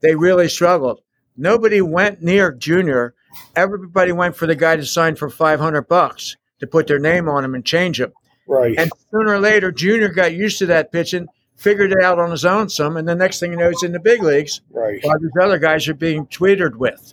they 0.00 0.14
really 0.14 0.48
struggled. 0.48 1.00
Nobody 1.36 1.80
went 1.80 2.22
near 2.22 2.52
Junior. 2.52 3.14
Everybody 3.56 4.12
went 4.12 4.36
for 4.36 4.46
the 4.46 4.54
guy 4.54 4.76
to 4.76 4.84
sign 4.84 5.16
for 5.16 5.30
500 5.30 5.88
bucks 5.88 6.36
to 6.60 6.66
put 6.66 6.86
their 6.86 6.98
name 6.98 7.28
on 7.28 7.44
him 7.44 7.54
and 7.54 7.64
change 7.64 8.00
him. 8.00 8.12
Right. 8.46 8.78
And 8.78 8.90
sooner 9.10 9.34
or 9.34 9.40
later, 9.40 9.72
Junior 9.72 10.08
got 10.08 10.34
used 10.34 10.58
to 10.58 10.66
that 10.66 10.92
pitching, 10.92 11.26
figured 11.56 11.92
it 11.92 12.02
out 12.02 12.18
on 12.18 12.30
his 12.30 12.44
own 12.44 12.68
some, 12.68 12.96
and 12.96 13.08
the 13.08 13.14
next 13.14 13.40
thing 13.40 13.52
you 13.52 13.56
know, 13.56 13.70
he's 13.70 13.82
in 13.82 13.92
the 13.92 14.00
big 14.00 14.22
leagues. 14.22 14.60
Right. 14.70 15.00
While 15.02 15.18
these 15.18 15.30
other 15.40 15.58
guys 15.58 15.88
are 15.88 15.94
being 15.94 16.26
tweetered 16.26 16.76
with. 16.76 17.12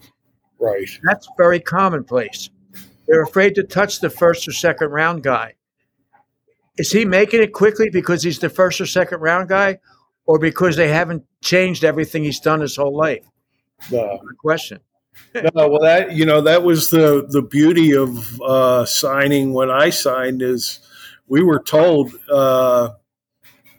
Right. 0.59 0.87
That's 1.03 1.27
very 1.37 1.59
commonplace. 1.59 2.49
They're 3.07 3.23
afraid 3.23 3.55
to 3.55 3.63
touch 3.63 3.99
the 3.99 4.09
first 4.09 4.47
or 4.47 4.51
second 4.51 4.89
round 4.89 5.23
guy. 5.23 5.55
Is 6.77 6.91
he 6.91 7.03
making 7.03 7.41
it 7.41 7.53
quickly 7.53 7.89
because 7.89 8.23
he's 8.23 8.39
the 8.39 8.49
first 8.49 8.79
or 8.79 8.85
second 8.85 9.19
round 9.19 9.49
guy, 9.49 9.79
or 10.25 10.39
because 10.39 10.75
they 10.75 10.87
haven't 10.87 11.23
changed 11.41 11.83
everything 11.83 12.23
he's 12.23 12.39
done 12.39 12.61
his 12.61 12.75
whole 12.75 12.95
life? 12.95 13.25
No 13.91 14.19
question. 14.39 14.79
no, 15.35 15.67
well, 15.67 15.81
that 15.81 16.13
you 16.13 16.25
know 16.25 16.41
that 16.41 16.63
was 16.63 16.89
the 16.89 17.25
the 17.27 17.41
beauty 17.41 17.95
of 17.95 18.41
uh, 18.41 18.85
signing 18.85 19.53
when 19.53 19.69
I 19.69 19.89
signed 19.89 20.41
is 20.41 20.79
we 21.27 21.43
were 21.43 21.61
told, 21.61 22.13
uh, 22.31 22.89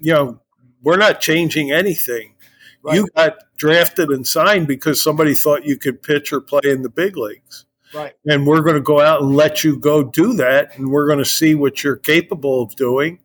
you 0.00 0.12
know, 0.12 0.40
we're 0.82 0.96
not 0.96 1.20
changing 1.20 1.70
anything. 1.70 2.34
Right. 2.82 2.96
You 2.96 3.06
got 3.14 3.36
drafted 3.56 4.10
and 4.10 4.26
signed 4.26 4.66
because 4.66 5.02
somebody 5.02 5.34
thought 5.34 5.64
you 5.64 5.78
could 5.78 6.02
pitch 6.02 6.32
or 6.32 6.40
play 6.40 6.62
in 6.64 6.82
the 6.82 6.88
big 6.88 7.16
leagues. 7.16 7.64
Right. 7.94 8.14
And 8.26 8.46
we're 8.46 8.62
going 8.62 8.74
to 8.74 8.80
go 8.80 9.00
out 9.00 9.22
and 9.22 9.36
let 9.36 9.62
you 9.62 9.78
go 9.78 10.02
do 10.02 10.34
that, 10.34 10.76
and 10.76 10.90
we're 10.90 11.06
going 11.06 11.18
to 11.18 11.24
see 11.24 11.54
what 11.54 11.84
you're 11.84 11.96
capable 11.96 12.62
of 12.62 12.74
doing, 12.74 13.20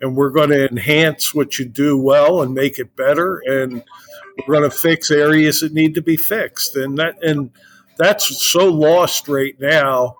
and 0.00 0.16
we're 0.16 0.30
going 0.30 0.50
to 0.50 0.68
enhance 0.68 1.34
what 1.34 1.58
you 1.58 1.66
do 1.66 1.96
well 1.96 2.42
and 2.42 2.54
make 2.54 2.78
it 2.78 2.96
better. 2.96 3.42
And 3.46 3.84
we're 4.46 4.58
going 4.58 4.70
to 4.70 4.76
fix 4.76 5.10
areas 5.10 5.60
that 5.60 5.74
need 5.74 5.94
to 5.94 6.02
be 6.02 6.16
fixed, 6.16 6.74
and 6.74 6.96
that 6.98 7.22
and 7.22 7.50
that's 7.98 8.50
so 8.50 8.66
lost 8.66 9.28
right 9.28 9.58
now 9.60 10.16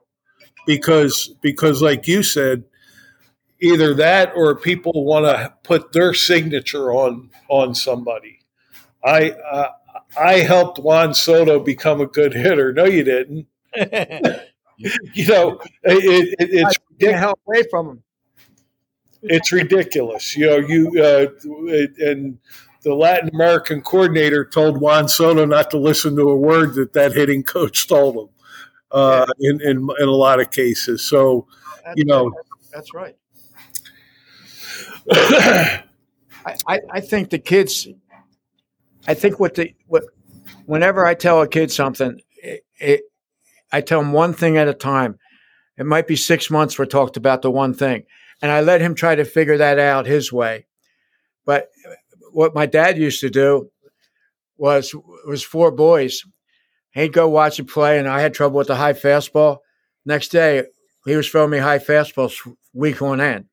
because 0.67 1.35
because 1.41 1.81
like 1.81 2.07
you 2.07 2.23
said, 2.23 2.65
either 3.61 3.95
that 3.95 4.33
or 4.35 4.55
people 4.55 5.05
want 5.05 5.25
to 5.27 5.55
put 5.63 5.93
their 5.93 6.15
signature 6.15 6.93
on 6.93 7.31
on 7.49 7.75
somebody. 7.75 8.41
I 9.05 9.31
uh, 9.31 9.71
I 10.19 10.35
helped 10.41 10.79
Juan 10.79 11.15
Soto 11.15 11.61
become 11.61 12.01
a 12.01 12.07
good 12.07 12.35
hitter. 12.35 12.73
No, 12.73 12.85
you 12.85 13.05
didn't. 13.05 13.47
you 14.77 15.27
know, 15.27 15.61
it, 15.83 16.35
it, 16.39 16.49
it's 16.51 16.77
get 16.99 17.17
help 17.17 17.41
away 17.47 17.65
from 17.71 17.89
him. 17.89 18.03
It's 19.23 19.53
ridiculous. 19.53 20.37
You 20.37 20.47
know, 20.47 20.57
you 20.57 21.03
uh, 21.03 21.27
and 21.99 22.39
the 22.83 22.95
Latin 22.95 23.31
American 23.35 23.83
coordinator 23.83 24.45
told 24.45 24.81
Juan 24.81 25.09
Soto 25.09 25.45
not 25.45 25.71
to 25.73 25.79
listen 25.79 26.17
to 26.17 26.23
a 26.23 26.37
word 26.37 26.75
that 26.75 26.93
that 26.93 27.13
hitting 27.13 27.43
coach 27.43 27.89
told 27.89 28.17
him. 28.17 28.29
Uh, 28.91 29.27
in, 29.41 29.61
in 29.61 29.87
in 30.01 30.09
a 30.09 30.13
lot 30.13 30.41
of 30.41 30.51
cases, 30.51 31.05
so 31.05 31.47
that's 31.85 31.99
you 31.99 32.07
know 32.07 32.33
that's 32.73 32.95
right. 32.95 33.15
I, 35.11 35.83
I, 36.67 37.01
think 37.01 37.31
the 37.31 37.39
kids. 37.39 37.89
I 39.07 39.15
think 39.15 39.41
what 39.41 39.55
the 39.55 39.75
what 39.87 40.05
whenever 40.67 41.07
I 41.07 41.15
tell 41.15 41.41
a 41.41 41.49
kid 41.49 41.71
something, 41.71 42.21
it, 42.43 42.65
it, 42.79 43.03
I 43.73 43.81
tell 43.81 44.01
him 44.01 44.13
one 44.13 44.33
thing 44.33 44.57
at 44.57 44.69
a 44.69 44.75
time. 44.75 45.19
It 45.77 45.87
might 45.87 46.07
be 46.07 46.17
six 46.17 46.51
months 46.51 46.79
we're 46.79 46.87
talked 46.87 47.17
about 47.17 47.43
the 47.43 47.51
one 47.51 47.75
thing, 47.75 48.05
and 48.43 48.51
I 48.51 48.61
let 48.61 48.81
him 48.81 48.95
try 48.95 49.15
to 49.15 49.25
figure 49.25 49.59
that 49.59 49.79
out 49.79 50.07
his 50.07 50.33
way. 50.33 50.67
But 51.45 51.71
what 52.33 52.55
my 52.55 52.67
dad 52.67 52.99
used 52.99 53.21
to 53.21 53.31
do 53.31 53.71
was 54.57 54.95
was 55.27 55.43
four 55.43 55.71
boys. 55.71 56.23
He'd 56.91 57.13
go 57.13 57.29
watch 57.29 57.59
a 57.59 57.65
play, 57.65 57.99
and 57.99 58.09
I 58.09 58.21
had 58.21 58.35
trouble 58.35 58.59
with 58.59 58.67
the 58.67 58.77
high 58.77 58.95
fastball. 58.95 59.59
Next 60.05 60.29
day, 60.29 60.65
he 61.05 61.17
was 61.17 61.29
throwing 61.29 61.51
me 61.51 61.59
high 61.59 61.79
fastballs 61.79 62.35
week 62.73 63.01
on 63.03 63.21
end. 63.21 63.47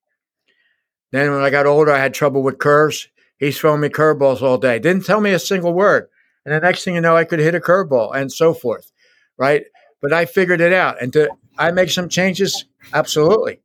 Then 1.16 1.32
when 1.32 1.42
I 1.42 1.50
got 1.50 1.66
older, 1.66 1.92
I 1.92 2.00
had 2.00 2.14
trouble 2.14 2.44
with 2.44 2.58
curves. 2.58 3.08
He's 3.38 3.58
throwing 3.58 3.82
me 3.82 3.90
curveballs 3.90 4.42
all 4.42 4.58
day. 4.58 4.80
Didn't 4.80 5.06
tell 5.06 5.22
me 5.22 5.32
a 5.32 5.40
single 5.40 5.74
word. 5.74 6.10
And 6.46 6.54
the 6.54 6.60
next 6.60 6.84
thing 6.84 6.96
you 6.96 7.02
know, 7.02 7.16
I 7.16 7.24
could 7.24 7.40
hit 7.40 7.56
a 7.56 7.60
curveball 7.60 8.16
and 8.16 8.32
so 8.32 8.54
forth. 8.54 8.92
Right. 9.38 9.64
But 10.02 10.14
I 10.14 10.26
figured 10.26 10.62
it 10.62 10.74
out. 10.74 11.02
And 11.02 11.12
did 11.12 11.30
I 11.58 11.72
make 11.72 11.90
some 11.90 12.10
changes? 12.10 12.66
Absolutely. 12.94 13.60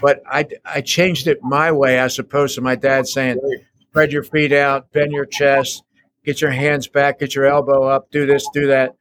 But 0.00 0.22
I, 0.30 0.46
I 0.64 0.80
changed 0.80 1.26
it 1.26 1.42
my 1.42 1.72
way 1.72 1.98
as 1.98 2.18
opposed 2.18 2.54
to 2.54 2.60
my 2.60 2.76
dad 2.76 3.08
saying, 3.08 3.40
spread 3.80 4.12
your 4.12 4.22
feet 4.22 4.52
out, 4.52 4.92
bend 4.92 5.12
your 5.12 5.26
chest, 5.26 5.82
get 6.24 6.40
your 6.40 6.52
hands 6.52 6.86
back, 6.86 7.18
get 7.18 7.34
your 7.34 7.46
elbow 7.46 7.84
up, 7.84 8.10
do 8.10 8.24
this, 8.24 8.46
do 8.52 8.68
that. 8.68 8.94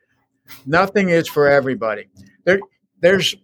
Nothing 0.66 1.10
is 1.10 1.28
for 1.28 1.48
everybody. 1.48 2.08
There, 2.44 2.60
there's, 3.02 3.36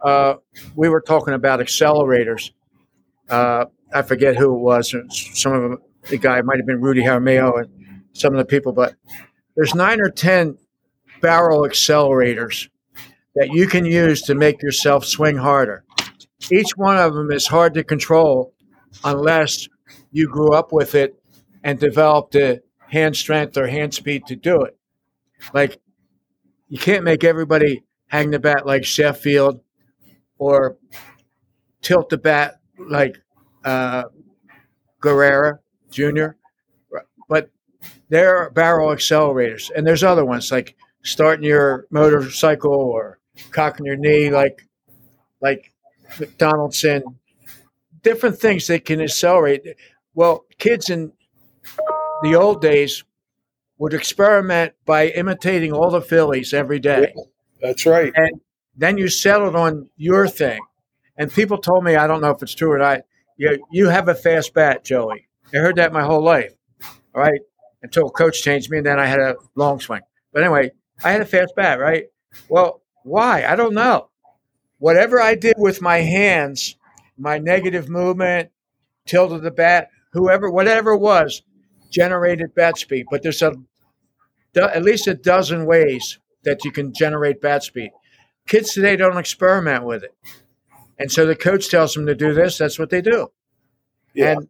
uh, 0.00 0.36
we 0.74 0.88
were 0.88 1.02
talking 1.02 1.34
about 1.34 1.60
accelerators. 1.60 2.52
Uh, 3.28 3.66
I 3.92 4.02
forget 4.02 4.36
who 4.36 4.54
it 4.54 4.60
was. 4.60 4.94
Some 5.34 5.52
of 5.52 5.62
them, 5.62 5.78
the 6.08 6.18
guy 6.18 6.40
might 6.42 6.58
have 6.58 6.66
been 6.66 6.80
Rudy 6.80 7.02
Jaramillo 7.02 7.62
and 7.62 8.02
some 8.12 8.34
of 8.34 8.38
the 8.38 8.44
people, 8.44 8.72
but 8.72 8.94
there's 9.56 9.74
nine 9.74 10.00
or 10.00 10.10
10 10.10 10.56
barrel 11.20 11.62
accelerators 11.62 12.68
that 13.34 13.50
you 13.50 13.66
can 13.66 13.84
use 13.84 14.22
to 14.22 14.34
make 14.34 14.62
yourself 14.62 15.04
swing 15.04 15.36
harder. 15.36 15.84
Each 16.50 16.70
one 16.76 16.96
of 16.96 17.14
them 17.14 17.30
is 17.30 17.46
hard 17.46 17.74
to 17.74 17.84
control 17.84 18.54
unless 19.04 19.68
you 20.10 20.28
grew 20.28 20.52
up 20.52 20.72
with 20.72 20.94
it 20.94 21.20
and 21.62 21.78
developed 21.78 22.32
the 22.32 22.62
hand 22.88 23.16
strength 23.16 23.56
or 23.56 23.66
hand 23.66 23.94
speed 23.94 24.26
to 24.26 24.36
do 24.36 24.62
it. 24.62 24.76
Like 25.52 25.78
you 26.68 26.78
can't 26.78 27.04
make 27.04 27.24
everybody 27.24 27.84
hang 28.06 28.30
the 28.30 28.38
bat 28.38 28.66
like 28.66 28.84
Sheffield 28.84 29.60
or 30.38 30.78
tilt 31.82 32.08
the 32.08 32.18
bat 32.18 32.57
like 32.88 33.20
uh, 33.64 34.04
Guerrero 35.00 35.58
Jr. 35.90 36.28
But 37.28 37.50
they're 38.08 38.50
barrel 38.50 38.88
accelerators, 38.88 39.70
and 39.74 39.86
there's 39.86 40.02
other 40.02 40.24
ones 40.24 40.50
like 40.50 40.76
starting 41.02 41.44
your 41.44 41.86
motorcycle 41.90 42.72
or 42.72 43.18
cocking 43.50 43.86
your 43.86 43.96
knee 43.96 44.30
like 44.30 44.66
like 45.40 45.72
Donaldson. 46.38 47.02
Different 48.02 48.38
things 48.38 48.66
that 48.68 48.84
can 48.84 49.00
accelerate. 49.00 49.76
Well, 50.14 50.46
kids 50.58 50.88
in 50.88 51.12
the 52.22 52.34
old 52.34 52.60
days 52.62 53.04
would 53.78 53.94
experiment 53.94 54.72
by 54.86 55.08
imitating 55.08 55.72
all 55.72 55.90
the 55.90 56.00
Phillies 56.00 56.52
every 56.52 56.78
day. 56.80 57.12
That's 57.60 57.86
right. 57.86 58.12
And 58.14 58.40
then 58.76 58.98
you 58.98 59.08
settled 59.08 59.56
on 59.56 59.88
your 59.96 60.28
thing. 60.28 60.60
And 61.18 61.32
people 61.32 61.58
told 61.58 61.84
me, 61.84 61.96
I 61.96 62.06
don't 62.06 62.20
know 62.20 62.30
if 62.30 62.42
it's 62.42 62.54
true 62.54 62.72
or 62.72 62.78
not, 62.78 63.00
you, 63.36 63.64
you 63.70 63.88
have 63.88 64.08
a 64.08 64.14
fast 64.14 64.54
bat, 64.54 64.84
Joey. 64.84 65.28
I 65.52 65.58
heard 65.58 65.76
that 65.76 65.92
my 65.92 66.02
whole 66.04 66.22
life. 66.22 66.54
All 67.14 67.22
right. 67.22 67.40
Until 67.82 68.10
coach 68.10 68.42
changed 68.42 68.70
me 68.70 68.78
and 68.78 68.86
then 68.86 68.98
I 68.98 69.06
had 69.06 69.20
a 69.20 69.36
long 69.54 69.80
swing. 69.80 70.00
But 70.32 70.42
anyway, 70.42 70.70
I 71.04 71.12
had 71.12 71.20
a 71.20 71.26
fast 71.26 71.54
bat, 71.56 71.78
right? 71.78 72.06
Well, 72.48 72.82
why? 73.04 73.44
I 73.44 73.56
don't 73.56 73.74
know. 73.74 74.10
Whatever 74.78 75.20
I 75.20 75.34
did 75.34 75.54
with 75.58 75.80
my 75.80 75.98
hands, 75.98 76.76
my 77.16 77.38
negative 77.38 77.88
movement, 77.88 78.50
tilt 79.06 79.32
of 79.32 79.42
the 79.42 79.50
bat, 79.50 79.90
whoever, 80.12 80.50
whatever 80.50 80.92
it 80.92 80.98
was, 80.98 81.42
generated 81.90 82.54
bat 82.54 82.78
speed. 82.78 83.06
But 83.10 83.22
there's 83.22 83.42
a 83.42 83.54
at 84.56 84.82
least 84.82 85.06
a 85.06 85.14
dozen 85.14 85.66
ways 85.66 86.18
that 86.42 86.64
you 86.64 86.72
can 86.72 86.92
generate 86.92 87.40
bat 87.40 87.62
speed. 87.62 87.90
Kids 88.46 88.72
today 88.72 88.96
don't 88.96 89.18
experiment 89.18 89.84
with 89.84 90.02
it. 90.04 90.14
And 90.98 91.10
so 91.10 91.26
the 91.26 91.36
coach 91.36 91.68
tells 91.68 91.94
them 91.94 92.06
to 92.06 92.14
do 92.14 92.34
this, 92.34 92.58
that's 92.58 92.78
what 92.78 92.90
they 92.90 93.00
do. 93.00 93.28
Yeah. 94.14 94.32
And 94.32 94.48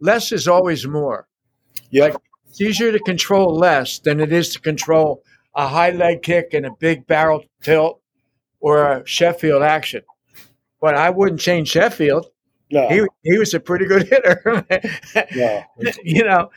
less 0.00 0.32
is 0.32 0.48
always 0.48 0.86
more. 0.86 1.28
Yeah. 1.90 2.04
Like, 2.04 2.16
it's 2.48 2.60
easier 2.60 2.92
to 2.92 2.98
control 3.00 3.54
less 3.54 3.98
than 3.98 4.20
it 4.20 4.32
is 4.32 4.50
to 4.50 4.60
control 4.60 5.22
a 5.54 5.66
high 5.66 5.90
leg 5.90 6.22
kick 6.22 6.54
and 6.54 6.66
a 6.66 6.70
big 6.78 7.06
barrel 7.06 7.44
tilt 7.62 8.00
or 8.60 8.92
a 8.92 9.06
Sheffield 9.06 9.62
action. 9.62 10.02
But 10.80 10.96
I 10.96 11.10
wouldn't 11.10 11.40
change 11.40 11.68
Sheffield. 11.68 12.26
No. 12.70 12.88
He, 12.88 13.06
he 13.22 13.38
was 13.38 13.52
a 13.52 13.60
pretty 13.60 13.86
good 13.86 14.08
hitter. 14.08 14.66
yeah. 15.34 15.64
You 16.02 16.24
know, 16.24 16.50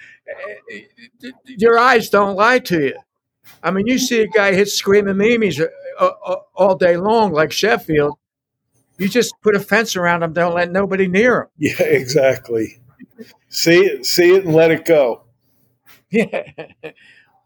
your 1.45 1.77
eyes 1.77 2.09
don't 2.09 2.35
lie 2.35 2.59
to 2.59 2.85
you. 2.85 2.95
I 3.61 3.71
mean, 3.71 3.85
you 3.87 3.99
see 3.99 4.21
a 4.21 4.27
guy 4.27 4.53
hit 4.53 4.69
screaming 4.69 5.17
mimes 5.17 5.59
uh, 5.59 5.67
uh, 5.99 6.35
all 6.55 6.75
day 6.75 6.97
long 6.97 7.31
like 7.31 7.51
Sheffield. 7.51 8.17
You 8.97 9.09
just 9.09 9.33
put 9.41 9.55
a 9.55 9.59
fence 9.59 9.95
around 9.95 10.21
them. 10.21 10.33
Don't 10.33 10.55
let 10.55 10.71
nobody 10.71 11.07
near 11.07 11.39
them. 11.39 11.47
Yeah, 11.57 11.83
exactly. 11.83 12.81
see 13.49 13.81
it, 13.81 14.05
see 14.05 14.35
it, 14.35 14.45
and 14.45 14.53
let 14.53 14.71
it 14.71 14.85
go. 14.85 15.23
Yeah, 16.11 16.43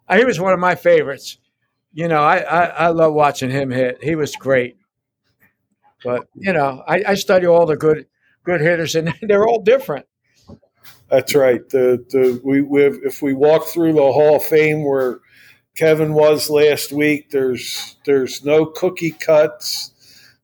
uh, 0.08 0.18
he 0.18 0.26
was 0.26 0.40
one 0.40 0.54
of 0.54 0.60
my 0.60 0.76
favorites. 0.76 1.38
You 1.94 2.08
know, 2.08 2.22
I, 2.22 2.38
I, 2.40 2.64
I 2.66 2.88
love 2.90 3.14
watching 3.14 3.50
him 3.50 3.72
hit. 3.72 4.04
He 4.04 4.16
was 4.16 4.36
great. 4.36 4.78
But 6.04 6.28
you 6.36 6.54
know, 6.54 6.84
I, 6.88 7.04
I 7.08 7.16
study 7.16 7.48
all 7.48 7.66
the 7.66 7.78
good 7.78 8.06
good 8.44 8.62
hitters, 8.62 8.96
and 8.96 9.14
they're 9.22 9.48
all 9.48 9.62
different. 9.62 10.06
That's 11.10 11.34
right. 11.36 11.68
The 11.70 12.06
the 12.10 12.42
we, 12.44 12.62
we 12.62 12.82
have, 12.82 12.98
if 13.04 13.22
we 13.22 13.34
walk 13.34 13.66
through 13.66 13.94
the 13.94 14.12
Hall 14.12 14.36
of 14.36 14.44
Fame 14.44 14.84
where 14.84 15.20
Kevin 15.76 16.14
was 16.14 16.50
last 16.50 16.92
week, 16.92 17.32
there's 17.32 17.98
there's 18.06 18.44
no 18.44 18.66
cookie 18.66 19.12
cuts. 19.12 19.92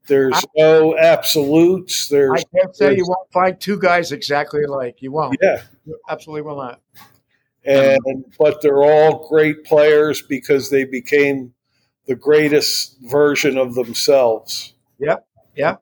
There's 0.08 0.46
no 0.56 0.98
absolutes. 0.98 2.10
There's 2.10 2.42
I 2.42 2.60
can't 2.60 2.76
say 2.76 2.96
you 2.96 3.06
won't 3.08 3.32
find 3.32 3.60
two 3.60 3.80
guys 3.80 4.12
exactly 4.12 4.64
alike. 4.64 4.98
You 5.02 5.12
won't. 5.12 5.38
Yeah, 5.42 5.64
you 5.86 5.98
absolutely 6.10 6.44
will 6.44 6.58
not. 6.58 6.82
And 7.66 8.26
but 8.38 8.62
they're 8.62 8.84
all 8.84 9.28
great 9.28 9.64
players 9.64 10.22
because 10.22 10.70
they 10.70 10.86
became 10.86 11.54
the 12.06 12.16
greatest 12.16 12.98
version 13.04 13.58
of 13.58 13.74
themselves. 13.74 14.76
Yep. 15.00 15.26
Yep. 15.56 15.82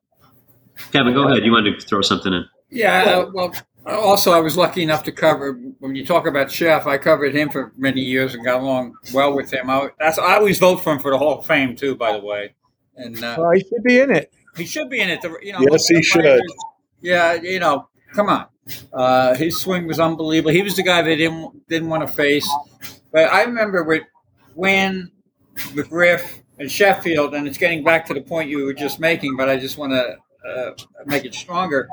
Kevin, 0.92 1.14
go 1.14 1.28
ahead. 1.28 1.44
You 1.44 1.52
wanted 1.52 1.80
to 1.80 1.86
throw 1.86 2.02
something 2.02 2.34
in? 2.34 2.46
Yeah. 2.70 3.04
Uh, 3.04 3.32
well, 3.34 3.54
also, 3.86 4.32
I 4.32 4.40
was 4.40 4.56
lucky 4.56 4.82
enough 4.82 5.04
to 5.04 5.12
cover. 5.12 5.60
When 5.80 5.96
you 5.96 6.06
talk 6.06 6.26
about 6.26 6.48
Sheff, 6.48 6.86
I 6.86 6.98
covered 6.98 7.36
him 7.36 7.50
for 7.50 7.74
many 7.78 8.02
years 8.02 8.34
and 8.34 8.44
got 8.46 8.62
along 8.62 8.96
well 9.14 9.36
with 9.36 9.52
him. 9.52 9.70
I, 9.70 9.90
that's 10.00 10.18
I 10.18 10.36
always 10.36 10.58
vote 10.60 10.78
for 10.78 10.94
him 10.94 11.00
for 11.00 11.12
the 11.12 11.18
Hall 11.18 11.40
of 11.40 11.46
Fame 11.46 11.76
too. 11.76 11.96
By 11.96 12.14
the 12.14 12.24
way, 12.26 12.56
and 12.96 13.24
uh, 13.24 13.36
well, 13.38 13.52
he 13.52 13.62
should 13.62 13.84
be 13.84 14.00
in 14.00 14.12
it. 14.12 14.34
He 14.56 14.66
should 14.66 14.90
be 14.90 15.00
in 15.02 15.10
it. 15.10 15.24
You 15.42 15.54
know, 15.54 15.60
yes, 15.72 15.88
he 15.88 16.02
should. 16.02 16.42
Yeah, 17.02 17.34
you 17.34 17.60
know, 17.60 17.90
come 18.14 18.30
on. 18.30 18.48
Uh, 18.94 19.36
his 19.36 19.60
swing 19.60 19.88
was 19.88 20.00
unbelievable. 20.00 20.52
He 20.52 20.62
was 20.62 20.76
the 20.76 20.84
guy 20.84 21.02
they 21.02 21.16
didn't 21.16 21.68
didn't 21.68 21.90
want 21.90 22.08
to 22.08 22.14
face. 22.14 22.50
But 23.12 23.32
I 23.32 23.44
remember 23.44 23.84
with 23.84 24.04
when 24.56 25.12
McGriff 25.56 26.40
and 26.60 26.72
Sheffield, 26.72 27.34
and 27.34 27.48
it's 27.48 27.58
getting 27.58 27.84
back 27.84 28.06
to 28.08 28.14
the 28.14 28.22
point 28.22 28.50
you 28.50 28.64
were 28.66 28.74
just 28.74 29.00
making, 29.00 29.36
but 29.36 29.50
I 29.50 29.58
just 29.58 29.78
want 29.78 29.92
to 29.92 30.18
uh, 30.48 30.72
make 31.06 31.26
it 31.26 31.34
stronger 31.34 31.88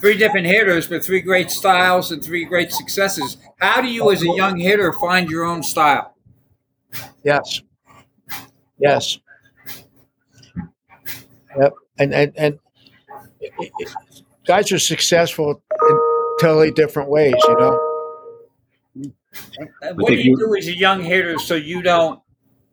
three 0.00 0.16
different 0.16 0.46
hitters 0.46 0.88
with 0.88 1.04
three 1.04 1.20
great 1.20 1.50
styles 1.50 2.10
and 2.10 2.24
three 2.24 2.44
great 2.44 2.72
successes. 2.72 3.36
How 3.60 3.80
do 3.80 3.88
you, 3.88 4.10
as 4.10 4.22
a 4.22 4.34
young 4.34 4.56
hitter, 4.56 4.92
find 4.94 5.28
your 5.30 5.44
own 5.44 5.62
style? 5.62 6.16
Yes. 7.22 7.60
Yes. 8.78 9.18
Yep. 11.58 11.72
And 11.98 12.14
and 12.14 12.32
and 12.36 12.58
it, 13.40 13.52
it, 13.58 13.94
guys 14.46 14.72
are 14.72 14.78
successful 14.78 15.62
in 15.88 16.00
totally 16.40 16.70
different 16.72 17.10
ways, 17.10 17.34
you 17.48 17.54
know. 17.54 17.80
what 19.94 20.08
do 20.08 20.14
you 20.14 20.36
do 20.36 20.56
as 20.56 20.68
a 20.68 20.76
young 20.76 21.02
hitter 21.02 21.38
so 21.38 21.54
you 21.54 21.82
don't 21.82 22.20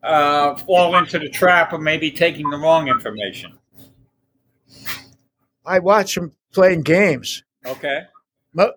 uh, 0.03 0.55
fall 0.55 0.95
into 0.97 1.19
the 1.19 1.29
trap 1.29 1.73
of 1.73 1.81
maybe 1.81 2.11
taking 2.11 2.49
the 2.49 2.57
wrong 2.57 2.87
information? 2.87 3.57
I 5.65 5.79
watch 5.79 6.15
them 6.15 6.31
playing 6.53 6.83
games. 6.83 7.43
Okay. 7.65 8.03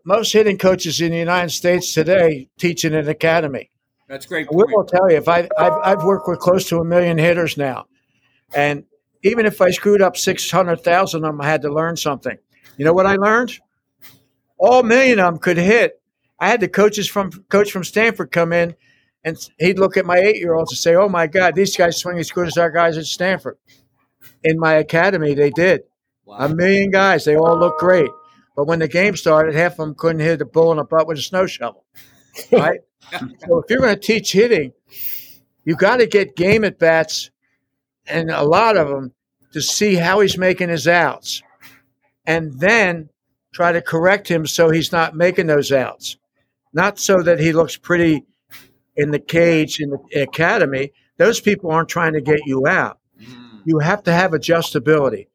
most 0.05 0.33
hitting 0.33 0.59
coaches 0.59 1.01
in 1.01 1.13
the 1.13 1.19
United 1.19 1.51
States 1.51 1.95
today 1.95 2.49
teach 2.59 2.85
in 2.85 2.95
an 2.95 3.09
academy. 3.09 3.71
That's 4.09 4.27
great. 4.27 4.53
We 4.53 4.65
will 4.65 4.85
tell 4.85 5.09
you 5.09 5.17
if 5.17 5.29
I 5.29 5.49
I've, 5.57 5.73
I've 5.85 6.05
worked 6.05 6.27
with 6.27 6.41
close 6.41 6.69
to 6.71 6.79
a 6.79 6.85
million 6.85 7.17
hitters 7.17 7.57
now, 7.57 7.87
and 8.53 8.85
even 9.23 9.47
if 9.47 9.61
I 9.61 9.71
screwed 9.71 10.03
up 10.03 10.17
six 10.17 10.51
hundred 10.51 10.83
thousand 10.83 11.25
of 11.25 11.33
them, 11.33 11.41
I 11.41 11.47
had 11.47 11.63
to 11.63 11.73
learn 11.73 11.97
something. 11.97 12.37
You 12.77 12.85
know 12.85 12.93
what 12.93 13.07
I 13.07 13.17
learned? 13.17 13.59
All 14.59 14.83
million 14.83 15.19
of 15.19 15.27
them 15.27 15.39
could 15.39 15.57
hit. 15.57 16.01
I 16.39 16.49
had 16.49 16.61
the 16.61 16.69
coaches 16.69 17.09
from 17.09 17.31
coach 17.49 17.71
from 17.71 17.85
Stanford 17.85 18.33
come 18.33 18.53
in, 18.53 18.75
and 19.25 19.37
he'd 19.59 19.79
look 19.79 19.97
at 19.97 20.07
my 20.07 20.17
eight 20.17 20.37
year 20.37 20.55
olds 20.55 20.73
and 20.73 20.79
say, 20.79 20.95
"Oh 20.95 21.09
my 21.09 21.27
God, 21.27 21.55
these 21.55 21.77
guys 21.77 21.99
swing 21.99 22.19
as 22.19 22.31
good 22.31 22.47
as 22.47 22.57
our 22.57 22.71
guys 22.71 22.97
at 22.97 23.05
Stanford." 23.05 23.59
In 24.45 24.59
my 24.59 24.75
academy, 24.75 25.35
they 25.35 25.51
did. 25.51 25.83
Wow. 26.25 26.39
A 26.39 26.49
million 26.49 26.91
guys. 26.91 27.25
They 27.25 27.37
all 27.37 27.59
look 27.59 27.79
great. 27.79 28.11
But 28.57 28.67
when 28.67 28.79
the 28.79 28.89
game 28.89 29.17
started, 29.17 29.55
half 29.55 29.73
of 29.73 29.79
them 29.79 29.95
couldn't 29.95 30.21
hit 30.21 30.39
the 30.39 30.45
bull 30.45 30.71
in 30.71 30.79
the 30.79 30.85
butt 30.85 31.07
with 31.07 31.19
a 31.19 31.23
snow 31.23 31.47
shovel. 31.47 31.85
Right? 32.53 32.81
so 33.11 33.59
if 33.59 33.71
you're 33.71 33.81
going 33.81 33.95
to 33.95 34.01
teach 34.01 34.33
hitting, 34.33 34.73
you 35.65 35.77
got 35.77 35.99
to 35.99 36.07
get 36.07 36.37
game 36.37 36.65
at 36.65 36.79
bats 36.79 37.31
and 38.11 38.31
a 38.31 38.43
lot 38.43 38.77
of 38.77 38.89
them 38.89 39.13
to 39.53 39.61
see 39.61 39.95
how 39.95 40.21
he's 40.21 40.39
making 40.39 40.69
his 40.69 40.87
outs. 40.87 41.43
And 42.27 42.59
then 42.61 43.09
try 43.53 43.73
to 43.73 43.83
correct 43.83 44.29
him 44.29 44.47
so 44.47 44.71
he's 44.71 44.93
not 44.93 45.17
making 45.17 45.47
those 45.47 45.73
outs. 45.73 46.17
Not 46.73 46.99
so 46.99 47.23
that 47.23 47.41
he 47.41 47.53
looks 47.53 47.77
pretty 47.77 48.25
in 48.97 49.11
the 49.11 49.19
cage 49.19 49.81
in 49.81 49.91
the 49.91 50.23
academy. 50.23 50.93
Those 51.17 51.41
people 51.41 51.71
aren't 51.71 51.89
trying 51.89 52.13
to 52.13 52.21
get 52.21 52.41
you 52.47 52.67
out. 52.67 52.99
Mm. 53.21 53.63
You 53.65 53.79
have 53.81 54.03
to 54.05 54.13
have 54.13 54.33
adjustability. 54.33 55.27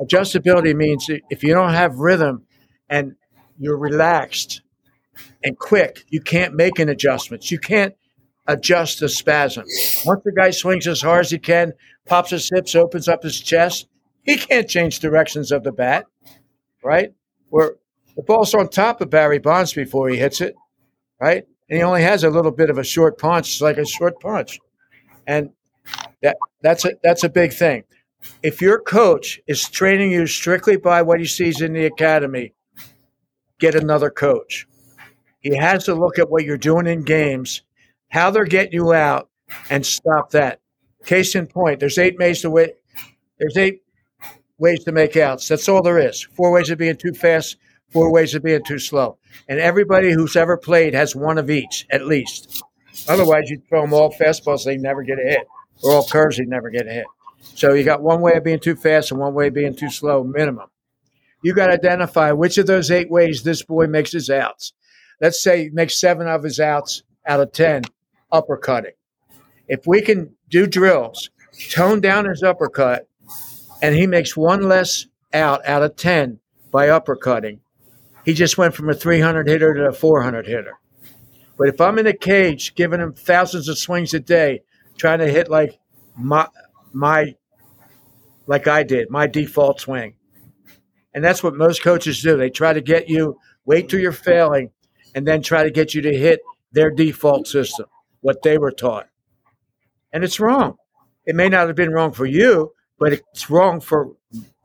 Adjustability 0.00 0.74
means 0.74 1.08
if 1.30 1.42
you 1.42 1.54
don't 1.54 1.72
have 1.72 1.96
rhythm 1.96 2.46
and 2.88 3.16
you're 3.58 3.78
relaxed 3.78 4.62
and 5.42 5.58
quick, 5.58 6.04
you 6.08 6.20
can't 6.20 6.54
make 6.54 6.78
an 6.78 6.88
adjustment. 6.88 7.50
You 7.50 7.58
can't 7.58 7.94
adjust 8.46 9.00
the 9.00 9.08
spasm. 9.08 9.64
Once 10.04 10.22
the 10.24 10.32
guy 10.32 10.50
swings 10.50 10.86
as 10.86 11.00
hard 11.00 11.20
as 11.20 11.30
he 11.30 11.38
can, 11.38 11.72
pops 12.06 12.30
his 12.30 12.50
hips, 12.54 12.74
opens 12.74 13.08
up 13.08 13.22
his 13.22 13.40
chest, 13.40 13.88
he 14.22 14.36
can't 14.36 14.68
change 14.68 15.00
directions 15.00 15.52
of 15.52 15.62
the 15.64 15.72
bat, 15.72 16.06
right? 16.82 17.12
Where 17.50 17.76
the 18.16 18.22
ball's 18.22 18.54
on 18.54 18.68
top 18.68 19.00
of 19.00 19.10
Barry 19.10 19.38
Bonds 19.38 19.72
before 19.72 20.08
he 20.08 20.16
hits 20.18 20.40
it, 20.40 20.54
right? 21.20 21.44
And 21.68 21.78
he 21.78 21.82
only 21.82 22.02
has 22.02 22.24
a 22.24 22.30
little 22.30 22.52
bit 22.52 22.70
of 22.70 22.78
a 22.78 22.84
short 22.84 23.18
punch, 23.18 23.60
like 23.60 23.78
a 23.78 23.86
short 23.86 24.20
punch, 24.20 24.60
and 25.26 25.50
that 26.22 26.36
that's 26.62 26.84
a 26.84 26.92
that's 27.02 27.24
a 27.24 27.28
big 27.28 27.52
thing. 27.52 27.84
if 28.42 28.60
your 28.60 28.80
coach 28.80 29.40
is 29.46 29.68
training 29.68 30.10
you 30.12 30.26
strictly 30.26 30.76
by 30.76 31.02
what 31.02 31.20
he 31.20 31.26
sees 31.26 31.60
in 31.60 31.72
the 31.72 31.86
academy, 31.86 32.54
get 33.58 33.74
another 33.74 34.10
coach. 34.10 34.66
He 35.40 35.56
has 35.56 35.84
to 35.84 35.94
look 35.94 36.18
at 36.18 36.30
what 36.30 36.44
you're 36.44 36.58
doing 36.58 36.86
in 36.86 37.02
games, 37.04 37.62
how 38.10 38.30
they're 38.30 38.44
getting 38.44 38.74
you 38.74 38.92
out, 38.92 39.28
and 39.70 39.84
stop 39.84 40.30
that. 40.30 40.60
Case 41.04 41.34
in 41.34 41.46
point, 41.46 41.80
there's 41.80 41.98
eight 41.98 42.18
ways 42.18 42.40
to 42.42 42.50
win. 42.50 42.70
There's 43.38 43.56
eight 43.56 43.82
ways 44.58 44.84
to 44.84 44.92
make 44.92 45.16
outs. 45.16 45.48
That's 45.48 45.68
all 45.68 45.82
there 45.82 45.98
is. 45.98 46.22
Four 46.22 46.52
ways 46.52 46.70
of 46.70 46.78
being 46.78 46.96
too 46.96 47.12
fast, 47.12 47.56
four 47.90 48.12
ways 48.12 48.34
of 48.34 48.42
being 48.42 48.62
too 48.64 48.78
slow. 48.78 49.18
And 49.48 49.60
everybody 49.60 50.12
who's 50.12 50.36
ever 50.36 50.56
played 50.56 50.94
has 50.94 51.14
one 51.14 51.38
of 51.38 51.50
each, 51.50 51.86
at 51.90 52.06
least. 52.06 52.62
Otherwise, 53.08 53.50
you'd 53.50 53.68
throw 53.68 53.82
them 53.82 53.92
all 53.92 54.12
fastballs, 54.12 54.64
they 54.64 54.76
never 54.76 55.02
get 55.02 55.18
a 55.18 55.28
hit, 55.28 55.46
or 55.82 55.92
all 55.92 56.06
curves, 56.06 56.38
they 56.38 56.44
never 56.44 56.70
get 56.70 56.86
a 56.86 56.92
hit. 56.92 57.06
So 57.54 57.74
you 57.74 57.84
got 57.84 58.02
one 58.02 58.20
way 58.20 58.34
of 58.34 58.44
being 58.44 58.60
too 58.60 58.76
fast 58.76 59.10
and 59.10 59.20
one 59.20 59.34
way 59.34 59.48
of 59.48 59.54
being 59.54 59.74
too 59.74 59.90
slow, 59.90 60.24
minimum. 60.24 60.68
You 61.42 61.54
got 61.54 61.66
to 61.66 61.74
identify 61.74 62.32
which 62.32 62.56
of 62.56 62.66
those 62.66 62.90
eight 62.90 63.10
ways 63.10 63.42
this 63.42 63.62
boy 63.62 63.86
makes 63.86 64.12
his 64.12 64.30
outs. 64.30 64.72
Let's 65.20 65.42
say 65.42 65.64
he 65.64 65.70
makes 65.70 66.00
seven 66.00 66.26
of 66.26 66.42
his 66.42 66.58
outs 66.58 67.02
out 67.26 67.40
of 67.40 67.52
10 67.52 67.82
uppercutting. 68.32 68.94
If 69.68 69.86
we 69.86 70.00
can 70.02 70.34
do 70.54 70.68
drills, 70.68 71.30
tone 71.70 72.00
down 72.00 72.26
his 72.26 72.44
uppercut, 72.44 73.08
and 73.82 73.96
he 73.96 74.06
makes 74.06 74.36
one 74.36 74.68
less 74.68 75.06
out 75.32 75.66
out 75.66 75.82
of 75.82 75.96
10 75.96 76.38
by 76.70 76.86
uppercutting, 76.86 77.58
he 78.24 78.34
just 78.34 78.56
went 78.56 78.72
from 78.72 78.88
a 78.88 78.94
300 78.94 79.48
hitter 79.48 79.74
to 79.74 79.88
a 79.88 79.92
400 79.92 80.46
hitter. 80.46 80.78
But 81.58 81.68
if 81.68 81.80
I'm 81.80 81.98
in 81.98 82.06
a 82.06 82.16
cage 82.16 82.76
giving 82.76 83.00
him 83.00 83.14
thousands 83.14 83.68
of 83.68 83.78
swings 83.78 84.14
a 84.14 84.20
day, 84.20 84.62
trying 84.96 85.18
to 85.18 85.28
hit 85.28 85.50
like 85.50 85.80
my 86.16 86.46
my 86.92 87.34
like 88.46 88.68
I 88.68 88.84
did, 88.84 89.10
my 89.10 89.26
default 89.26 89.80
swing. 89.80 90.14
And 91.14 91.24
that's 91.24 91.42
what 91.42 91.56
most 91.56 91.82
coaches 91.82 92.22
do. 92.22 92.36
They 92.36 92.50
try 92.50 92.72
to 92.72 92.80
get 92.80 93.08
you 93.08 93.38
wait 93.64 93.88
till 93.88 93.98
you're 93.98 94.12
failing 94.12 94.70
and 95.16 95.26
then 95.26 95.42
try 95.42 95.64
to 95.64 95.70
get 95.70 95.94
you 95.94 96.02
to 96.02 96.16
hit 96.16 96.40
their 96.70 96.92
default 96.92 97.48
system, 97.48 97.86
what 98.20 98.42
they 98.42 98.56
were 98.56 98.72
taught. 98.72 99.08
And 100.14 100.22
it's 100.22 100.38
wrong. 100.38 100.76
It 101.26 101.34
may 101.34 101.48
not 101.48 101.66
have 101.66 101.74
been 101.74 101.90
wrong 101.90 102.12
for 102.12 102.24
you, 102.24 102.72
but 103.00 103.12
it's 103.12 103.50
wrong 103.50 103.80
for 103.80 104.12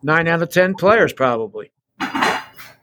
nine 0.03 0.27
out 0.27 0.43
of 0.43 0.49
10 0.51 0.75
players, 0.75 1.11
probably. 1.11 1.71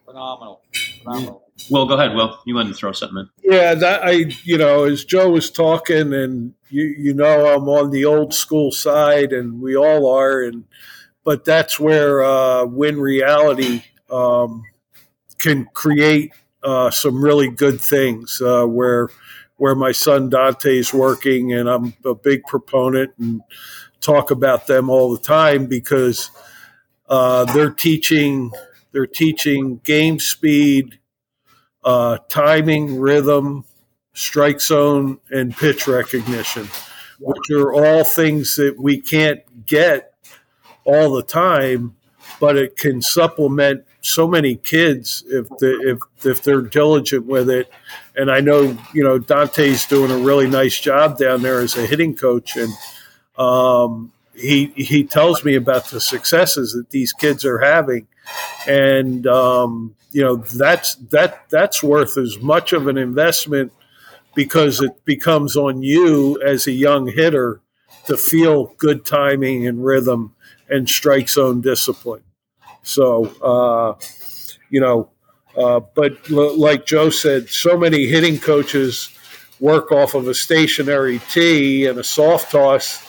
Phenomenal. 0.04 0.62
Phenomenal. 0.98 1.44
Will, 1.70 1.86
go 1.86 1.94
ahead. 1.94 2.16
Will, 2.16 2.38
you 2.44 2.56
wanted 2.56 2.70
to 2.70 2.74
throw 2.74 2.90
something 2.90 3.18
in? 3.18 3.28
Yeah, 3.52 3.74
that 3.74 4.04
I, 4.04 4.10
you 4.42 4.58
know, 4.58 4.84
as 4.84 5.04
Joe 5.04 5.30
was 5.30 5.50
talking, 5.50 6.12
and 6.12 6.54
you, 6.68 6.82
you 6.82 7.14
know, 7.14 7.54
I'm 7.54 7.68
on 7.68 7.90
the 7.90 8.04
old 8.04 8.34
school 8.34 8.72
side, 8.72 9.32
and 9.32 9.60
we 9.60 9.76
all 9.76 10.12
are, 10.12 10.42
and 10.42 10.64
but 11.24 11.44
that's 11.44 11.80
where 11.80 12.22
uh, 12.22 12.66
WIN 12.66 13.00
Reality 13.00 13.84
um, 14.10 14.64
can 15.38 15.66
create 15.72 16.32
uh, 16.62 16.90
some 16.90 17.22
really 17.22 17.48
good 17.48 17.80
things. 17.80 18.40
Uh, 18.40 18.66
where 18.66 19.08
where 19.56 19.74
my 19.74 19.92
son 19.92 20.28
Dante 20.28 20.78
is 20.78 20.92
working, 20.92 21.52
and 21.52 21.68
I'm 21.68 21.94
a 22.04 22.14
big 22.14 22.44
proponent 22.44 23.12
and 23.18 23.42
talk 24.00 24.30
about 24.30 24.66
them 24.66 24.90
all 24.90 25.12
the 25.12 25.22
time 25.22 25.66
because 25.66 26.30
uh, 27.08 27.44
they're 27.52 27.70
teaching 27.70 28.50
they're 28.92 29.06
teaching 29.06 29.80
game 29.84 30.18
speed, 30.18 30.98
uh, 31.84 32.18
timing, 32.30 32.98
rhythm, 32.98 33.64
strike 34.14 34.60
zone, 34.60 35.18
and 35.30 35.54
pitch 35.54 35.86
recognition, 35.86 36.66
which 37.20 37.50
are 37.50 37.74
all 37.74 38.04
things 38.04 38.56
that 38.56 38.76
we 38.80 38.98
can't 38.98 39.66
get 39.66 40.14
all 40.84 41.14
the 41.14 41.22
time, 41.22 41.94
but 42.40 42.56
it 42.56 42.76
can 42.76 43.02
supplement 43.02 43.84
so 44.06 44.26
many 44.26 44.56
kids 44.56 45.24
if 45.26 45.48
the, 45.58 45.98
if 46.20 46.26
if 46.26 46.42
they're 46.42 46.62
diligent 46.62 47.26
with 47.26 47.50
it. 47.50 47.70
And 48.14 48.30
I 48.30 48.40
know 48.40 48.76
you 48.92 49.02
know 49.02 49.18
Dante's 49.18 49.86
doing 49.86 50.10
a 50.10 50.18
really 50.18 50.48
nice 50.48 50.78
job 50.80 51.18
down 51.18 51.42
there 51.42 51.60
as 51.60 51.76
a 51.76 51.86
hitting 51.86 52.14
coach, 52.14 52.56
and 52.56 52.72
um, 53.38 54.12
he 54.34 54.66
he 54.76 55.04
tells 55.04 55.44
me 55.44 55.54
about 55.56 55.86
the 55.86 56.00
successes 56.00 56.72
that 56.72 56.90
these 56.90 57.12
kids 57.12 57.44
are 57.44 57.58
having, 57.58 58.06
and 58.66 59.26
um, 59.26 59.94
you 60.12 60.22
know 60.22 60.36
that's 60.36 60.94
that 61.10 61.48
that's 61.50 61.82
worth 61.82 62.16
as 62.16 62.38
much 62.40 62.72
of 62.72 62.86
an 62.86 62.96
investment 62.96 63.72
because 64.34 64.80
it 64.80 65.04
becomes 65.04 65.56
on 65.56 65.82
you 65.82 66.40
as 66.42 66.66
a 66.66 66.72
young 66.72 67.08
hitter 67.08 67.60
to 68.06 68.16
feel 68.16 68.72
good 68.76 69.04
timing 69.04 69.66
and 69.66 69.84
rhythm 69.84 70.34
and 70.68 70.88
strike 70.88 71.28
zone 71.28 71.60
discipline. 71.60 72.22
So, 72.86 73.24
uh, 73.42 73.98
you 74.70 74.80
know, 74.80 75.10
uh, 75.56 75.80
but 75.94 76.18
l- 76.30 76.56
like 76.56 76.86
Joe 76.86 77.10
said, 77.10 77.48
so 77.48 77.76
many 77.76 78.06
hitting 78.06 78.38
coaches 78.38 79.10
work 79.58 79.90
off 79.90 80.14
of 80.14 80.28
a 80.28 80.34
stationary 80.34 81.18
tee 81.30 81.86
and 81.86 81.98
a 81.98 82.04
soft 82.04 82.52
toss, 82.52 83.04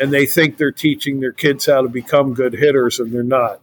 and 0.00 0.12
they 0.12 0.26
think 0.26 0.56
they're 0.56 0.72
teaching 0.72 1.20
their 1.20 1.32
kids 1.32 1.66
how 1.66 1.80
to 1.82 1.88
become 1.88 2.34
good 2.34 2.52
hitters, 2.52 2.98
and 2.98 3.12
they're 3.12 3.22
not. 3.22 3.60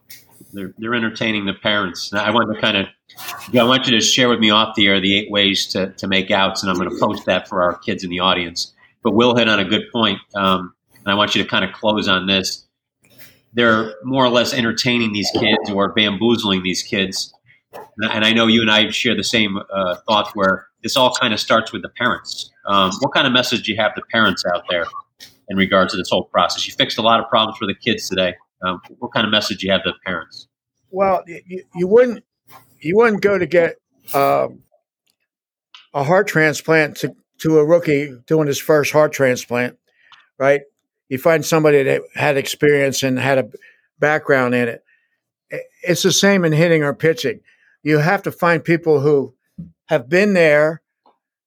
They're, 0.53 0.73
they're 0.77 0.95
entertaining 0.95 1.45
the 1.45 1.53
parents. 1.53 2.13
I 2.13 2.31
want 2.31 2.55
to 2.55 2.61
kind 2.61 2.77
of, 2.77 2.85
I 3.53 3.63
want 3.63 3.87
you 3.87 3.99
to 3.99 4.01
share 4.01 4.29
with 4.29 4.39
me 4.39 4.49
off 4.51 4.75
the 4.75 4.87
air 4.87 5.01
the 5.01 5.17
eight 5.17 5.29
ways 5.29 5.67
to, 5.67 5.91
to 5.93 6.07
make 6.07 6.31
outs, 6.31 6.63
and 6.63 6.71
I'm 6.71 6.77
going 6.77 6.89
to 6.89 6.97
post 6.97 7.25
that 7.25 7.49
for 7.49 7.61
our 7.61 7.77
kids 7.77 8.05
in 8.05 8.09
the 8.09 8.21
audience. 8.21 8.73
But 9.03 9.11
we'll 9.15 9.35
hit 9.35 9.49
on 9.49 9.59
a 9.59 9.65
good 9.65 9.83
point, 9.91 10.19
um, 10.33 10.73
and 10.95 11.07
I 11.07 11.15
want 11.15 11.35
you 11.35 11.43
to 11.43 11.49
kind 11.49 11.65
of 11.65 11.73
close 11.73 12.07
on 12.07 12.27
this 12.27 12.66
they're 13.53 13.93
more 14.03 14.25
or 14.25 14.29
less 14.29 14.53
entertaining 14.53 15.13
these 15.13 15.29
kids 15.31 15.69
or 15.71 15.93
bamboozling 15.93 16.63
these 16.63 16.83
kids. 16.83 17.33
And 17.99 18.23
I 18.23 18.31
know 18.33 18.47
you 18.47 18.61
and 18.61 18.71
I 18.71 18.89
share 18.89 19.15
the 19.15 19.23
same 19.23 19.57
uh, 19.57 19.95
thoughts 20.07 20.31
where 20.33 20.67
this 20.83 20.95
all 20.95 21.13
kind 21.15 21.33
of 21.33 21.39
starts 21.39 21.71
with 21.71 21.81
the 21.81 21.89
parents. 21.89 22.49
Um, 22.67 22.91
what 22.99 23.13
kind 23.13 23.27
of 23.27 23.33
message 23.33 23.63
do 23.63 23.71
you 23.71 23.77
have 23.77 23.95
to 23.95 24.01
parents 24.11 24.43
out 24.53 24.63
there 24.69 24.85
in 25.49 25.57
regards 25.57 25.93
to 25.93 25.97
this 25.97 26.09
whole 26.09 26.25
process? 26.25 26.67
You 26.67 26.73
fixed 26.73 26.97
a 26.97 27.01
lot 27.01 27.19
of 27.19 27.27
problems 27.29 27.57
for 27.57 27.65
the 27.65 27.75
kids 27.75 28.07
today. 28.09 28.35
Um, 28.65 28.81
what 28.99 29.13
kind 29.13 29.25
of 29.25 29.31
message 29.31 29.59
do 29.59 29.67
you 29.67 29.73
have 29.73 29.83
to 29.83 29.93
parents? 30.05 30.47
Well, 30.89 31.23
you, 31.27 31.63
you 31.75 31.87
wouldn't 31.87 32.23
you 32.79 32.95
wouldn't 32.95 33.21
go 33.21 33.37
to 33.37 33.45
get 33.45 33.75
um, 34.13 34.63
a 35.93 36.03
heart 36.03 36.27
transplant 36.27 36.97
to, 36.97 37.15
to 37.39 37.59
a 37.59 37.65
rookie 37.65 38.15
doing 38.25 38.47
his 38.47 38.59
first 38.59 38.91
heart 38.91 39.11
transplant, 39.11 39.77
right? 40.37 40.61
You 41.09 41.17
find 41.17 41.45
somebody 41.45 41.83
that 41.83 42.01
had 42.15 42.37
experience 42.37 43.03
and 43.03 43.17
had 43.17 43.37
a 43.37 43.49
background 43.99 44.55
in 44.55 44.67
it. 44.67 44.83
It's 45.83 46.03
the 46.03 46.11
same 46.11 46.43
in 46.43 46.51
hitting 46.51 46.83
or 46.83 46.93
pitching. 46.93 47.39
You 47.83 47.99
have 47.99 48.23
to 48.23 48.31
find 48.31 48.63
people 48.63 48.99
who 48.99 49.33
have 49.85 50.09
been 50.09 50.33
there, 50.33 50.81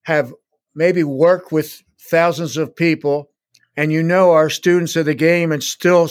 have 0.03 0.33
maybe 0.75 1.05
worked 1.05 1.53
with 1.53 1.83
thousands 2.01 2.57
of 2.57 2.75
people, 2.75 3.31
and 3.77 3.93
you 3.93 4.03
know 4.03 4.31
are 4.31 4.49
students 4.49 4.97
of 4.97 5.05
the 5.05 5.15
game 5.15 5.53
and 5.53 5.63
still 5.63 6.09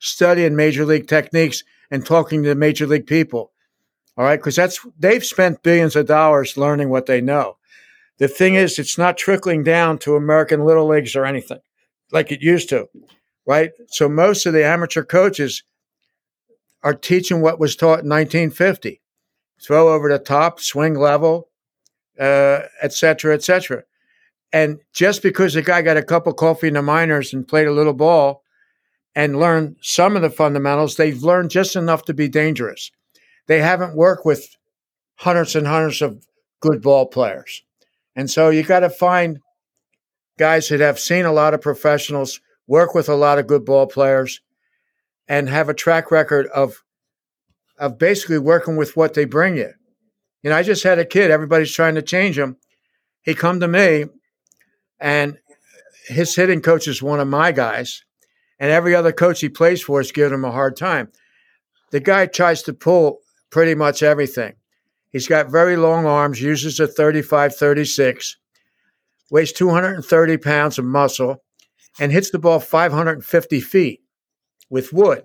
studying 0.00 0.56
major 0.56 0.84
league 0.84 1.06
techniques 1.06 1.62
and 1.90 2.04
talking 2.04 2.42
to 2.42 2.54
major 2.54 2.86
league 2.86 3.06
people. 3.06 3.52
All 4.16 4.24
right, 4.24 4.38
because 4.38 4.56
that's 4.56 4.84
they've 4.98 5.24
spent 5.24 5.62
billions 5.62 5.94
of 5.94 6.06
dollars 6.06 6.56
learning 6.56 6.90
what 6.90 7.06
they 7.06 7.20
know. 7.20 7.56
The 8.18 8.26
thing 8.26 8.56
is, 8.56 8.80
it's 8.80 8.98
not 8.98 9.16
trickling 9.16 9.62
down 9.62 9.98
to 9.98 10.16
American 10.16 10.64
Little 10.64 10.88
Leagues 10.88 11.14
or 11.14 11.24
anything 11.24 11.60
like 12.12 12.32
it 12.32 12.42
used 12.42 12.68
to, 12.70 12.88
right? 13.46 13.70
So 13.88 14.08
most 14.08 14.46
of 14.46 14.52
the 14.52 14.64
amateur 14.64 15.04
coaches 15.04 15.62
are 16.82 16.94
teaching 16.94 17.40
what 17.40 17.58
was 17.58 17.76
taught 17.76 18.00
in 18.00 18.08
1950 18.08 19.00
throw 19.60 19.92
over 19.92 20.08
the 20.08 20.18
top, 20.18 20.60
swing 20.60 20.94
level, 20.94 21.48
uh, 22.18 22.60
et 22.80 22.92
cetera, 22.92 23.34
et 23.34 23.42
cetera. 23.42 23.82
And 24.52 24.78
just 24.92 25.22
because 25.22 25.56
a 25.56 25.62
guy 25.62 25.82
got 25.82 25.96
a 25.96 26.02
cup 26.02 26.26
of 26.26 26.36
coffee 26.36 26.68
in 26.68 26.74
the 26.74 26.82
minors 26.82 27.34
and 27.34 27.46
played 27.46 27.66
a 27.66 27.72
little 27.72 27.92
ball 27.92 28.42
and 29.14 29.38
learned 29.38 29.76
some 29.82 30.16
of 30.16 30.22
the 30.22 30.30
fundamentals, 30.30 30.96
they've 30.96 31.22
learned 31.22 31.50
just 31.50 31.76
enough 31.76 32.04
to 32.04 32.14
be 32.14 32.28
dangerous. 32.28 32.90
They 33.46 33.60
haven't 33.60 33.96
worked 33.96 34.24
with 34.24 34.56
hundreds 35.16 35.54
and 35.56 35.66
hundreds 35.66 36.00
of 36.00 36.24
good 36.60 36.80
ball 36.80 37.06
players. 37.06 37.62
And 38.16 38.30
so 38.30 38.48
you 38.48 38.62
got 38.62 38.80
to 38.80 38.90
find 38.90 39.38
guys 40.38 40.68
that 40.68 40.80
have 40.80 40.98
seen 40.98 41.26
a 41.26 41.32
lot 41.32 41.52
of 41.52 41.60
professionals, 41.60 42.40
work 42.66 42.94
with 42.94 43.08
a 43.08 43.14
lot 43.14 43.38
of 43.38 43.46
good 43.46 43.64
ball 43.64 43.86
players, 43.86 44.40
and 45.28 45.48
have 45.48 45.68
a 45.68 45.74
track 45.74 46.10
record 46.10 46.46
of 46.48 46.82
of 47.76 47.98
basically 47.98 48.38
working 48.38 48.76
with 48.76 48.96
what 48.96 49.14
they 49.14 49.24
bring 49.24 49.56
you. 49.56 49.72
You 50.42 50.50
know, 50.50 50.56
I 50.56 50.62
just 50.62 50.82
had 50.82 50.98
a 50.98 51.04
kid. 51.04 51.30
Everybody's 51.30 51.72
trying 51.72 51.94
to 51.94 52.02
change 52.02 52.36
him. 52.36 52.56
He 53.22 53.34
come 53.34 53.60
to 53.60 53.68
me, 53.68 54.06
and 54.98 55.38
his 56.06 56.34
hitting 56.34 56.60
coach 56.60 56.88
is 56.88 57.02
one 57.02 57.20
of 57.20 57.28
my 57.28 57.52
guys, 57.52 58.04
and 58.58 58.70
every 58.70 58.94
other 58.94 59.12
coach 59.12 59.40
he 59.40 59.48
plays 59.48 59.82
for 59.82 60.00
is 60.00 60.12
giving 60.12 60.34
him 60.34 60.44
a 60.44 60.50
hard 60.50 60.76
time. 60.76 61.12
The 61.90 62.00
guy 62.00 62.26
tries 62.26 62.62
to 62.62 62.72
pull 62.72 63.20
pretty 63.50 63.74
much 63.74 64.02
everything. 64.02 64.54
He's 65.10 65.28
got 65.28 65.50
very 65.50 65.76
long 65.76 66.06
arms, 66.06 66.40
uses 66.40 66.80
a 66.80 66.86
35 66.86 67.54
36 67.54 68.36
weighs 69.30 69.52
230 69.52 70.36
pounds 70.38 70.78
of 70.78 70.84
muscle, 70.84 71.42
and 72.00 72.12
hits 72.12 72.30
the 72.30 72.38
ball 72.38 72.60
550 72.60 73.60
feet 73.60 74.00
with 74.70 74.92
wood. 74.92 75.24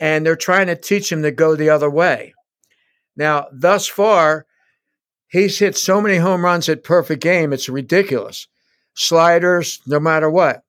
and 0.00 0.24
they're 0.24 0.36
trying 0.36 0.68
to 0.68 0.76
teach 0.76 1.10
him 1.10 1.22
to 1.22 1.30
go 1.32 1.56
the 1.56 1.70
other 1.70 1.90
way. 1.90 2.32
Now, 3.16 3.48
thus 3.52 3.88
far, 3.88 4.46
he's 5.26 5.58
hit 5.58 5.76
so 5.76 6.00
many 6.00 6.18
home 6.18 6.44
runs 6.44 6.68
at 6.68 6.84
perfect 6.84 7.20
game, 7.20 7.52
it's 7.52 7.68
ridiculous. 7.68 8.46
Sliders, 8.94 9.80
no 9.86 9.98
matter 9.98 10.30
what. 10.30 10.62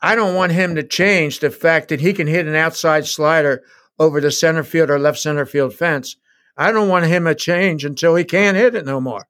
I 0.00 0.14
don't 0.14 0.34
want 0.34 0.52
him 0.52 0.76
to 0.76 0.82
change 0.82 1.40
the 1.40 1.50
fact 1.50 1.88
that 1.88 2.00
he 2.00 2.12
can 2.12 2.26
hit 2.26 2.46
an 2.46 2.54
outside 2.54 3.06
slider 3.06 3.62
over 3.98 4.20
the 4.20 4.30
center 4.30 4.64
field 4.64 4.88
or 4.90 4.98
left 4.98 5.18
center 5.18 5.44
field 5.44 5.74
fence. 5.74 6.16
I 6.56 6.72
don't 6.72 6.88
want 6.88 7.06
him 7.06 7.24
to 7.26 7.34
change 7.34 7.84
until 7.84 8.14
he 8.14 8.24
can't 8.24 8.56
hit 8.56 8.74
it 8.74 8.86
no 8.86 9.00
more. 9.00 9.28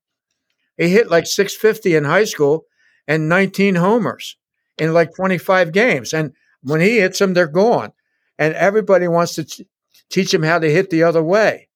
He 0.78 0.88
hit 0.88 1.10
like 1.10 1.26
650 1.26 1.94
in 1.94 2.04
high 2.04 2.24
school 2.24 2.64
and 3.06 3.28
19 3.28 3.74
homers 3.74 4.36
in 4.78 4.94
like 4.94 5.14
25 5.14 5.72
games. 5.72 6.14
And 6.14 6.32
when 6.62 6.80
he 6.80 7.00
hits 7.00 7.18
them, 7.18 7.34
they're 7.34 7.48
gone. 7.48 7.92
And 8.38 8.54
everybody 8.54 9.08
wants 9.08 9.34
to 9.34 9.44
t- 9.44 9.66
teach 10.08 10.32
him 10.32 10.44
how 10.44 10.58
to 10.60 10.70
hit 10.70 10.90
the 10.90 11.02
other 11.02 11.22
way. 11.22 11.68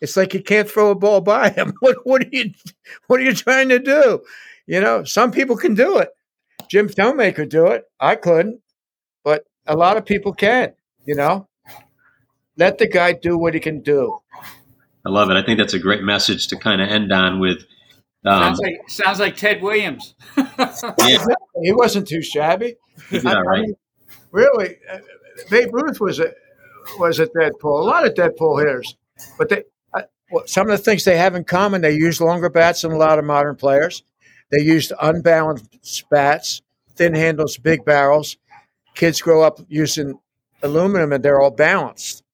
It's 0.00 0.16
like 0.16 0.32
you 0.32 0.42
can't 0.42 0.70
throw 0.70 0.90
a 0.90 0.94
ball 0.94 1.20
by 1.20 1.50
him. 1.56 1.74
What, 1.80 1.96
what 2.04 2.22
are 2.24 2.28
you 2.30 2.52
what 3.08 3.20
are 3.20 3.24
you 3.24 3.34
trying 3.34 3.68
to 3.70 3.78
do? 3.78 4.20
You 4.66 4.80
know, 4.80 5.04
some 5.04 5.32
people 5.32 5.56
can 5.56 5.74
do 5.74 5.98
it. 5.98 6.10
Jim 6.70 6.88
Thome 6.88 7.34
could 7.34 7.48
do 7.48 7.66
it. 7.68 7.84
I 7.98 8.14
couldn't, 8.14 8.60
but 9.24 9.44
a 9.66 9.76
lot 9.76 9.96
of 9.96 10.04
people 10.04 10.32
can. 10.32 10.74
You 11.04 11.14
know, 11.14 11.48
let 12.56 12.78
the 12.78 12.86
guy 12.86 13.14
do 13.14 13.38
what 13.38 13.54
he 13.54 13.60
can 13.60 13.80
do. 13.80 14.20
I 15.06 15.10
love 15.10 15.30
it. 15.30 15.36
I 15.36 15.42
think 15.42 15.58
that's 15.58 15.74
a 15.74 15.78
great 15.78 16.02
message 16.02 16.48
to 16.48 16.56
kind 16.56 16.82
of 16.82 16.88
end 16.88 17.12
on 17.12 17.40
with. 17.40 17.64
Um, 18.24 18.42
sounds 18.42 18.60
like 18.60 18.74
sounds 18.88 19.20
like 19.20 19.36
Ted 19.36 19.62
Williams. 19.62 20.14
yeah, 20.36 21.24
he 21.62 21.72
wasn't 21.72 22.08
too 22.08 22.22
shabby. 22.22 22.76
He 23.10 23.18
did 23.20 23.26
all 23.26 23.42
right. 23.42 23.58
I 23.58 23.62
mean, 23.62 23.74
really, 24.32 24.76
uh, 24.90 24.98
Babe 25.50 25.68
Ruth 25.72 26.00
was 26.00 26.18
a 26.18 26.32
was 26.98 27.20
a 27.20 27.26
dead 27.26 27.52
ball. 27.60 27.82
A 27.82 27.84
lot 27.84 28.06
of 28.06 28.14
dead 28.14 28.32
ball 28.36 28.58
hitters, 28.58 28.96
but 29.38 29.48
they 29.48 29.62
uh, 29.94 30.02
well, 30.30 30.44
some 30.46 30.68
of 30.68 30.76
the 30.76 30.82
things 30.82 31.04
they 31.04 31.16
have 31.16 31.34
in 31.34 31.44
common. 31.44 31.80
They 31.80 31.94
use 31.94 32.20
longer 32.20 32.50
bats 32.50 32.82
than 32.82 32.92
a 32.92 32.98
lot 32.98 33.18
of 33.18 33.24
modern 33.24 33.56
players. 33.56 34.02
They 34.50 34.62
used 34.62 34.92
unbalanced 35.00 36.04
bats, 36.10 36.62
thin 36.96 37.14
handles, 37.14 37.56
big 37.56 37.84
barrels. 37.84 38.36
Kids 38.94 39.20
grow 39.20 39.42
up 39.42 39.60
using 39.68 40.18
aluminum, 40.62 41.12
and 41.12 41.22
they're 41.22 41.40
all 41.40 41.50
balanced. 41.52 42.24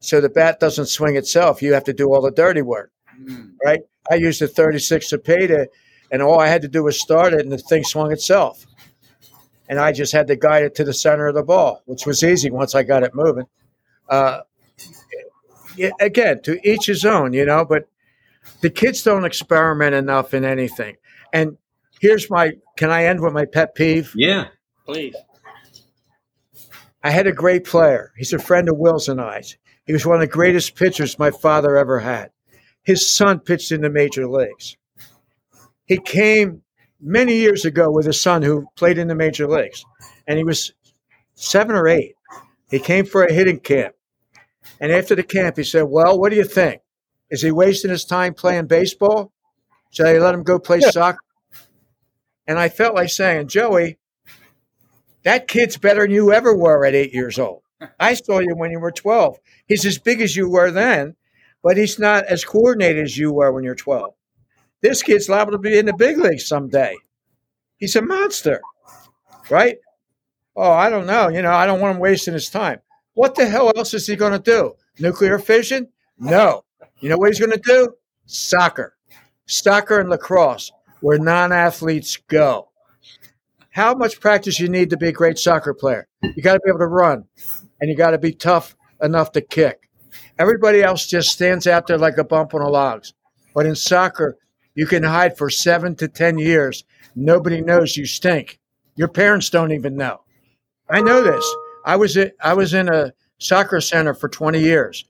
So 0.00 0.20
the 0.20 0.30
bat 0.30 0.58
doesn't 0.58 0.86
swing 0.86 1.16
itself. 1.16 1.62
You 1.62 1.74
have 1.74 1.84
to 1.84 1.92
do 1.92 2.12
all 2.12 2.22
the 2.22 2.30
dirty 2.30 2.62
work, 2.62 2.90
mm. 3.22 3.52
right? 3.64 3.80
I 4.10 4.14
used 4.14 4.42
a 4.42 4.48
36 4.48 5.12
Cepeda, 5.12 5.66
and 6.10 6.22
all 6.22 6.40
I 6.40 6.48
had 6.48 6.62
to 6.62 6.68
do 6.68 6.84
was 6.84 7.00
start 7.00 7.32
it, 7.32 7.40
and 7.40 7.52
the 7.52 7.58
thing 7.58 7.84
swung 7.84 8.12
itself. 8.12 8.64
And 9.68 9.78
I 9.78 9.92
just 9.92 10.12
had 10.12 10.26
to 10.28 10.36
guide 10.36 10.64
it 10.64 10.74
to 10.76 10.84
the 10.84 10.94
center 10.94 11.28
of 11.28 11.34
the 11.34 11.42
ball, 11.42 11.82
which 11.86 12.06
was 12.06 12.24
easy 12.24 12.50
once 12.50 12.74
I 12.74 12.82
got 12.82 13.04
it 13.04 13.14
moving. 13.14 13.46
Uh, 14.08 14.40
again, 16.00 16.42
to 16.42 16.58
each 16.68 16.86
his 16.86 17.04
own, 17.04 17.32
you 17.32 17.44
know, 17.44 17.64
but 17.64 17.88
the 18.60 18.70
kids 18.70 19.02
don't 19.02 19.24
experiment 19.24 19.94
enough 19.94 20.34
in 20.34 20.44
anything. 20.44 20.96
And 21.32 21.56
here's 22.00 22.28
my 22.30 22.52
can 22.76 22.90
I 22.90 23.04
end 23.04 23.20
with 23.20 23.32
my 23.32 23.44
pet 23.44 23.74
peeve? 23.74 24.12
Yeah. 24.16 24.48
Please. 24.86 25.14
I 27.02 27.10
had 27.10 27.26
a 27.26 27.32
great 27.32 27.64
player. 27.64 28.12
He's 28.16 28.32
a 28.32 28.38
friend 28.38 28.68
of 28.68 28.76
Will's 28.76 29.08
and 29.08 29.20
I's. 29.20 29.56
He 29.86 29.92
was 29.92 30.04
one 30.04 30.16
of 30.16 30.20
the 30.20 30.26
greatest 30.26 30.74
pitchers 30.76 31.18
my 31.18 31.30
father 31.30 31.76
ever 31.76 31.98
had. 31.98 32.30
His 32.82 33.08
son 33.08 33.40
pitched 33.40 33.72
in 33.72 33.82
the 33.82 33.90
major 33.90 34.26
leagues. 34.28 34.76
He 35.86 35.98
came 35.98 36.62
many 37.00 37.36
years 37.36 37.64
ago 37.64 37.90
with 37.90 38.06
his 38.06 38.20
son 38.20 38.42
who 38.42 38.66
played 38.76 38.98
in 38.98 39.08
the 39.08 39.14
major 39.14 39.46
leagues, 39.46 39.84
and 40.26 40.38
he 40.38 40.44
was 40.44 40.72
seven 41.34 41.74
or 41.74 41.88
eight. 41.88 42.14
He 42.70 42.78
came 42.78 43.04
for 43.04 43.24
a 43.24 43.32
hitting 43.32 43.60
camp. 43.60 43.94
And 44.80 44.92
after 44.92 45.14
the 45.14 45.22
camp, 45.22 45.56
he 45.56 45.64
said, 45.64 45.82
Well, 45.82 46.18
what 46.18 46.30
do 46.30 46.36
you 46.36 46.44
think? 46.44 46.82
Is 47.30 47.42
he 47.42 47.50
wasting 47.50 47.90
his 47.90 48.04
time 48.04 48.34
playing 48.34 48.66
baseball? 48.66 49.32
Should 49.90 50.06
I 50.06 50.18
let 50.18 50.34
him 50.34 50.42
go 50.42 50.58
play 50.58 50.78
yeah. 50.80 50.90
soccer? 50.90 51.20
And 52.46 52.58
I 52.58 52.68
felt 52.68 52.94
like 52.94 53.10
saying, 53.10 53.48
Joey, 53.48 53.98
that 55.22 55.48
kid's 55.48 55.76
better 55.76 56.02
than 56.02 56.10
you 56.10 56.32
ever 56.32 56.56
were 56.56 56.84
at 56.84 56.94
eight 56.94 57.12
years 57.12 57.38
old. 57.38 57.62
I 57.98 58.14
saw 58.14 58.40
you 58.40 58.54
when 58.56 58.70
you 58.70 58.80
were 58.80 58.90
12. 58.90 59.38
He's 59.66 59.86
as 59.86 59.98
big 59.98 60.20
as 60.20 60.36
you 60.36 60.48
were 60.48 60.70
then, 60.70 61.16
but 61.62 61.76
he's 61.76 61.98
not 61.98 62.24
as 62.24 62.44
coordinated 62.44 63.04
as 63.04 63.16
you 63.16 63.32
were 63.32 63.52
when 63.52 63.64
you're 63.64 63.74
12. 63.74 64.14
This 64.80 65.02
kid's 65.02 65.28
liable 65.28 65.52
to 65.52 65.58
be 65.58 65.78
in 65.78 65.86
the 65.86 65.94
big 65.94 66.18
leagues 66.18 66.46
someday. 66.46 66.96
He's 67.76 67.96
a 67.96 68.02
monster, 68.02 68.60
right? 69.50 69.78
Oh, 70.56 70.70
I 70.70 70.90
don't 70.90 71.06
know. 71.06 71.28
You 71.28 71.42
know, 71.42 71.52
I 71.52 71.66
don't 71.66 71.80
want 71.80 71.96
him 71.96 72.00
wasting 72.00 72.34
his 72.34 72.50
time. 72.50 72.80
What 73.14 73.34
the 73.34 73.46
hell 73.46 73.72
else 73.76 73.94
is 73.94 74.06
he 74.06 74.16
going 74.16 74.32
to 74.32 74.38
do? 74.38 74.74
Nuclear 74.98 75.38
fission? 75.38 75.88
No. 76.18 76.64
You 77.00 77.08
know 77.08 77.16
what 77.16 77.28
he's 77.28 77.40
going 77.40 77.52
to 77.52 77.60
do? 77.62 77.94
Soccer. 78.26 78.96
Soccer 79.46 79.98
and 79.98 80.10
lacrosse, 80.10 80.70
where 81.00 81.18
non 81.18 81.52
athletes 81.52 82.16
go. 82.16 82.68
How 83.70 83.94
much 83.94 84.20
practice 84.20 84.60
you 84.60 84.68
need 84.68 84.90
to 84.90 84.96
be 84.96 85.08
a 85.08 85.12
great 85.12 85.38
soccer 85.38 85.74
player? 85.74 86.08
You 86.22 86.42
got 86.42 86.54
to 86.54 86.60
be 86.64 86.70
able 86.70 86.80
to 86.80 86.86
run 86.86 87.24
and 87.80 87.90
you 87.90 87.96
got 87.96 88.10
to 88.10 88.18
be 88.18 88.32
tough 88.32 88.76
enough 89.02 89.32
to 89.32 89.40
kick. 89.40 89.89
Everybody 90.40 90.82
else 90.82 91.06
just 91.06 91.28
stands 91.28 91.66
out 91.66 91.86
there 91.86 91.98
like 91.98 92.16
a 92.16 92.24
bump 92.24 92.54
on 92.54 92.62
a 92.62 92.68
log. 92.70 93.04
But 93.54 93.66
in 93.66 93.76
soccer, 93.76 94.38
you 94.74 94.86
can 94.86 95.02
hide 95.02 95.36
for 95.36 95.50
seven 95.50 95.94
to 95.96 96.08
10 96.08 96.38
years. 96.38 96.84
Nobody 97.14 97.60
knows 97.60 97.94
you 97.94 98.06
stink. 98.06 98.58
Your 98.96 99.08
parents 99.08 99.50
don't 99.50 99.70
even 99.70 99.96
know. 99.96 100.22
I 100.88 101.02
know 101.02 101.22
this. 101.22 101.46
I 101.84 101.96
was, 101.96 102.16
at, 102.16 102.32
I 102.42 102.54
was 102.54 102.72
in 102.72 102.88
a 102.88 103.12
soccer 103.36 103.82
center 103.82 104.14
for 104.14 104.30
20 104.30 104.58
years, 104.58 105.04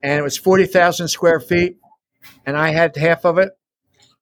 and 0.00 0.20
it 0.20 0.22
was 0.22 0.38
40,000 0.38 1.08
square 1.08 1.40
feet, 1.40 1.78
and 2.46 2.56
I 2.56 2.70
had 2.70 2.94
half 2.94 3.24
of 3.24 3.38
it. 3.38 3.50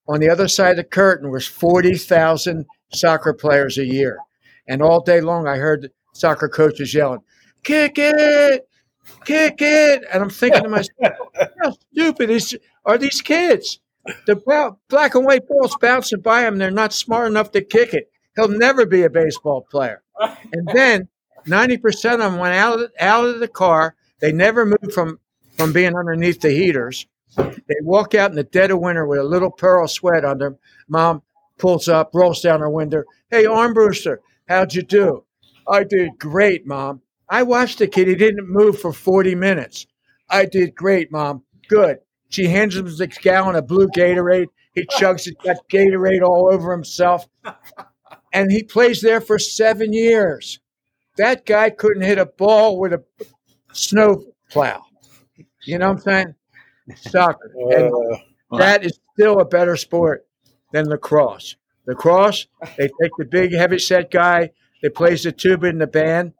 On 0.08 0.20
the 0.20 0.30
other 0.30 0.48
side 0.48 0.70
of 0.70 0.76
the 0.78 0.84
curtain 0.84 1.30
was 1.30 1.46
40,000 1.46 2.64
soccer 2.94 3.34
players 3.34 3.76
a 3.76 3.84
year. 3.84 4.18
And 4.66 4.80
all 4.80 5.02
day 5.02 5.20
long, 5.20 5.46
I 5.46 5.56
heard 5.56 5.90
soccer 6.14 6.48
coaches 6.48 6.94
yelling, 6.94 7.20
kick 7.62 7.96
it, 7.98 8.66
kick 9.24 9.56
it. 9.60 10.04
And 10.12 10.22
I'm 10.22 10.30
thinking 10.30 10.62
to 10.62 10.68
myself, 10.70 11.28
how 11.62 11.72
stupid 11.92 12.30
is, 12.30 12.56
are 12.84 12.98
these 12.98 13.20
kids? 13.20 13.80
The 14.26 14.36
black 14.88 15.14
and 15.14 15.24
white 15.24 15.46
ball's 15.46 15.76
bouncing 15.80 16.20
by 16.20 16.46
him. 16.46 16.58
They're 16.58 16.70
not 16.70 16.92
smart 16.92 17.30
enough 17.30 17.52
to 17.52 17.60
kick 17.60 17.94
it. 17.94 18.10
He'll 18.36 18.48
never 18.48 18.86
be 18.86 19.02
a 19.02 19.10
baseball 19.10 19.66
player. 19.70 20.02
And 20.52 20.68
then 20.72 21.08
90% 21.46 22.14
of 22.14 22.18
them 22.20 22.38
went 22.38 22.54
out 22.54 22.80
of, 22.80 22.92
out 22.98 23.28
of 23.28 23.40
the 23.40 23.48
car. 23.48 23.94
They 24.20 24.32
never 24.32 24.64
moved 24.64 24.92
from, 24.92 25.18
from 25.56 25.72
being 25.72 25.96
underneath 25.96 26.40
the 26.40 26.50
heaters. 26.50 27.06
They 27.36 27.76
walk 27.82 28.14
out 28.14 28.30
in 28.30 28.36
the 28.36 28.44
dead 28.44 28.70
of 28.70 28.80
winter 28.80 29.06
with 29.06 29.20
a 29.20 29.24
little 29.24 29.50
pearl 29.50 29.86
sweat 29.86 30.24
on 30.24 30.38
them. 30.38 30.58
Mom 30.88 31.22
pulls 31.58 31.88
up, 31.88 32.10
rolls 32.14 32.40
down 32.40 32.60
her 32.60 32.70
window. 32.70 33.04
Hey, 33.30 33.44
Armbruster, 33.44 34.18
how'd 34.48 34.74
you 34.74 34.82
do? 34.82 35.24
I 35.68 35.84
did 35.84 36.18
great, 36.18 36.66
Mom. 36.66 37.02
I 37.30 37.44
watched 37.44 37.78
the 37.78 37.86
kid. 37.86 38.08
He 38.08 38.16
didn't 38.16 38.48
move 38.48 38.80
for 38.80 38.92
40 38.92 39.36
minutes. 39.36 39.86
I 40.28 40.46
did 40.46 40.74
great, 40.74 41.12
Mom. 41.12 41.44
Good. 41.68 41.98
She 42.28 42.46
hands 42.46 42.76
him 42.76 42.86
the 42.86 43.06
gallon 43.22 43.56
of 43.56 43.66
blue 43.66 43.88
Gatorade. 43.88 44.46
He 44.74 44.86
chugs 44.86 45.26
it, 45.26 45.36
got 45.42 45.56
Gatorade 45.68 46.22
all 46.22 46.50
over 46.52 46.72
himself. 46.72 47.26
And 48.32 48.50
he 48.50 48.62
plays 48.62 49.00
there 49.00 49.20
for 49.20 49.38
seven 49.38 49.92
years. 49.92 50.60
That 51.16 51.44
guy 51.44 51.70
couldn't 51.70 52.02
hit 52.02 52.18
a 52.18 52.26
ball 52.26 52.78
with 52.78 52.92
a 52.92 53.02
snow 53.72 54.24
plow. 54.50 54.84
You 55.64 55.78
know 55.78 55.88
what 55.88 55.96
I'm 55.96 56.00
saying? 56.00 56.34
Soccer. 56.96 57.52
And 57.70 57.92
uh, 57.92 58.58
that 58.58 58.84
is 58.84 58.98
still 59.14 59.40
a 59.40 59.44
better 59.44 59.76
sport 59.76 60.26
than 60.72 60.88
lacrosse. 60.88 61.56
Lacrosse, 61.86 62.46
they 62.76 62.88
take 63.02 63.12
the 63.18 63.24
big 63.24 63.52
heavy 63.52 63.78
set 63.78 64.10
guy, 64.10 64.50
they 64.82 64.88
plays 64.88 65.24
the 65.24 65.32
tuba 65.32 65.66
in 65.66 65.78
the 65.78 65.86
band, 65.86 66.32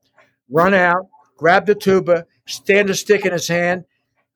run 0.51 0.75
out, 0.75 1.09
grab 1.37 1.67
the 1.67 1.75
tuba, 1.75 2.27
stand 2.47 2.91
a 2.91 2.95
stick 2.95 3.25
in 3.25 3.33
his 3.33 3.49
hand, 3.49 3.85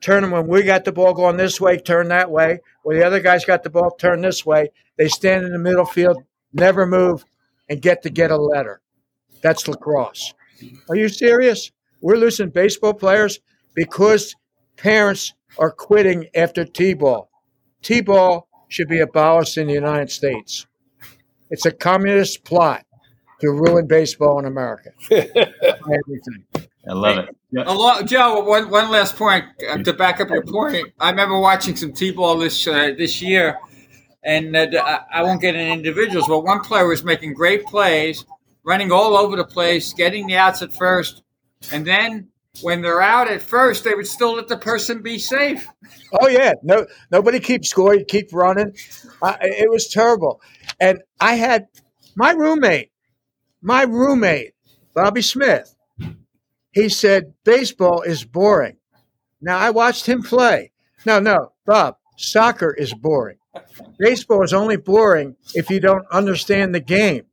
turn 0.01 0.25
him 0.25 0.31
when 0.31 0.47
we 0.47 0.63
got 0.63 0.85
the 0.85 0.93
ball 0.93 1.15
going 1.15 1.37
this 1.37 1.61
way, 1.61 1.79
turn 1.79 2.09
that 2.09 2.31
way. 2.31 2.61
When 2.83 2.99
the 2.99 3.07
other 3.07 3.21
guy's 3.21 3.45
got 3.45 3.63
the 3.63 3.71
ball, 3.71 3.91
turn 3.91 4.21
this 4.21 4.45
way. 4.45 4.71
They 4.97 5.09
stand 5.09 5.45
in 5.45 5.53
the 5.53 5.59
middle 5.59 5.87
field, 5.87 6.23
never 6.53 6.87
move, 6.87 7.25
and 7.69 7.81
get 7.81 8.03
to 8.03 8.11
get 8.11 8.31
a 8.31 8.37
letter. 8.37 8.81
That's 9.43 9.67
lacrosse. 9.67 10.35
Are 10.89 10.97
you 10.97 11.09
serious? 11.09 11.73
We're 12.01 12.17
losing 12.17 12.51
baseball 12.51 12.95
players 12.95 13.41
because 13.75 14.37
parents 14.77 15.33
are 15.59 15.71
quitting 15.71 16.29
after 16.35 16.65
T-ball. 16.65 17.31
T-ball 17.83 18.49
should 18.69 18.89
be 18.89 19.01
abolished 19.01 19.57
in 19.57 19.67
the 19.67 19.73
United 19.73 20.11
States. 20.11 20.67
It's 21.51 21.67
a 21.67 21.71
communist 21.71 22.45
plot 22.45 22.85
to 23.41 23.51
ruin 23.51 23.87
baseball 23.87 24.39
in 24.39 24.45
America. 24.45 24.91
Everything. 25.11 26.45
I 26.87 26.93
love 26.93 27.19
it. 27.19 27.37
Yeah. 27.51 28.03
Joe, 28.05 28.41
one, 28.45 28.71
one 28.71 28.91
last 28.91 29.17
point 29.17 29.45
uh, 29.69 29.79
to 29.79 29.93
back 29.93 30.21
up 30.21 30.29
your 30.29 30.43
point. 30.43 30.89
I 31.01 31.11
remember 31.11 31.39
watching 31.39 31.77
some 31.77 31.93
T-ball 31.93 32.39
this 32.39 32.67
uh, 32.67 32.93
this 32.97 33.23
year, 33.23 33.59
and 34.23 34.55
uh, 34.55 35.01
I 35.13 35.23
won't 35.23 35.41
get 35.41 35.55
into 35.55 35.73
individuals, 35.73 36.27
but 36.29 36.41
one 36.41 36.61
player 36.61 36.87
was 36.87 37.05
making 37.05 37.35
great 37.35 37.65
plays, 37.65 38.25
running 38.65 38.93
all 38.93 39.17
over 39.17 39.37
the 39.37 39.45
place, 39.45 39.93
getting 39.93 40.27
the 40.27 40.37
outs 40.37 40.63
at 40.63 40.75
first, 40.75 41.23
And 41.73 41.87
then 41.87 42.29
when 42.61 42.83
they're 42.83 43.03
out 43.03 43.29
at 43.29 43.43
first, 43.43 43.85
they 43.85 43.95
would 43.95 44.07
still 44.07 44.35
let 44.35 44.49
the 44.49 44.57
person 44.57 45.03
be 45.03 45.19
safe. 45.19 45.67
Oh 46.21 46.29
yeah, 46.29 46.53
no, 46.63 46.87
nobody 47.11 47.41
keeps 47.41 47.69
score. 47.69 47.95
You 47.95 48.05
keep 48.05 48.33
running. 48.33 48.75
Uh, 49.23 49.37
it 49.41 49.71
was 49.71 49.89
terrible, 49.89 50.41
and 50.81 51.03
I 51.21 51.35
had 51.35 51.67
my 52.17 52.33
roommate, 52.33 52.91
my 53.65 53.83
roommate, 53.83 54.53
Bobby 54.95 55.23
Smith. 55.23 55.75
He 56.73 56.89
said 56.89 57.33
baseball 57.45 58.03
is 58.03 58.25
boring. 58.25 58.77
Now 59.41 59.59
I 59.59 59.71
watched 59.71 60.07
him 60.07 60.23
play. 60.23 60.71
No, 61.07 61.19
no, 61.19 61.53
Bob, 61.65 61.97
soccer 62.17 62.73
is 62.75 62.93
boring. 62.93 63.39
Baseball 63.99 64.43
is 64.43 64.53
only 64.53 64.77
boring 64.77 65.37
if 65.55 65.71
you 65.71 65.81
don't 65.81 66.05
understand 66.13 66.75
the 66.75 66.81
game. 66.81 67.25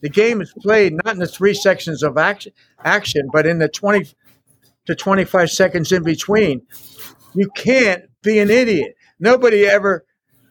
The 0.00 0.08
game 0.08 0.40
is 0.40 0.52
played 0.60 0.92
not 0.92 1.14
in 1.14 1.20
the 1.20 1.26
three 1.26 1.54
sections 1.54 2.02
of 2.02 2.18
action, 2.18 2.52
action, 2.84 3.28
but 3.32 3.46
in 3.46 3.58
the 3.58 3.68
20 3.68 4.08
to 4.86 4.94
25 4.94 5.50
seconds 5.50 5.92
in 5.92 6.02
between. 6.02 6.62
You 7.34 7.48
can't 7.56 8.04
be 8.22 8.38
an 8.40 8.50
idiot. 8.50 8.96
Nobody 9.20 9.66
ever 9.66 10.04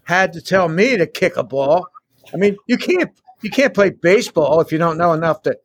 had 0.04 0.34
to 0.34 0.42
tell 0.42 0.70
me 0.70 0.96
to 0.98 1.08
kick 1.08 1.36
a 1.36 1.44
ball. 1.44 1.88
I 2.34 2.38
mean, 2.38 2.58
you 2.68 2.78
can't 2.78 3.12
you 3.42 3.50
can't 3.50 3.74
play 3.74 3.90
baseball 3.90 4.56
oh, 4.56 4.60
if 4.60 4.72
you 4.72 4.78
don't 4.78 4.98
know 4.98 5.14
enough 5.14 5.42
to 5.44 5.58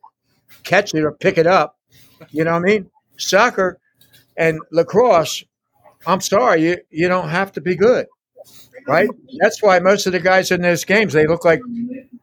catch 0.63 0.93
it 0.93 1.03
or 1.03 1.11
pick 1.11 1.37
it 1.37 1.47
up. 1.47 1.77
You 2.29 2.43
know 2.43 2.51
what 2.51 2.61
I 2.61 2.65
mean? 2.65 2.89
Soccer 3.17 3.79
and 4.37 4.59
lacrosse, 4.71 5.43
I'm 6.05 6.21
sorry, 6.21 6.63
you 6.63 6.77
you 6.89 7.07
don't 7.07 7.29
have 7.29 7.51
to 7.53 7.61
be 7.61 7.75
good. 7.75 8.07
Right? 8.87 9.09
That's 9.39 9.61
why 9.61 9.77
most 9.79 10.07
of 10.07 10.13
the 10.13 10.19
guys 10.19 10.49
in 10.49 10.61
those 10.61 10.85
games 10.85 11.13
they 11.13 11.27
look 11.27 11.45
like 11.45 11.61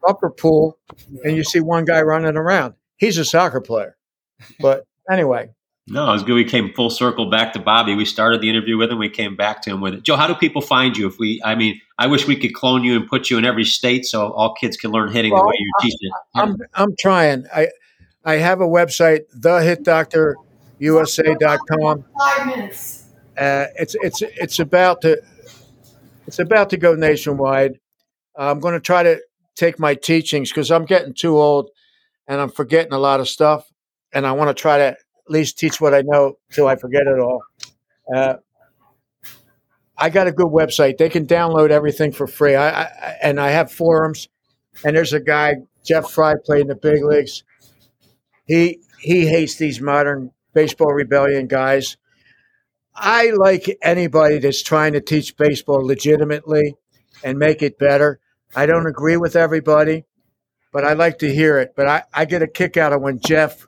upper 0.07 0.29
pool 0.29 0.77
and 1.23 1.35
you 1.35 1.43
see 1.43 1.59
one 1.59 1.85
guy 1.85 2.01
running 2.01 2.35
around. 2.35 2.73
He's 2.97 3.17
a 3.17 3.25
soccer 3.25 3.61
player. 3.61 3.97
But 4.59 4.85
anyway, 5.09 5.49
no, 5.89 6.09
it 6.09 6.13
was 6.13 6.23
good. 6.23 6.35
We 6.35 6.45
came 6.45 6.73
full 6.73 6.89
circle 6.89 7.29
back 7.29 7.53
to 7.53 7.59
Bobby. 7.59 7.95
We 7.95 8.05
started 8.05 8.41
the 8.41 8.49
interview 8.49 8.77
with 8.77 8.91
him. 8.91 8.99
We 8.99 9.09
came 9.09 9.35
back 9.35 9.61
to 9.63 9.71
him 9.71 9.81
with 9.81 9.95
it. 9.95 10.03
Joe, 10.03 10.15
how 10.15 10.27
do 10.27 10.35
people 10.35 10.61
find 10.61 10.95
you? 10.95 11.07
If 11.07 11.17
we, 11.17 11.41
I 11.43 11.55
mean, 11.55 11.81
I 11.97 12.07
wish 12.07 12.27
we 12.27 12.35
could 12.35 12.53
clone 12.53 12.83
you 12.83 12.95
and 12.95 13.07
put 13.07 13.29
you 13.29 13.37
in 13.37 13.45
every 13.45 13.65
state 13.65 14.05
so 14.05 14.31
all 14.31 14.53
kids 14.53 14.77
can 14.77 14.91
learn 14.91 15.11
hitting 15.11 15.31
well, 15.31 15.43
the 15.43 15.47
way 15.47 15.53
you 15.57 15.71
teach 15.81 15.95
it. 15.99 16.11
I'm, 16.35 16.57
I'm 16.75 16.95
trying. 16.99 17.45
I, 17.53 17.69
I 18.23 18.35
have 18.35 18.61
a 18.61 18.67
website, 18.67 19.21
thehitdoctorusa.com. 19.39 22.05
Five 22.19 22.47
minutes. 22.47 23.05
Uh, 23.37 23.65
it's 23.77 23.95
it's 24.01 24.21
it's 24.21 24.59
about 24.59 25.01
to 25.01 25.21
it's 26.27 26.39
about 26.39 26.69
to 26.71 26.77
go 26.77 26.93
nationwide. 26.93 27.79
I'm 28.35 28.59
going 28.59 28.73
to 28.73 28.79
try 28.79 29.03
to 29.03 29.21
take 29.55 29.79
my 29.79 29.95
teachings 29.95 30.51
because 30.51 30.71
I'm 30.71 30.85
getting 30.85 31.13
too 31.13 31.37
old 31.37 31.69
and 32.27 32.39
I'm 32.39 32.49
forgetting 32.49 32.93
a 32.93 32.99
lot 32.99 33.19
of 33.21 33.29
stuff, 33.29 33.71
and 34.13 34.27
I 34.27 34.33
want 34.33 34.55
to 34.55 34.61
try 34.61 34.77
to 34.77 34.95
least 35.29 35.57
teach 35.57 35.79
what 35.79 35.93
I 35.93 36.01
know 36.01 36.37
till 36.51 36.67
I 36.67 36.75
forget 36.75 37.03
it 37.03 37.19
all. 37.19 37.41
Uh, 38.13 38.35
I 39.97 40.09
got 40.09 40.27
a 40.27 40.31
good 40.31 40.47
website. 40.47 40.97
They 40.97 41.09
can 41.09 41.27
download 41.27 41.71
everything 41.71 42.11
for 42.11 42.25
free. 42.25 42.55
I, 42.55 42.83
I, 42.83 43.17
and 43.21 43.39
I 43.39 43.49
have 43.49 43.71
forums. 43.71 44.29
And 44.85 44.95
there's 44.95 45.13
a 45.13 45.19
guy, 45.19 45.55
Jeff 45.83 46.09
Frye, 46.09 46.35
played 46.45 46.61
in 46.61 46.67
the 46.67 46.75
big 46.75 47.03
leagues. 47.03 47.43
He 48.45 48.79
he 48.99 49.27
hates 49.27 49.55
these 49.55 49.81
modern 49.81 50.31
baseball 50.53 50.93
rebellion 50.93 51.47
guys. 51.47 51.97
I 52.95 53.31
like 53.31 53.77
anybody 53.81 54.39
that's 54.39 54.63
trying 54.63 54.93
to 54.93 55.01
teach 55.01 55.37
baseball 55.37 55.85
legitimately 55.85 56.75
and 57.23 57.37
make 57.37 57.61
it 57.61 57.77
better. 57.77 58.19
I 58.55 58.65
don't 58.65 58.87
agree 58.87 59.17
with 59.17 59.35
everybody, 59.35 60.05
but 60.71 60.85
I 60.85 60.93
like 60.93 61.19
to 61.19 61.33
hear 61.33 61.59
it. 61.59 61.73
But 61.75 61.87
I, 61.87 62.03
I 62.13 62.25
get 62.25 62.41
a 62.41 62.47
kick 62.47 62.77
out 62.77 62.93
of 62.93 63.01
when 63.01 63.19
Jeff 63.19 63.67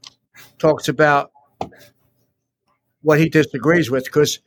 talks 0.57 0.87
about 0.87 1.31
what 3.01 3.19
he 3.19 3.29
disagrees 3.29 3.89
with 3.89 4.05
because 4.05 4.39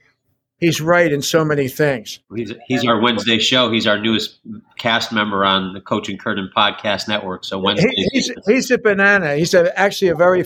he's 0.58 0.80
right 0.80 1.12
in 1.12 1.22
so 1.22 1.44
many 1.44 1.68
things. 1.68 2.20
He's, 2.34 2.52
he's 2.66 2.84
our 2.84 3.00
Wednesday 3.00 3.38
show. 3.38 3.70
He's 3.70 3.86
our 3.86 3.98
newest 3.98 4.38
cast 4.78 5.12
member 5.12 5.44
on 5.44 5.74
the 5.74 5.80
Coach 5.80 6.08
and 6.08 6.18
Kernan 6.18 6.50
podcast 6.56 7.08
network. 7.08 7.44
So 7.44 7.58
Wednesday, 7.58 7.90
he, 7.92 8.08
he's, 8.12 8.32
he's 8.46 8.70
a 8.70 8.78
banana. 8.78 9.36
He's 9.36 9.54
a, 9.54 9.76
actually 9.78 10.08
a 10.08 10.14
very, 10.14 10.44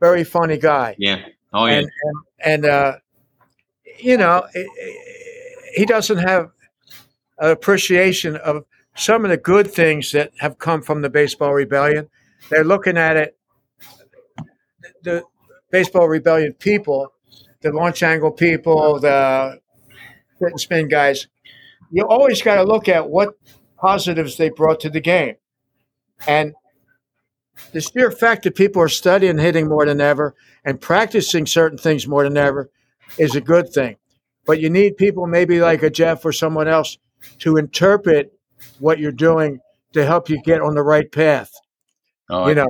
very 0.00 0.24
funny 0.24 0.58
guy. 0.58 0.96
Yeah. 0.98 1.24
Oh 1.52 1.66
yeah. 1.66 1.78
And 1.78 1.88
and, 2.02 2.16
and 2.44 2.64
uh, 2.66 2.92
you 3.98 4.16
know, 4.16 4.46
he 5.74 5.86
doesn't 5.86 6.18
have 6.18 6.50
an 7.38 7.50
appreciation 7.50 8.36
of 8.36 8.64
some 8.94 9.24
of 9.24 9.30
the 9.30 9.36
good 9.36 9.70
things 9.70 10.12
that 10.12 10.32
have 10.38 10.58
come 10.58 10.82
from 10.82 11.02
the 11.02 11.10
baseball 11.10 11.52
rebellion. 11.52 12.08
They're 12.50 12.64
looking 12.64 12.96
at 12.96 13.16
it. 13.16 13.36
The 15.02 15.24
baseball 15.76 16.08
rebellion 16.08 16.52
people 16.54 17.12
the 17.66 17.72
launch 17.72 18.02
angle 18.02 18.30
people, 18.30 19.00
the 19.00 19.60
hit 20.38 20.50
and 20.50 20.60
spin 20.60 20.88
guys, 20.88 21.26
you 21.90 22.04
always 22.06 22.42
got 22.42 22.56
to 22.56 22.62
look 22.62 22.88
at 22.88 23.08
what 23.08 23.34
positives 23.76 24.36
they 24.36 24.50
brought 24.50 24.80
to 24.80 24.90
the 24.90 25.00
game. 25.00 25.36
And 26.26 26.54
the 27.72 27.80
sheer 27.80 28.10
fact 28.10 28.44
that 28.44 28.54
people 28.54 28.82
are 28.82 28.88
studying 28.88 29.38
hitting 29.38 29.68
more 29.68 29.86
than 29.86 30.00
ever 30.00 30.34
and 30.64 30.80
practicing 30.80 31.46
certain 31.46 31.78
things 31.78 32.06
more 32.06 32.24
than 32.24 32.36
ever 32.36 32.70
is 33.18 33.34
a 33.34 33.40
good 33.40 33.70
thing. 33.70 33.96
But 34.46 34.60
you 34.60 34.70
need 34.70 34.96
people, 34.96 35.26
maybe 35.26 35.60
like 35.60 35.82
a 35.82 35.90
Jeff 35.90 36.24
or 36.24 36.32
someone 36.32 36.68
else, 36.68 36.98
to 37.38 37.56
interpret 37.56 38.32
what 38.78 38.98
you're 38.98 39.12
doing 39.12 39.60
to 39.92 40.04
help 40.04 40.28
you 40.28 40.40
get 40.42 40.60
on 40.60 40.74
the 40.74 40.82
right 40.82 41.10
path. 41.10 41.50
Oh, 42.28 42.48
you 42.48 42.54
know, 42.54 42.68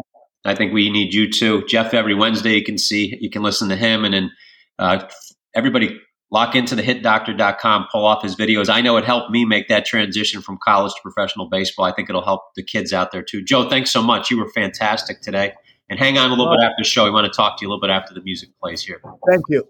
I 0.49 0.55
think 0.55 0.73
we 0.73 0.91
need 0.91 1.13
you 1.13 1.31
too, 1.31 1.65
Jeff. 1.67 1.95
Every 1.95 2.15
Wednesday, 2.15 2.55
you 2.55 2.65
can 2.65 2.79
see, 2.79 3.17
you 3.21 3.31
can 3.31 3.43
listen 3.43 3.69
to 3.69 3.77
him, 3.77 4.05
and 4.05 4.15
then 4.15 4.31
uh, 4.79 5.07
everybody 5.55 5.99
lock 6.31 6.55
into 6.55 6.75
the 6.75 6.83
hitdoctor.com, 6.83 7.87
pull 7.91 8.05
off 8.05 8.23
his 8.23 8.37
videos. 8.37 8.69
I 8.69 8.81
know 8.81 8.97
it 8.97 9.05
helped 9.05 9.31
me 9.31 9.45
make 9.45 9.69
that 9.69 9.85
transition 9.85 10.43
from 10.43 10.59
college 10.63 10.93
to 10.93 11.01
professional 11.03 11.49
baseball. 11.49 11.85
I 11.85 11.93
think 11.93 12.09
it'll 12.09 12.25
help 12.25 12.43
the 12.57 12.63
kids 12.63 12.93
out 12.93 13.13
there 13.13 13.23
too. 13.23 13.43
Joe, 13.45 13.69
thanks 13.69 13.91
so 13.91 14.03
much. 14.03 14.31
You 14.31 14.39
were 14.39 14.49
fantastic 14.51 15.21
today. 15.21 15.53
And 15.89 16.01
hang 16.01 16.19
on 16.19 16.31
a 16.31 16.35
little 16.35 16.51
bit 16.51 16.65
after 16.65 16.75
the 16.79 16.85
show. 16.85 17.05
We 17.05 17.13
want 17.13 17.33
to 17.33 17.37
talk 17.37 17.59
to 17.59 17.63
you 17.65 17.69
a 17.69 17.71
little 17.71 17.81
bit 17.81 17.91
after 17.91 18.13
the 18.13 18.23
music 18.23 18.49
plays 18.61 18.83
here. 18.83 19.01
Thank 19.29 19.45
you. 19.49 19.69